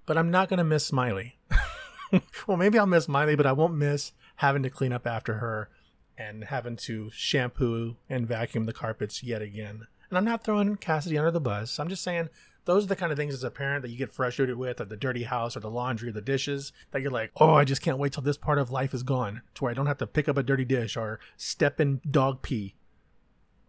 But 0.07 0.17
I'm 0.17 0.31
not 0.31 0.49
going 0.49 0.59
to 0.59 0.65
miss 0.65 0.93
Miley. 0.93 1.39
well, 2.47 2.57
maybe 2.57 2.79
I'll 2.79 2.87
miss 2.87 3.09
Miley, 3.09 3.35
but 3.35 3.47
I 3.47 3.53
won't 3.53 3.75
miss 3.75 4.13
having 4.37 4.63
to 4.63 4.71
clean 4.71 4.93
up 4.93 5.07
after 5.07 5.35
her 5.35 5.69
and 6.17 6.45
having 6.45 6.77
to 6.77 7.11
shampoo 7.13 7.97
and 8.09 8.27
vacuum 8.27 8.67
the 8.67 8.73
carpets 8.73 9.23
yet 9.23 9.43
again. 9.43 9.87
And 10.09 10.19
I'm 10.19 10.25
not 10.25 10.45
throwing 10.45 10.77
Cassidy 10.77 11.19
under 11.19 11.31
the 11.31 11.41
bus. 11.41 11.81
I'm 11.81 11.89
just 11.89 12.03
saying 12.03 12.29
those 12.65 12.85
are 12.85 12.89
the 12.89 12.97
kind 12.97 13.11
of 13.11 13.19
things 13.19 13.35
as 13.35 13.45
a 13.45 13.51
parent 13.51 13.83
that 13.83 13.91
you 13.91 13.97
get 13.97 14.13
frustrated 14.13 14.57
with, 14.57 14.81
or 14.81 14.85
the 14.85 14.97
dirty 14.97 15.25
house, 15.25 15.57
or 15.57 15.61
the 15.61 15.71
laundry, 15.71 16.09
or 16.09 16.13
the 16.13 16.21
dishes, 16.21 16.73
that 16.91 17.03
you're 17.03 17.11
like, 17.11 17.33
oh, 17.37 17.55
I 17.55 17.65
just 17.65 17.83
can't 17.83 17.99
wait 17.99 18.13
till 18.13 18.23
this 18.23 18.37
part 18.37 18.59
of 18.59 18.71
life 18.71 18.95
is 18.95 19.03
gone, 19.03 19.43
to 19.55 19.65
where 19.65 19.71
I 19.71 19.75
don't 19.75 19.87
have 19.87 19.99
to 19.99 20.07
pick 20.07 20.29
up 20.29 20.37
a 20.37 20.43
dirty 20.43 20.65
dish 20.65 20.97
or 20.97 21.19
step 21.37 21.81
in 21.81 22.01
dog 22.09 22.43
pee. 22.43 22.75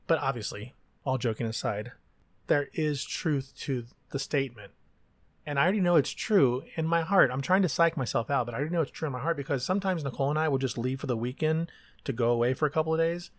But 0.06 0.20
obviously, 0.20 0.74
all 1.06 1.18
joking 1.18 1.48
aside, 1.48 1.92
there 2.48 2.70
is 2.74 3.04
truth 3.04 3.54
to 3.62 3.86
the 4.12 4.20
statement. 4.20 4.74
And 5.46 5.60
I 5.60 5.64
already 5.64 5.82
know 5.82 5.96
it's 5.96 6.12
true 6.12 6.64
in 6.76 6.88
my 6.88 7.02
heart. 7.02 7.30
I'm 7.32 7.42
trying 7.42 7.64
to 7.64 7.70
psych 7.70 7.98
myself 7.98 8.30
out, 8.30 8.46
but 8.46 8.56
I 8.56 8.60
already 8.60 8.74
know 8.74 8.82
it's 8.82 8.92
true 8.92 9.08
in 9.08 9.12
my 9.12 9.20
heart 9.20 9.36
because 9.36 9.66
sometimes 9.66 10.04
Nicole 10.04 10.30
and 10.30 10.40
I 10.40 10.48
will 10.48 10.58
just 10.58 10.78
leave 10.78 11.02
for 11.02 11.08
the 11.08 11.18
weekend 11.18 11.70
to 12.06 12.14
go 12.14 12.30
away 12.30 12.54
for 12.54 12.66
a 12.66 12.72
couple 12.72 12.94
of 12.94 13.00
days. 13.00 13.32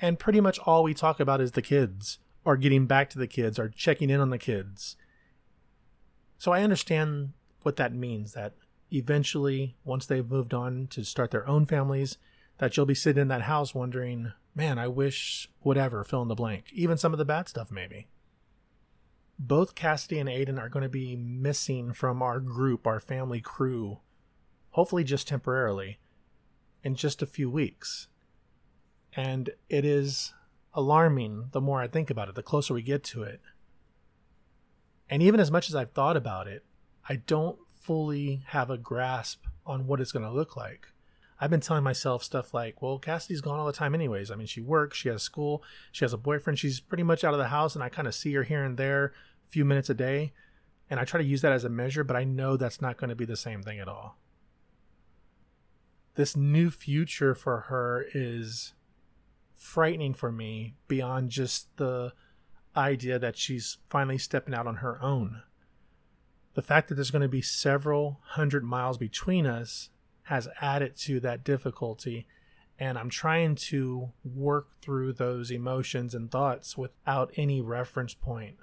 And 0.00 0.18
pretty 0.18 0.40
much 0.40 0.58
all 0.60 0.82
we 0.82 0.94
talk 0.94 1.20
about 1.20 1.40
is 1.40 1.52
the 1.52 1.62
kids 1.62 2.18
or 2.44 2.56
getting 2.56 2.86
back 2.86 3.10
to 3.10 3.18
the 3.18 3.26
kids 3.26 3.58
are 3.58 3.68
checking 3.68 4.10
in 4.10 4.20
on 4.20 4.30
the 4.30 4.38
kids. 4.38 4.96
So 6.38 6.52
I 6.52 6.62
understand 6.62 7.32
what 7.62 7.76
that 7.76 7.94
means 7.94 8.32
that 8.32 8.54
eventually, 8.90 9.76
once 9.84 10.06
they've 10.06 10.30
moved 10.30 10.54
on 10.54 10.86
to 10.88 11.04
start 11.04 11.30
their 11.30 11.46
own 11.46 11.66
families, 11.66 12.16
that 12.58 12.76
you'll 12.76 12.86
be 12.86 12.94
sitting 12.94 13.20
in 13.20 13.28
that 13.28 13.42
house 13.42 13.74
wondering, 13.74 14.32
man, 14.54 14.78
I 14.78 14.88
wish 14.88 15.48
whatever, 15.60 16.02
fill 16.04 16.22
in 16.22 16.28
the 16.28 16.34
blank. 16.34 16.66
Even 16.72 16.98
some 16.98 17.12
of 17.12 17.18
the 17.18 17.24
bad 17.24 17.48
stuff, 17.48 17.70
maybe. 17.70 18.08
Both 19.38 19.74
Cassidy 19.74 20.18
and 20.18 20.28
Aiden 20.28 20.58
are 20.58 20.68
going 20.68 20.82
to 20.82 20.88
be 20.88 21.16
missing 21.16 21.92
from 21.92 22.20
our 22.20 22.40
group, 22.40 22.86
our 22.86 23.00
family 23.00 23.40
crew, 23.40 24.00
hopefully 24.70 25.04
just 25.04 25.28
temporarily, 25.28 25.98
in 26.84 26.94
just 26.94 27.22
a 27.22 27.26
few 27.26 27.48
weeks. 27.50 28.08
And 29.14 29.50
it 29.68 29.84
is 29.84 30.34
alarming 30.74 31.48
the 31.52 31.60
more 31.60 31.80
I 31.80 31.88
think 31.88 32.10
about 32.10 32.28
it, 32.28 32.34
the 32.34 32.42
closer 32.42 32.74
we 32.74 32.82
get 32.82 33.02
to 33.04 33.22
it. 33.22 33.40
And 35.08 35.22
even 35.22 35.40
as 35.40 35.50
much 35.50 35.68
as 35.68 35.74
I've 35.74 35.90
thought 35.90 36.16
about 36.16 36.46
it, 36.46 36.64
I 37.08 37.16
don't 37.16 37.58
fully 37.80 38.42
have 38.48 38.70
a 38.70 38.78
grasp 38.78 39.44
on 39.66 39.86
what 39.86 40.00
it's 40.00 40.12
going 40.12 40.24
to 40.24 40.30
look 40.30 40.56
like. 40.56 40.88
I've 41.40 41.50
been 41.50 41.60
telling 41.60 41.82
myself 41.82 42.22
stuff 42.22 42.52
like, 42.52 42.82
well, 42.82 42.98
Cassidy's 42.98 43.40
gone 43.40 43.58
all 43.58 43.66
the 43.66 43.72
time, 43.72 43.94
anyways. 43.94 44.30
I 44.30 44.36
mean, 44.36 44.46
she 44.46 44.60
works, 44.60 44.98
she 44.98 45.08
has 45.08 45.22
school, 45.22 45.62
she 45.90 46.04
has 46.04 46.12
a 46.12 46.18
boyfriend, 46.18 46.58
she's 46.58 46.80
pretty 46.80 47.02
much 47.02 47.24
out 47.24 47.32
of 47.32 47.38
the 47.38 47.48
house, 47.48 47.74
and 47.74 47.82
I 47.82 47.88
kind 47.88 48.06
of 48.06 48.14
see 48.14 48.34
her 48.34 48.42
here 48.42 48.62
and 48.62 48.76
there 48.76 49.14
a 49.46 49.48
few 49.48 49.64
minutes 49.64 49.88
a 49.88 49.94
day. 49.94 50.32
And 50.90 51.00
I 51.00 51.04
try 51.04 51.18
to 51.18 51.26
use 51.26 51.40
that 51.40 51.52
as 51.52 51.64
a 51.64 51.70
measure, 51.70 52.04
but 52.04 52.16
I 52.16 52.24
know 52.24 52.56
that's 52.56 52.82
not 52.82 52.98
going 52.98 53.08
to 53.08 53.16
be 53.16 53.24
the 53.24 53.36
same 53.36 53.62
thing 53.62 53.80
at 53.80 53.88
all. 53.88 54.18
This 56.14 56.36
new 56.36 56.68
future 56.68 57.34
for 57.34 57.60
her 57.62 58.04
is 58.12 58.74
frightening 59.60 60.14
for 60.14 60.32
me 60.32 60.74
beyond 60.88 61.28
just 61.30 61.76
the 61.76 62.12
idea 62.74 63.18
that 63.18 63.36
she's 63.36 63.76
finally 63.90 64.16
stepping 64.16 64.54
out 64.54 64.66
on 64.66 64.76
her 64.76 65.00
own. 65.02 65.42
The 66.54 66.62
fact 66.62 66.88
that 66.88 66.94
there's 66.94 67.10
going 67.10 67.22
to 67.22 67.28
be 67.28 67.42
several 67.42 68.20
hundred 68.22 68.64
miles 68.64 68.96
between 68.96 69.46
us 69.46 69.90
has 70.24 70.48
added 70.60 70.96
to 70.96 71.20
that 71.20 71.44
difficulty. 71.44 72.26
And 72.78 72.98
I'm 72.98 73.10
trying 73.10 73.54
to 73.56 74.12
work 74.24 74.80
through 74.80 75.12
those 75.12 75.50
emotions 75.50 76.14
and 76.14 76.30
thoughts 76.30 76.78
without 76.78 77.30
any 77.36 77.60
reference 77.60 78.14
point. 78.14 78.56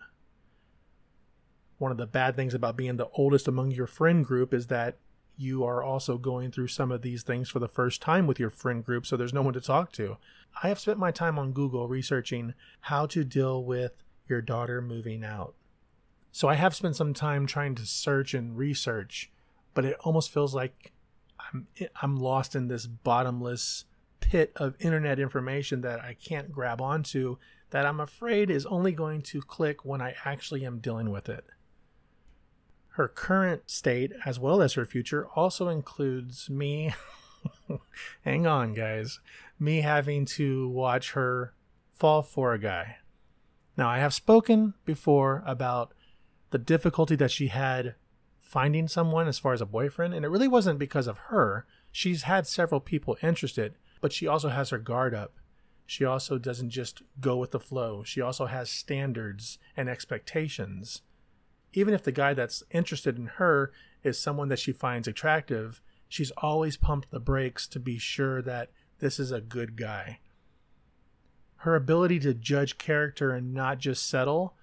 One 1.77 1.91
of 1.91 1.97
the 1.97 2.07
bad 2.07 2.35
things 2.35 2.55
about 2.55 2.75
being 2.75 2.97
the 2.97 3.09
oldest 3.13 3.47
among 3.47 3.69
your 3.69 3.85
friend 3.85 4.25
group 4.25 4.51
is 4.51 4.67
that 4.67 4.97
you 5.38 5.63
are 5.63 5.83
also 5.83 6.17
going 6.17 6.51
through 6.51 6.67
some 6.67 6.91
of 6.91 7.01
these 7.01 7.23
things 7.23 7.49
for 7.49 7.59
the 7.59 7.67
first 7.67 8.01
time 8.01 8.27
with 8.27 8.39
your 8.39 8.49
friend 8.49 8.83
group, 8.83 9.05
so 9.05 9.15
there's 9.15 9.33
no 9.33 9.41
one 9.41 9.53
to 9.53 9.61
talk 9.61 9.91
to. 9.93 10.17
I 10.63 10.67
have 10.67 10.79
spent 10.79 10.97
my 10.97 11.11
time 11.11 11.38
on 11.38 11.51
Google 11.51 11.88
researching 11.88 12.53
how 12.81 13.05
to 13.07 13.23
deal 13.23 13.63
with 13.63 13.91
your 14.27 14.41
daughter 14.41 14.81
moving 14.81 15.23
out. 15.23 15.53
So 16.31 16.47
I 16.47 16.55
have 16.55 16.75
spent 16.75 16.95
some 16.95 17.13
time 17.13 17.45
trying 17.45 17.75
to 17.75 17.85
search 17.85 18.33
and 18.33 18.57
research, 18.57 19.31
but 19.73 19.85
it 19.85 19.97
almost 20.01 20.31
feels 20.31 20.53
like 20.53 20.91
I'm 21.39 21.67
I'm 22.01 22.15
lost 22.17 22.55
in 22.55 22.67
this 22.67 22.88
bottomless 22.88 23.85
pit 24.19 24.51
of 24.55 24.75
internet 24.79 25.19
information 25.19 25.81
that 25.81 25.99
I 26.01 26.13
can't 26.13 26.51
grab 26.51 26.81
onto 26.81 27.38
that 27.69 27.85
I'm 27.85 27.99
afraid 27.99 28.49
is 28.49 28.65
only 28.65 28.91
going 28.91 29.21
to 29.23 29.41
click 29.41 29.85
when 29.85 30.01
I 30.01 30.15
actually 30.25 30.65
am 30.65 30.79
dealing 30.79 31.11
with 31.11 31.29
it. 31.29 31.45
Her 32.97 33.07
current 33.07 33.69
state, 33.69 34.11
as 34.25 34.39
well 34.39 34.59
as 34.59 34.73
her 34.73 34.83
future, 34.83 35.27
also 35.35 35.67
includes 35.69 36.49
me. 36.49 36.95
hang 38.25 38.47
on, 38.47 38.73
guys. 38.73 39.19
Me 39.59 39.81
having 39.81 40.25
to 40.25 40.67
watch 40.69 41.11
her 41.11 41.53
fall 41.91 42.23
for 42.23 42.53
a 42.53 42.59
guy. 42.59 42.97
Now, 43.77 43.87
I 43.87 43.99
have 43.99 44.15
spoken 44.15 44.73
before 44.83 45.43
about 45.45 45.93
the 46.49 46.57
difficulty 46.57 47.15
that 47.17 47.29
she 47.29 47.49
had 47.49 47.93
finding 48.39 48.87
someone 48.87 49.27
as 49.27 49.37
far 49.37 49.53
as 49.53 49.61
a 49.61 49.67
boyfriend, 49.67 50.15
and 50.15 50.25
it 50.25 50.29
really 50.29 50.47
wasn't 50.47 50.79
because 50.79 51.05
of 51.05 51.19
her. 51.29 51.67
She's 51.91 52.23
had 52.23 52.47
several 52.47 52.81
people 52.81 53.15
interested, 53.21 53.75
but 54.01 54.11
she 54.11 54.25
also 54.25 54.49
has 54.49 54.71
her 54.71 54.79
guard 54.79 55.13
up. 55.13 55.35
She 55.85 56.03
also 56.03 56.39
doesn't 56.39 56.71
just 56.71 57.03
go 57.21 57.37
with 57.37 57.51
the 57.51 57.59
flow. 57.59 58.01
She 58.03 58.21
also 58.21 58.47
has 58.47 58.71
standards 58.71 59.59
and 59.75 59.87
expectations 59.87 61.03
even 61.74 61.93
if 61.93 62.03
the 62.03 62.11
guy 62.11 62.34
that's 62.34 62.63
interested 62.72 63.18
in 63.18 63.28
her 63.38 63.72
is 64.03 64.20
someone 64.20 64.49
that 64.49 64.59
she 64.59 64.72
finds 64.72 65.07
attractive, 65.07 65.82
she's 66.07 66.32
always 66.38 66.78
pumped 66.78 67.11
the 67.11 67.20
brakes 67.20 67.68
to 67.68 67.80
be 67.80 67.97
sure 67.97 68.41
that 68.41 68.72
this 68.99 69.20
is 69.20 69.32
a 69.32 69.41
good 69.41 69.76
guy. 69.76 70.20
Her 71.57 71.76
ability 71.76 72.20
to 72.22 72.34
judge 72.34 72.78
character 72.78 73.32
and 73.32 73.53
not 73.53 73.80
just 73.80 74.07
settle 74.07 74.55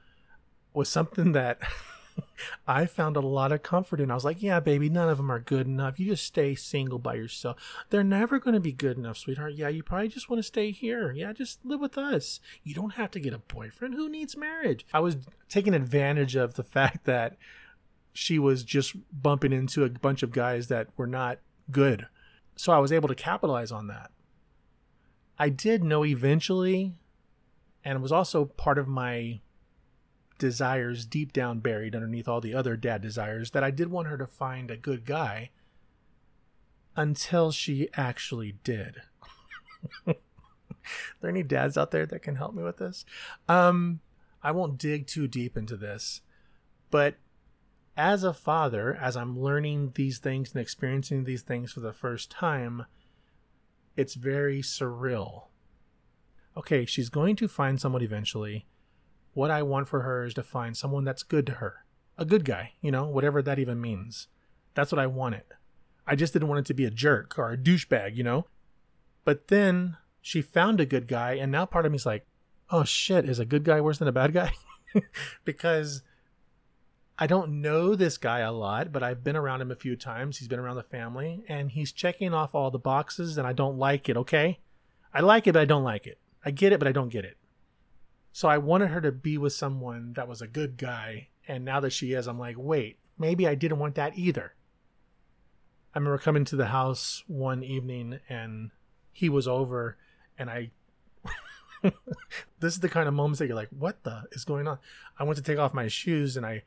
was 0.72 0.88
something 0.88 1.32
that 1.32 1.60
I 2.66 2.86
found 2.86 3.16
a 3.16 3.20
lot 3.20 3.52
of 3.52 3.62
comfort 3.62 4.00
in. 4.00 4.10
I 4.10 4.14
was 4.14 4.24
like, 4.24 4.42
yeah, 4.42 4.60
baby, 4.60 4.88
none 4.88 5.08
of 5.08 5.18
them 5.18 5.30
are 5.30 5.40
good 5.40 5.66
enough. 5.66 5.98
You 5.98 6.06
just 6.06 6.24
stay 6.24 6.54
single 6.54 6.98
by 6.98 7.14
yourself. 7.14 7.56
They're 7.90 8.04
never 8.04 8.38
going 8.38 8.54
to 8.54 8.60
be 8.60 8.72
good 8.72 8.98
enough, 8.98 9.18
sweetheart. 9.18 9.54
Yeah, 9.54 9.68
you 9.68 9.82
probably 9.82 10.08
just 10.08 10.28
want 10.28 10.38
to 10.38 10.46
stay 10.46 10.70
here. 10.70 11.12
Yeah, 11.12 11.32
just 11.32 11.64
live 11.64 11.80
with 11.80 11.98
us. 11.98 12.40
You 12.62 12.74
don't 12.74 12.94
have 12.94 13.10
to 13.12 13.20
get 13.20 13.34
a 13.34 13.38
boyfriend. 13.38 13.94
Who 13.94 14.08
needs 14.08 14.36
marriage? 14.36 14.86
I 14.92 15.00
was 15.00 15.16
taking 15.48 15.74
advantage 15.74 16.36
of 16.36 16.54
the 16.54 16.62
fact 16.64 17.04
that 17.04 17.36
she 18.12 18.38
was 18.38 18.62
just 18.62 18.94
bumping 19.12 19.52
into 19.52 19.84
a 19.84 19.90
bunch 19.90 20.22
of 20.22 20.32
guys 20.32 20.68
that 20.68 20.88
were 20.96 21.06
not 21.06 21.38
good. 21.70 22.06
So 22.56 22.72
I 22.72 22.78
was 22.78 22.92
able 22.92 23.08
to 23.08 23.14
capitalize 23.14 23.72
on 23.72 23.88
that. 23.88 24.10
I 25.38 25.48
did 25.48 25.82
know 25.82 26.04
eventually, 26.04 26.94
and 27.84 27.96
it 27.96 28.02
was 28.02 28.12
also 28.12 28.44
part 28.44 28.78
of 28.78 28.86
my 28.86 29.40
desires 30.38 31.06
deep 31.06 31.32
down 31.32 31.60
buried 31.60 31.94
underneath 31.94 32.28
all 32.28 32.40
the 32.40 32.54
other 32.54 32.76
dad 32.76 33.00
desires 33.00 33.52
that 33.52 33.64
I 33.64 33.70
did 33.70 33.90
want 33.90 34.08
her 34.08 34.18
to 34.18 34.26
find 34.26 34.70
a 34.70 34.76
good 34.76 35.04
guy 35.04 35.50
until 36.96 37.50
she 37.50 37.88
actually 37.94 38.56
did. 38.64 39.02
Are 40.06 40.14
there 41.20 41.30
any 41.30 41.42
dads 41.42 41.78
out 41.78 41.90
there 41.90 42.06
that 42.06 42.22
can 42.22 42.36
help 42.36 42.54
me 42.54 42.62
with 42.62 42.78
this? 42.78 43.04
Um, 43.48 44.00
I 44.42 44.50
won't 44.50 44.78
dig 44.78 45.06
too 45.06 45.26
deep 45.26 45.56
into 45.56 45.76
this, 45.76 46.20
but 46.90 47.16
as 47.96 48.24
a 48.24 48.34
father, 48.34 48.94
as 49.00 49.16
I'm 49.16 49.38
learning 49.38 49.92
these 49.94 50.18
things 50.18 50.52
and 50.52 50.60
experiencing 50.60 51.24
these 51.24 51.42
things 51.42 51.72
for 51.72 51.80
the 51.80 51.92
first 51.92 52.30
time, 52.30 52.86
it's 53.96 54.14
very 54.14 54.60
surreal. 54.60 55.44
okay, 56.56 56.84
she's 56.84 57.08
going 57.08 57.34
to 57.36 57.48
find 57.48 57.80
someone 57.80 58.02
eventually. 58.02 58.66
What 59.34 59.50
I 59.50 59.62
want 59.62 59.88
for 59.88 60.02
her 60.02 60.24
is 60.24 60.34
to 60.34 60.42
find 60.42 60.76
someone 60.76 61.04
that's 61.04 61.22
good 61.22 61.46
to 61.46 61.54
her. 61.54 61.84
A 62.16 62.24
good 62.24 62.44
guy, 62.44 62.72
you 62.80 62.90
know, 62.90 63.06
whatever 63.06 63.42
that 63.42 63.58
even 63.58 63.80
means. 63.80 64.28
That's 64.74 64.92
what 64.92 65.00
I 65.00 65.06
wanted. 65.06 65.42
I 66.06 66.14
just 66.16 66.32
didn't 66.32 66.48
want 66.48 66.60
it 66.60 66.66
to 66.66 66.74
be 66.74 66.84
a 66.84 66.90
jerk 66.90 67.38
or 67.38 67.50
a 67.50 67.56
douchebag, 67.56 68.16
you 68.16 68.22
know? 68.22 68.46
But 69.24 69.48
then 69.48 69.96
she 70.20 70.40
found 70.40 70.80
a 70.80 70.86
good 70.86 71.08
guy, 71.08 71.32
and 71.34 71.50
now 71.50 71.66
part 71.66 71.84
of 71.84 71.92
me's 71.92 72.06
like, 72.06 72.26
oh 72.70 72.84
shit, 72.84 73.28
is 73.28 73.38
a 73.38 73.44
good 73.44 73.64
guy 73.64 73.80
worse 73.80 73.98
than 73.98 74.08
a 74.08 74.12
bad 74.12 74.32
guy? 74.32 74.52
because 75.44 76.02
I 77.18 77.26
don't 77.26 77.60
know 77.60 77.94
this 77.94 78.16
guy 78.18 78.40
a 78.40 78.52
lot, 78.52 78.92
but 78.92 79.02
I've 79.02 79.24
been 79.24 79.36
around 79.36 79.60
him 79.60 79.70
a 79.70 79.76
few 79.76 79.96
times. 79.96 80.38
He's 80.38 80.48
been 80.48 80.58
around 80.58 80.76
the 80.76 80.82
family, 80.82 81.44
and 81.48 81.70
he's 81.70 81.92
checking 81.92 82.34
off 82.34 82.54
all 82.54 82.70
the 82.70 82.78
boxes, 82.78 83.38
and 83.38 83.46
I 83.46 83.52
don't 83.52 83.78
like 83.78 84.08
it, 84.08 84.16
okay? 84.16 84.60
I 85.12 85.20
like 85.20 85.46
it, 85.46 85.52
but 85.52 85.62
I 85.62 85.64
don't 85.64 85.84
like 85.84 86.06
it. 86.06 86.18
I 86.44 86.50
get 86.50 86.72
it, 86.72 86.78
but 86.78 86.88
I 86.88 86.92
don't 86.92 87.08
get 87.08 87.24
it. 87.24 87.36
So 88.34 88.48
I 88.48 88.58
wanted 88.58 88.88
her 88.88 89.00
to 89.00 89.12
be 89.12 89.38
with 89.38 89.52
someone 89.52 90.14
that 90.14 90.26
was 90.26 90.42
a 90.42 90.48
good 90.48 90.76
guy, 90.76 91.28
and 91.46 91.64
now 91.64 91.78
that 91.78 91.92
she 91.92 92.14
is, 92.14 92.26
I'm 92.26 92.36
like, 92.36 92.56
wait, 92.58 92.98
maybe 93.16 93.46
I 93.46 93.54
didn't 93.54 93.78
want 93.78 93.94
that 93.94 94.18
either. 94.18 94.54
I 95.94 96.00
remember 96.00 96.18
coming 96.18 96.44
to 96.46 96.56
the 96.56 96.66
house 96.66 97.22
one 97.28 97.62
evening, 97.62 98.18
and 98.28 98.72
he 99.12 99.28
was 99.28 99.46
over, 99.46 99.98
and 100.36 100.50
I 100.50 100.72
this 102.58 102.74
is 102.74 102.80
the 102.80 102.88
kind 102.88 103.06
of 103.06 103.14
moments 103.14 103.38
that 103.38 103.46
you're 103.46 103.54
like, 103.54 103.68
what 103.68 104.02
the 104.02 104.24
is 104.32 104.44
going 104.44 104.66
on? 104.66 104.78
I 105.16 105.22
went 105.22 105.36
to 105.36 105.42
take 105.42 105.60
off 105.60 105.72
my 105.72 105.86
shoes 105.86 106.36
and 106.36 106.44
I 106.44 106.64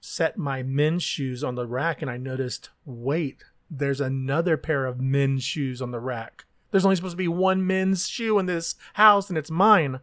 set 0.00 0.38
my 0.38 0.62
men's 0.62 1.02
shoes 1.02 1.42
on 1.42 1.56
the 1.56 1.66
rack 1.66 2.00
and 2.00 2.08
I 2.08 2.16
noticed, 2.16 2.70
wait, 2.84 3.42
there's 3.68 4.00
another 4.00 4.56
pair 4.56 4.86
of 4.86 5.00
men's 5.00 5.42
shoes 5.42 5.82
on 5.82 5.90
the 5.90 5.98
rack. 5.98 6.44
There's 6.70 6.84
only 6.84 6.94
supposed 6.94 7.14
to 7.14 7.16
be 7.16 7.26
one 7.26 7.66
men's 7.66 8.06
shoe 8.06 8.38
in 8.38 8.46
this 8.46 8.76
house 8.94 9.28
and 9.28 9.36
it's 9.36 9.50
mine. 9.50 9.98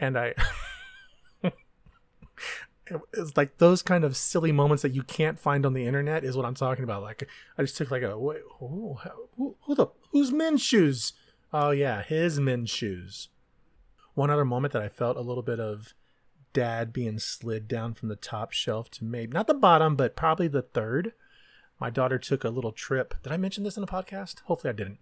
And 0.00 0.18
I. 0.18 0.34
it's 3.12 3.36
like 3.36 3.58
those 3.58 3.82
kind 3.82 4.04
of 4.04 4.16
silly 4.16 4.52
moments 4.52 4.82
that 4.82 4.94
you 4.94 5.02
can't 5.02 5.38
find 5.38 5.64
on 5.64 5.74
the 5.74 5.86
internet 5.86 6.24
is 6.24 6.36
what 6.36 6.46
I'm 6.46 6.54
talking 6.54 6.84
about. 6.84 7.02
Like 7.02 7.28
I 7.56 7.62
just 7.62 7.76
took 7.76 7.90
like 7.90 8.02
a 8.02 8.18
wait, 8.18 8.40
who, 8.58 8.96
who, 9.36 9.74
the 9.74 9.86
who's 10.10 10.32
men's 10.32 10.62
shoes? 10.62 11.12
Oh 11.52 11.70
yeah, 11.70 12.02
his 12.02 12.40
men's 12.40 12.70
shoes. 12.70 13.28
One 14.14 14.30
other 14.30 14.44
moment 14.44 14.72
that 14.72 14.82
I 14.82 14.88
felt 14.88 15.16
a 15.16 15.22
little 15.22 15.42
bit 15.42 15.60
of 15.60 15.94
dad 16.52 16.92
being 16.92 17.18
slid 17.18 17.68
down 17.68 17.94
from 17.94 18.08
the 18.08 18.16
top 18.16 18.52
shelf 18.52 18.90
to 18.90 19.04
maybe 19.04 19.32
not 19.32 19.46
the 19.46 19.54
bottom, 19.54 19.94
but 19.96 20.16
probably 20.16 20.48
the 20.48 20.62
third. 20.62 21.12
My 21.78 21.90
daughter 21.90 22.18
took 22.18 22.44
a 22.44 22.50
little 22.50 22.72
trip. 22.72 23.14
Did 23.22 23.32
I 23.32 23.36
mention 23.36 23.64
this 23.64 23.76
in 23.76 23.82
a 23.82 23.86
podcast? 23.86 24.40
Hopefully 24.42 24.70
I 24.70 24.76
didn't. 24.76 24.98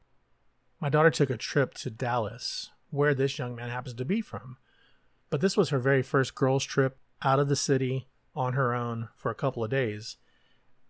My 0.80 0.88
daughter 0.88 1.10
took 1.10 1.30
a 1.30 1.36
trip 1.36 1.74
to 1.74 1.90
Dallas, 1.90 2.70
where 2.90 3.14
this 3.14 3.38
young 3.38 3.56
man 3.56 3.70
happens 3.70 3.94
to 3.94 4.04
be 4.04 4.20
from. 4.20 4.58
But 5.30 5.40
this 5.40 5.56
was 5.56 5.70
her 5.70 5.78
very 5.78 6.02
first 6.02 6.34
girls' 6.34 6.64
trip 6.64 6.98
out 7.22 7.38
of 7.38 7.48
the 7.48 7.56
city 7.56 8.08
on 8.34 8.54
her 8.54 8.74
own 8.74 9.08
for 9.14 9.30
a 9.30 9.34
couple 9.34 9.64
of 9.64 9.70
days. 9.70 10.16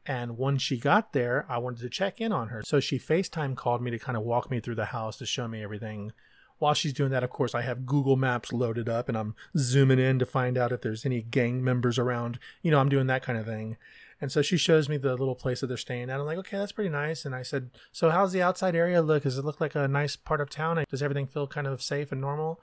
And 0.06 0.38
when 0.38 0.58
she 0.58 0.78
got 0.78 1.12
there, 1.12 1.44
I 1.48 1.58
wanted 1.58 1.80
to 1.80 1.90
check 1.90 2.20
in 2.20 2.32
on 2.32 2.48
her. 2.48 2.62
So 2.64 2.80
she 2.80 2.98
FaceTime 2.98 3.56
called 3.56 3.82
me 3.82 3.90
to 3.90 3.98
kind 3.98 4.16
of 4.16 4.24
walk 4.24 4.50
me 4.50 4.60
through 4.60 4.76
the 4.76 4.86
house 4.86 5.18
to 5.18 5.26
show 5.26 5.48
me 5.48 5.62
everything. 5.62 6.12
While 6.58 6.74
she's 6.74 6.92
doing 6.92 7.10
that, 7.10 7.22
of 7.22 7.30
course, 7.30 7.54
I 7.54 7.62
have 7.62 7.86
Google 7.86 8.16
Maps 8.16 8.52
loaded 8.52 8.88
up 8.88 9.08
and 9.08 9.16
I'm 9.16 9.34
zooming 9.56 9.98
in 9.98 10.18
to 10.18 10.26
find 10.26 10.58
out 10.58 10.72
if 10.72 10.80
there's 10.80 11.06
any 11.06 11.22
gang 11.22 11.62
members 11.62 11.98
around. 11.98 12.38
You 12.62 12.70
know, 12.70 12.80
I'm 12.80 12.88
doing 12.88 13.06
that 13.08 13.22
kind 13.22 13.38
of 13.38 13.46
thing. 13.46 13.76
And 14.20 14.32
so 14.32 14.42
she 14.42 14.56
shows 14.56 14.88
me 14.88 14.96
the 14.96 15.14
little 15.14 15.36
place 15.36 15.60
that 15.60 15.68
they're 15.68 15.76
staying 15.76 16.10
at. 16.10 16.18
I'm 16.18 16.26
like, 16.26 16.38
okay, 16.38 16.58
that's 16.58 16.72
pretty 16.72 16.90
nice. 16.90 17.24
And 17.24 17.34
I 17.34 17.42
said, 17.42 17.70
so 17.92 18.10
how's 18.10 18.32
the 18.32 18.42
outside 18.42 18.74
area 18.74 19.00
look? 19.00 19.22
Does 19.22 19.38
it 19.38 19.44
look 19.44 19.60
like 19.60 19.76
a 19.76 19.86
nice 19.86 20.16
part 20.16 20.40
of 20.40 20.50
town? 20.50 20.82
Does 20.90 21.02
everything 21.02 21.28
feel 21.28 21.46
kind 21.46 21.66
of 21.66 21.82
safe 21.82 22.10
and 22.10 22.20
normal? 22.20 22.60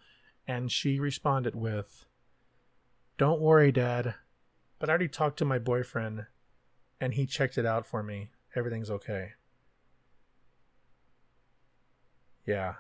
And 0.48 0.72
she 0.72 1.00
responded 1.00 1.56
with, 1.56 2.06
don't 3.18 3.42
worry, 3.42 3.72
Dad. 3.72 4.16
But 4.80 4.90
I 4.90 4.92
already 4.92 5.08
talked 5.08 5.38
to 5.40 5.46
my 5.46 5.58
boyfriend 5.58 6.26
and 7.00 7.14
he 7.14 7.26
checked 7.26 7.58
it 7.58 7.66
out 7.66 7.86
for 7.86 8.04
me. 8.04 8.30
Everything's 8.56 8.92
okay. 8.92 9.32
Yeah. 12.46 12.76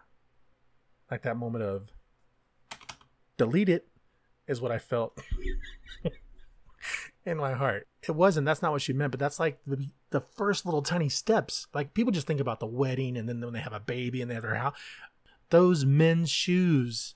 Like 1.09 1.23
that 1.23 1.37
moment 1.37 1.63
of 1.63 1.91
delete 3.37 3.69
it 3.69 3.87
is 4.47 4.61
what 4.61 4.71
I 4.71 4.77
felt 4.77 5.19
in 7.25 7.37
my 7.37 7.53
heart. 7.53 7.87
It 8.07 8.15
wasn't. 8.15 8.45
That's 8.45 8.61
not 8.61 8.71
what 8.71 8.81
she 8.81 8.93
meant, 8.93 9.11
but 9.11 9.19
that's 9.19 9.39
like 9.39 9.59
the 9.65 9.89
the 10.11 10.21
first 10.21 10.65
little 10.65 10.81
tiny 10.81 11.09
steps. 11.09 11.67
Like 11.73 11.93
people 11.93 12.11
just 12.11 12.27
think 12.27 12.39
about 12.39 12.59
the 12.59 12.67
wedding 12.67 13.17
and 13.17 13.27
then 13.27 13.41
when 13.41 13.53
they 13.53 13.59
have 13.59 13.73
a 13.73 13.79
baby 13.79 14.21
and 14.21 14.29
they 14.29 14.35
have 14.35 14.43
their 14.43 14.55
house. 14.55 14.77
Those 15.49 15.85
men's 15.85 16.29
shoes 16.29 17.15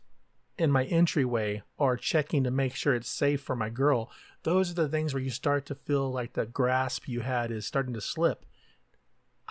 in 0.59 0.71
my 0.71 0.85
entryway 0.85 1.61
are 1.77 1.97
checking 1.97 2.43
to 2.43 2.51
make 2.51 2.75
sure 2.75 2.93
it's 2.93 3.09
safe 3.09 3.41
for 3.41 3.55
my 3.55 3.69
girl 3.69 4.09
those 4.43 4.71
are 4.71 4.75
the 4.75 4.87
things 4.87 5.13
where 5.13 5.23
you 5.23 5.29
start 5.29 5.65
to 5.65 5.75
feel 5.75 6.09
like 6.09 6.33
the 6.33 6.45
grasp 6.45 7.07
you 7.07 7.21
had 7.21 7.51
is 7.51 7.65
starting 7.65 7.93
to 7.93 8.01
slip. 8.01 8.45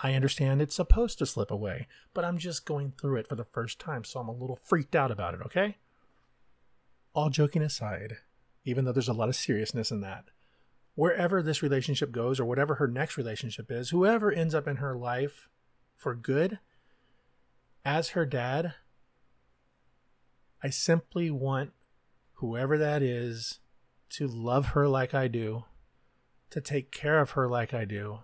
I 0.01 0.13
understand 0.13 0.61
it's 0.61 0.75
supposed 0.75 1.19
to 1.19 1.25
slip 1.25 1.51
away, 1.51 1.87
but 2.13 2.25
I'm 2.25 2.37
just 2.37 2.65
going 2.65 2.93
through 2.99 3.17
it 3.17 3.27
for 3.27 3.35
the 3.35 3.43
first 3.43 3.79
time, 3.79 4.03
so 4.03 4.19
I'm 4.19 4.29
a 4.29 4.33
little 4.33 4.55
freaked 4.55 4.95
out 4.95 5.11
about 5.11 5.33
it, 5.33 5.41
okay? 5.45 5.77
All 7.13 7.29
joking 7.29 7.61
aside, 7.61 8.17
even 8.63 8.85
though 8.85 8.91
there's 8.91 9.09
a 9.09 9.13
lot 9.13 9.29
of 9.29 9.35
seriousness 9.35 9.91
in 9.91 10.01
that, 10.01 10.25
wherever 10.95 11.43
this 11.43 11.61
relationship 11.61 12.11
goes 12.11 12.39
or 12.39 12.45
whatever 12.45 12.75
her 12.75 12.87
next 12.87 13.17
relationship 13.17 13.69
is, 13.71 13.89
whoever 13.89 14.31
ends 14.31 14.55
up 14.55 14.67
in 14.67 14.77
her 14.77 14.97
life 14.97 15.49
for 15.95 16.15
good, 16.15 16.59
as 17.83 18.09
her 18.09 18.25
dad, 18.25 18.73
I 20.61 20.69
simply 20.69 21.31
want 21.31 21.71
whoever 22.33 22.77
that 22.77 23.01
is 23.01 23.59
to 24.11 24.27
love 24.27 24.67
her 24.67 24.87
like 24.87 25.13
I 25.13 25.27
do, 25.27 25.65
to 26.49 26.61
take 26.61 26.91
care 26.91 27.19
of 27.19 27.31
her 27.31 27.47
like 27.47 27.73
I 27.73 27.85
do, 27.85 28.19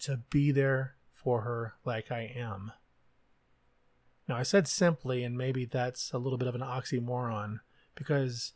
to 0.00 0.18
be 0.30 0.50
there 0.50 0.96
for 1.10 1.42
her 1.42 1.74
like 1.84 2.10
I 2.10 2.32
am. 2.34 2.72
Now, 4.28 4.36
I 4.36 4.42
said 4.42 4.66
simply, 4.66 5.22
and 5.22 5.38
maybe 5.38 5.64
that's 5.64 6.12
a 6.12 6.18
little 6.18 6.38
bit 6.38 6.48
of 6.48 6.54
an 6.54 6.60
oxymoron 6.60 7.60
because 7.94 8.52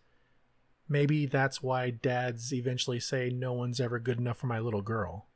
maybe 0.88 1.26
that's 1.26 1.62
why 1.62 1.90
dads 1.90 2.52
eventually 2.52 2.98
say 2.98 3.30
no 3.30 3.52
one's 3.52 3.80
ever 3.80 4.00
good 4.00 4.18
enough 4.18 4.38
for 4.38 4.46
my 4.48 4.58
little 4.58 4.82
girl. 4.82 5.26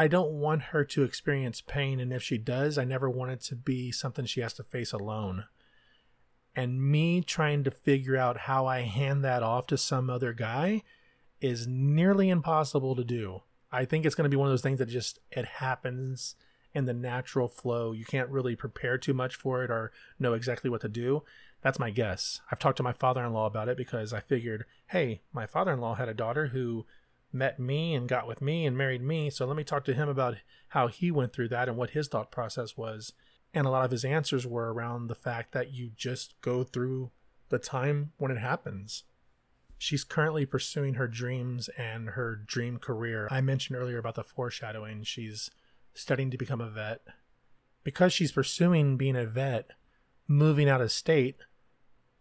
I 0.00 0.08
don't 0.08 0.32
want 0.32 0.62
her 0.62 0.84
to 0.84 1.04
experience 1.04 1.60
pain, 1.60 2.00
and 2.00 2.10
if 2.12 2.22
she 2.22 2.38
does, 2.38 2.78
I 2.78 2.84
never 2.84 3.10
want 3.10 3.32
it 3.32 3.40
to 3.42 3.56
be 3.56 3.92
something 3.92 4.24
she 4.24 4.40
has 4.40 4.54
to 4.54 4.62
face 4.62 4.92
alone 4.92 5.44
and 6.54 6.82
me 6.82 7.22
trying 7.22 7.64
to 7.64 7.70
figure 7.70 8.16
out 8.16 8.38
how 8.38 8.66
I 8.66 8.80
hand 8.80 9.24
that 9.24 9.42
off 9.42 9.66
to 9.68 9.78
some 9.78 10.10
other 10.10 10.32
guy 10.32 10.82
is 11.40 11.66
nearly 11.66 12.28
impossible 12.28 12.96
to 12.96 13.04
do. 13.04 13.42
I 13.72 13.84
think 13.84 14.04
it's 14.04 14.14
going 14.14 14.24
to 14.24 14.34
be 14.34 14.36
one 14.36 14.48
of 14.48 14.52
those 14.52 14.62
things 14.62 14.78
that 14.78 14.88
just 14.88 15.20
it 15.30 15.44
happens 15.44 16.34
in 16.72 16.84
the 16.84 16.92
natural 16.92 17.48
flow. 17.48 17.92
You 17.92 18.04
can't 18.04 18.28
really 18.28 18.56
prepare 18.56 18.98
too 18.98 19.14
much 19.14 19.36
for 19.36 19.64
it 19.64 19.70
or 19.70 19.92
know 20.18 20.34
exactly 20.34 20.70
what 20.70 20.80
to 20.82 20.88
do. 20.88 21.22
That's 21.62 21.78
my 21.78 21.90
guess. 21.90 22.40
I've 22.50 22.58
talked 22.58 22.78
to 22.78 22.82
my 22.82 22.92
father-in-law 22.92 23.46
about 23.46 23.68
it 23.68 23.76
because 23.76 24.12
I 24.12 24.20
figured, 24.20 24.64
hey, 24.88 25.20
my 25.32 25.46
father-in-law 25.46 25.96
had 25.96 26.08
a 26.08 26.14
daughter 26.14 26.48
who 26.48 26.86
met 27.32 27.58
me 27.58 27.94
and 27.94 28.08
got 28.08 28.26
with 28.26 28.42
me 28.42 28.66
and 28.66 28.76
married 28.76 29.02
me, 29.02 29.30
so 29.30 29.46
let 29.46 29.56
me 29.56 29.64
talk 29.64 29.84
to 29.84 29.94
him 29.94 30.08
about 30.08 30.36
how 30.68 30.88
he 30.88 31.10
went 31.10 31.32
through 31.32 31.48
that 31.48 31.68
and 31.68 31.76
what 31.76 31.90
his 31.90 32.08
thought 32.08 32.30
process 32.30 32.76
was 32.76 33.12
and 33.52 33.66
a 33.66 33.70
lot 33.70 33.84
of 33.84 33.90
his 33.90 34.04
answers 34.04 34.46
were 34.46 34.72
around 34.72 35.08
the 35.08 35.14
fact 35.14 35.52
that 35.52 35.72
you 35.72 35.90
just 35.96 36.40
go 36.40 36.62
through 36.62 37.10
the 37.48 37.58
time 37.58 38.12
when 38.18 38.30
it 38.30 38.38
happens. 38.38 39.04
She's 39.76 40.04
currently 40.04 40.46
pursuing 40.46 40.94
her 40.94 41.08
dreams 41.08 41.68
and 41.76 42.10
her 42.10 42.36
dream 42.36 42.78
career. 42.78 43.26
I 43.30 43.40
mentioned 43.40 43.78
earlier 43.78 43.98
about 43.98 44.14
the 44.14 44.22
foreshadowing. 44.22 45.02
She's 45.04 45.50
studying 45.94 46.30
to 46.30 46.38
become 46.38 46.60
a 46.60 46.70
vet. 46.70 47.02
Because 47.82 48.12
she's 48.12 48.32
pursuing 48.32 48.96
being 48.96 49.16
a 49.16 49.24
vet, 49.24 49.70
moving 50.28 50.68
out 50.68 50.82
of 50.82 50.92
state 50.92 51.36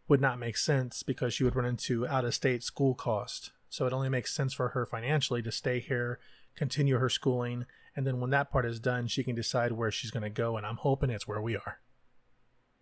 would 0.08 0.22
not 0.22 0.40
make 0.40 0.58
sense 0.58 1.04
because 1.04 1.34
she 1.34 1.44
would 1.44 1.56
run 1.56 1.66
into 1.66 2.08
out 2.08 2.26
of 2.26 2.34
state 2.34 2.64
school 2.64 2.96
cost. 2.96 3.52
So 3.70 3.86
it 3.86 3.94
only 3.94 4.10
makes 4.10 4.34
sense 4.34 4.54
for 4.54 4.70
her 4.70 4.86
financially 4.86 5.42
to 5.44 5.52
stay 5.52 5.80
here, 5.80 6.20
continue 6.56 6.98
her 6.98 7.10
schooling, 7.10 7.66
and 7.96 8.06
then 8.06 8.20
when 8.20 8.30
that 8.32 8.52
part 8.52 8.66
is 8.66 8.80
done, 8.80 9.08
she 9.08 9.24
can 9.24 9.36
decide 9.36 9.72
where 9.72 9.92
she's 9.92 10.12
going 10.12 10.24
to 10.24 10.30
go. 10.30 10.58
And 10.58 10.66
I'm 10.66 10.78
hoping 10.78 11.10
it's 11.10 11.28
where 11.28 11.42
we 11.42 11.56
are. 11.56 11.80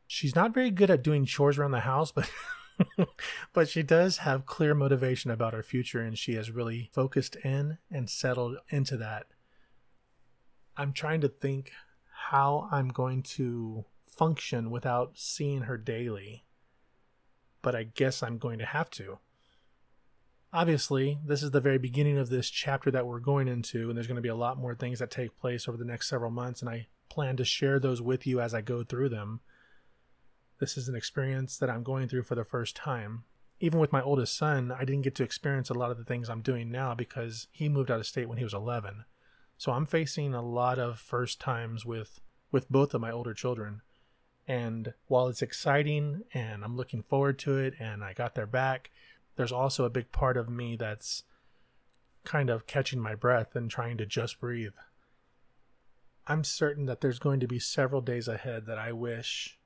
She's 0.06 0.36
not 0.36 0.54
very 0.54 0.72
good 0.72 0.90
at 0.90 1.04
doing 1.04 1.26
chores 1.26 1.58
around 1.58 1.72
the 1.72 1.82
house, 1.82 2.12
but. 2.12 2.30
but 3.54 3.68
she 3.68 3.82
does 3.82 4.20
have 4.20 4.46
clear 4.46 4.76
motivation 4.76 5.32
about 5.32 5.54
her 5.54 5.64
future 5.64 6.00
and 6.00 6.16
she 6.16 6.36
has 6.36 6.52
really 6.52 6.92
focused 6.94 7.36
in 7.38 7.80
and 7.90 8.08
settled 8.08 8.58
into 8.70 8.96
that. 8.98 9.26
I'm 10.76 10.94
trying 10.94 11.22
to 11.22 11.28
think 11.28 11.72
how 12.30 12.68
I'm 12.72 12.90
going 12.90 13.24
to 13.24 13.86
function 14.04 14.70
without 14.70 15.14
seeing 15.16 15.62
her 15.62 15.78
daily. 15.78 16.46
But 17.64 17.76
I 17.76 17.84
guess 17.84 18.22
I'm 18.22 18.38
going 18.38 18.60
to 18.60 18.66
have 18.66 18.92
to 18.92 19.18
obviously, 20.58 21.20
this 21.24 21.44
is 21.44 21.52
the 21.52 21.62
very 21.62 21.78
beginning 21.78 22.18
of 22.18 22.30
this 22.30 22.50
chapter 22.50 22.90
that 22.90 23.06
we're 23.06 23.20
going 23.20 23.48
into, 23.48 23.90
and 23.90 23.96
there's 23.96 24.08
going 24.08 24.16
to 24.16 24.24
be 24.24 24.28
a 24.28 24.36
lot 24.36 24.58
more 24.58 24.74
things 24.74 24.98
that 24.98 25.12
take 25.12 25.40
place 25.40 25.68
over 25.68 25.78
the 25.78 25.86
next 25.86 26.10
several 26.10 26.32
months, 26.32 26.62
and 26.62 26.70
I 26.70 26.88
plan 27.10 27.38
to 27.38 27.46
share 27.46 27.80
those 27.80 28.02
with 28.02 28.26
you 28.26 28.42
as 28.42 28.56
I 28.56 28.62
go 28.62 28.84
through 28.84 29.10
them. 29.10 29.42
This 30.60 30.76
is 30.76 30.90
an 30.90 30.96
experience 30.96 31.60
that 31.60 31.70
I'm 31.70 31.84
going 31.84 32.10
through 32.10 32.24
for 32.24 32.34
the 32.34 32.44
first 32.44 32.76
time. 32.76 33.26
Even 33.60 33.80
with 33.80 33.92
my 33.92 34.02
oldest 34.02 34.36
son, 34.36 34.72
I 34.72 34.84
didn't 34.84 35.04
get 35.04 35.14
to 35.16 35.24
experience 35.24 35.70
a 35.70 35.76
lot 35.76 35.92
of 35.92 36.00
the 36.00 36.04
things 36.04 36.28
I'm 36.28 36.42
doing 36.42 36.72
now 36.72 36.96
because 36.96 37.48
he 37.52 37.70
moved 37.70 37.92
out 37.92 38.00
of 38.00 38.08
state 38.08 38.28
when 38.28 38.40
he 38.40 38.44
was 38.44 38.56
11. 38.56 39.06
So 39.60 39.74
I'm 39.74 39.86
facing 39.86 40.34
a 40.34 40.42
lot 40.42 40.80
of 40.80 40.98
first 40.98 41.40
times 41.40 41.86
with 41.86 42.20
with 42.52 42.70
both 42.70 42.96
of 42.96 43.02
my 43.02 43.12
older 43.12 43.36
children. 43.36 43.82
And 44.48 44.94
while 45.08 45.28
it's 45.28 45.42
exciting 45.42 46.24
and 46.34 46.64
I'm 46.64 46.78
looking 46.78 47.04
forward 47.04 47.38
to 47.40 47.58
it 47.58 47.76
and 47.80 48.04
I 48.04 48.14
got 48.14 48.34
their 48.34 48.48
back, 48.48 48.90
there's 49.38 49.52
also 49.52 49.86
a 49.86 49.90
big 49.90 50.12
part 50.12 50.36
of 50.36 50.50
me 50.50 50.76
that's 50.76 51.24
kind 52.26 52.50
of 52.50 52.68
catching 52.68 53.00
my 53.00 53.16
breath 53.16 53.56
and 53.56 53.72
trying 53.72 53.98
to 53.98 54.06
just 54.06 54.40
breathe. 54.42 54.74
I'm 56.26 56.44
certain 56.44 56.88
that 56.88 57.00
there's 57.00 57.20
going 57.20 57.40
to 57.40 57.48
be 57.48 57.60
several 57.60 58.02
days 58.02 58.28
ahead 58.28 58.66
that 58.66 58.78
I 58.78 58.92
wish 58.92 59.58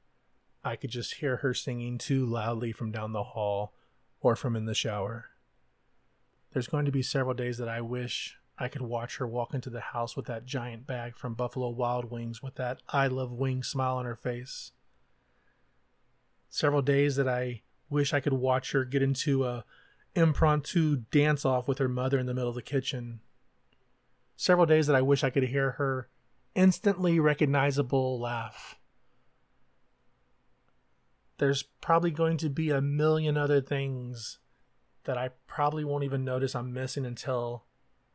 I 0.64 0.76
could 0.76 0.92
just 0.92 1.16
hear 1.16 1.38
her 1.38 1.56
singing 1.56 1.98
too 1.98 2.24
loudly 2.24 2.72
from 2.72 2.92
down 2.92 3.14
the 3.14 3.24
hall 3.24 3.74
or 4.20 4.36
from 4.36 4.56
in 4.56 4.66
the 4.66 4.76
shower. 4.76 5.30
There's 6.54 6.68
going 6.68 6.86
to 6.86 6.92
be 6.92 7.02
several 7.02 7.34
days 7.34 7.58
that 7.58 7.70
I 7.70 7.82
wish 7.82 8.38
I 8.60 8.68
could 8.68 8.84
watch 8.84 9.18
her 9.18 9.28
walk 9.28 9.56
into 9.56 9.72
the 9.72 9.80
house 9.80 10.16
with 10.16 10.28
that 10.28 10.46
giant 10.46 10.86
bag 10.86 11.16
from 11.16 11.34
Buffalo 11.34 11.70
Wild 11.70 12.12
Wings 12.12 12.44
with 12.44 12.56
that 12.56 12.82
I 12.90 13.08
love 13.08 13.32
wings 13.32 13.70
smile 13.70 13.98
on 13.98 14.06
her 14.06 14.16
face. 14.16 14.72
Several 16.50 16.84
days 16.84 17.16
that 17.16 17.28
I 17.28 17.64
wish 17.92 18.14
I 18.14 18.20
could 18.20 18.34
watch 18.34 18.72
her 18.72 18.86
get 18.86 19.04
into 19.04 19.46
a 19.46 19.66
impromptu 20.16 20.98
dance 21.12 21.46
off 21.46 21.68
with 21.68 21.78
her 21.78 21.88
mother 21.88 22.18
in 22.18 22.26
the 22.26 22.34
middle 22.34 22.50
of 22.50 22.56
the 22.56 22.62
kitchen. 22.62 23.20
Several 24.36 24.66
days 24.66 24.88
that 24.88 24.96
I 24.96 25.02
wish 25.02 25.24
I 25.24 25.30
could 25.30 25.44
hear 25.44 25.72
her 25.72 26.10
instantly 26.56 27.20
recognizable 27.20 28.20
laugh. 28.20 28.80
There's 31.38 31.64
probably 31.64 32.12
going 32.12 32.38
to 32.38 32.50
be 32.50 32.70
a 32.70 32.82
million 32.82 33.38
other 33.38 33.62
things 33.62 34.40
that 35.04 35.18
I 35.18 35.32
probably 35.48 35.84
won't 35.84 36.04
even 36.04 36.24
notice 36.24 36.56
I'm 36.56 36.74
missing 36.74 37.06
until 37.06 37.66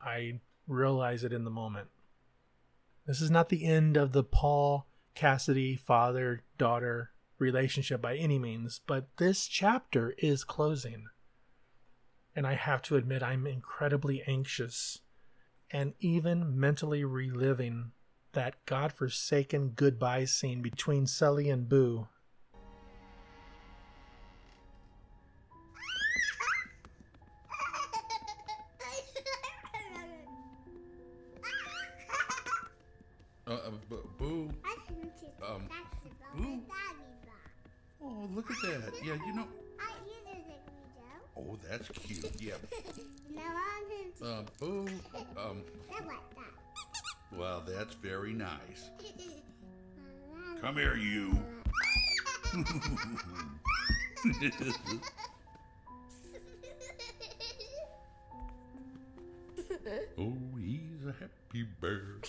I 0.00 0.40
realize 0.68 1.24
it 1.24 1.32
in 1.32 1.44
the 1.44 1.50
moment. 1.50 1.88
This 3.06 3.20
is 3.20 3.30
not 3.30 3.48
the 3.48 3.64
end 3.64 3.96
of 3.96 4.12
the 4.12 4.24
Paul 4.24 4.86
Cassidy 5.14 5.76
father 5.76 6.42
daughter 6.58 7.10
relationship 7.38 8.00
by 8.00 8.16
any 8.16 8.38
means, 8.38 8.80
but 8.86 9.08
this 9.18 9.46
chapter 9.46 10.14
is 10.18 10.44
closing. 10.44 11.06
And 12.34 12.46
I 12.46 12.54
have 12.54 12.82
to 12.82 12.96
admit, 12.96 13.22
I'm 13.22 13.46
incredibly 13.46 14.22
anxious 14.26 15.00
and 15.70 15.94
even 16.00 16.58
mentally 16.58 17.04
reliving 17.04 17.92
that 18.32 18.64
godforsaken 18.66 19.72
goodbye 19.74 20.26
scene 20.26 20.62
between 20.62 21.06
Sully 21.06 21.48
and 21.48 21.68
Boo 21.68 22.08
look 38.36 38.50
at 38.50 38.56
that. 38.62 38.92
Yeah, 39.02 39.16
you 39.26 39.34
know. 39.34 39.46
Oh, 41.38 41.58
that's 41.68 41.88
cute. 41.88 42.30
Yeah. 42.38 42.54
Uh, 44.24 44.42
boo. 44.58 44.86
Um, 45.36 45.62
well, 47.36 47.62
that's 47.68 47.94
very 47.96 48.32
nice. 48.32 48.88
Come 50.62 50.76
here, 50.76 50.96
you. 50.96 51.38
oh, 60.18 60.36
he's 60.58 61.04
a 61.06 61.12
happy 61.20 61.66
bear. 61.78 62.20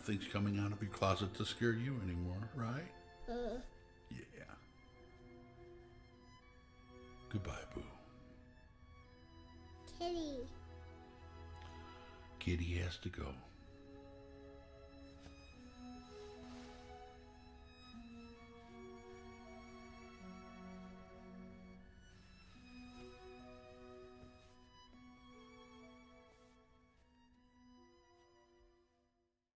Nothing's 0.00 0.28
coming 0.32 0.58
out 0.58 0.72
of 0.72 0.80
your 0.80 0.90
closet 0.90 1.34
to 1.34 1.44
scare 1.44 1.74
you 1.74 1.94
anymore, 2.02 2.48
right? 2.54 2.88
Uh, 3.28 3.58
Yeah. 4.10 4.44
Goodbye, 7.30 7.52
Boo. 7.74 7.82
Kitty. 9.98 10.38
Kitty 12.38 12.78
has 12.78 12.96
to 13.02 13.10
go. 13.10 13.26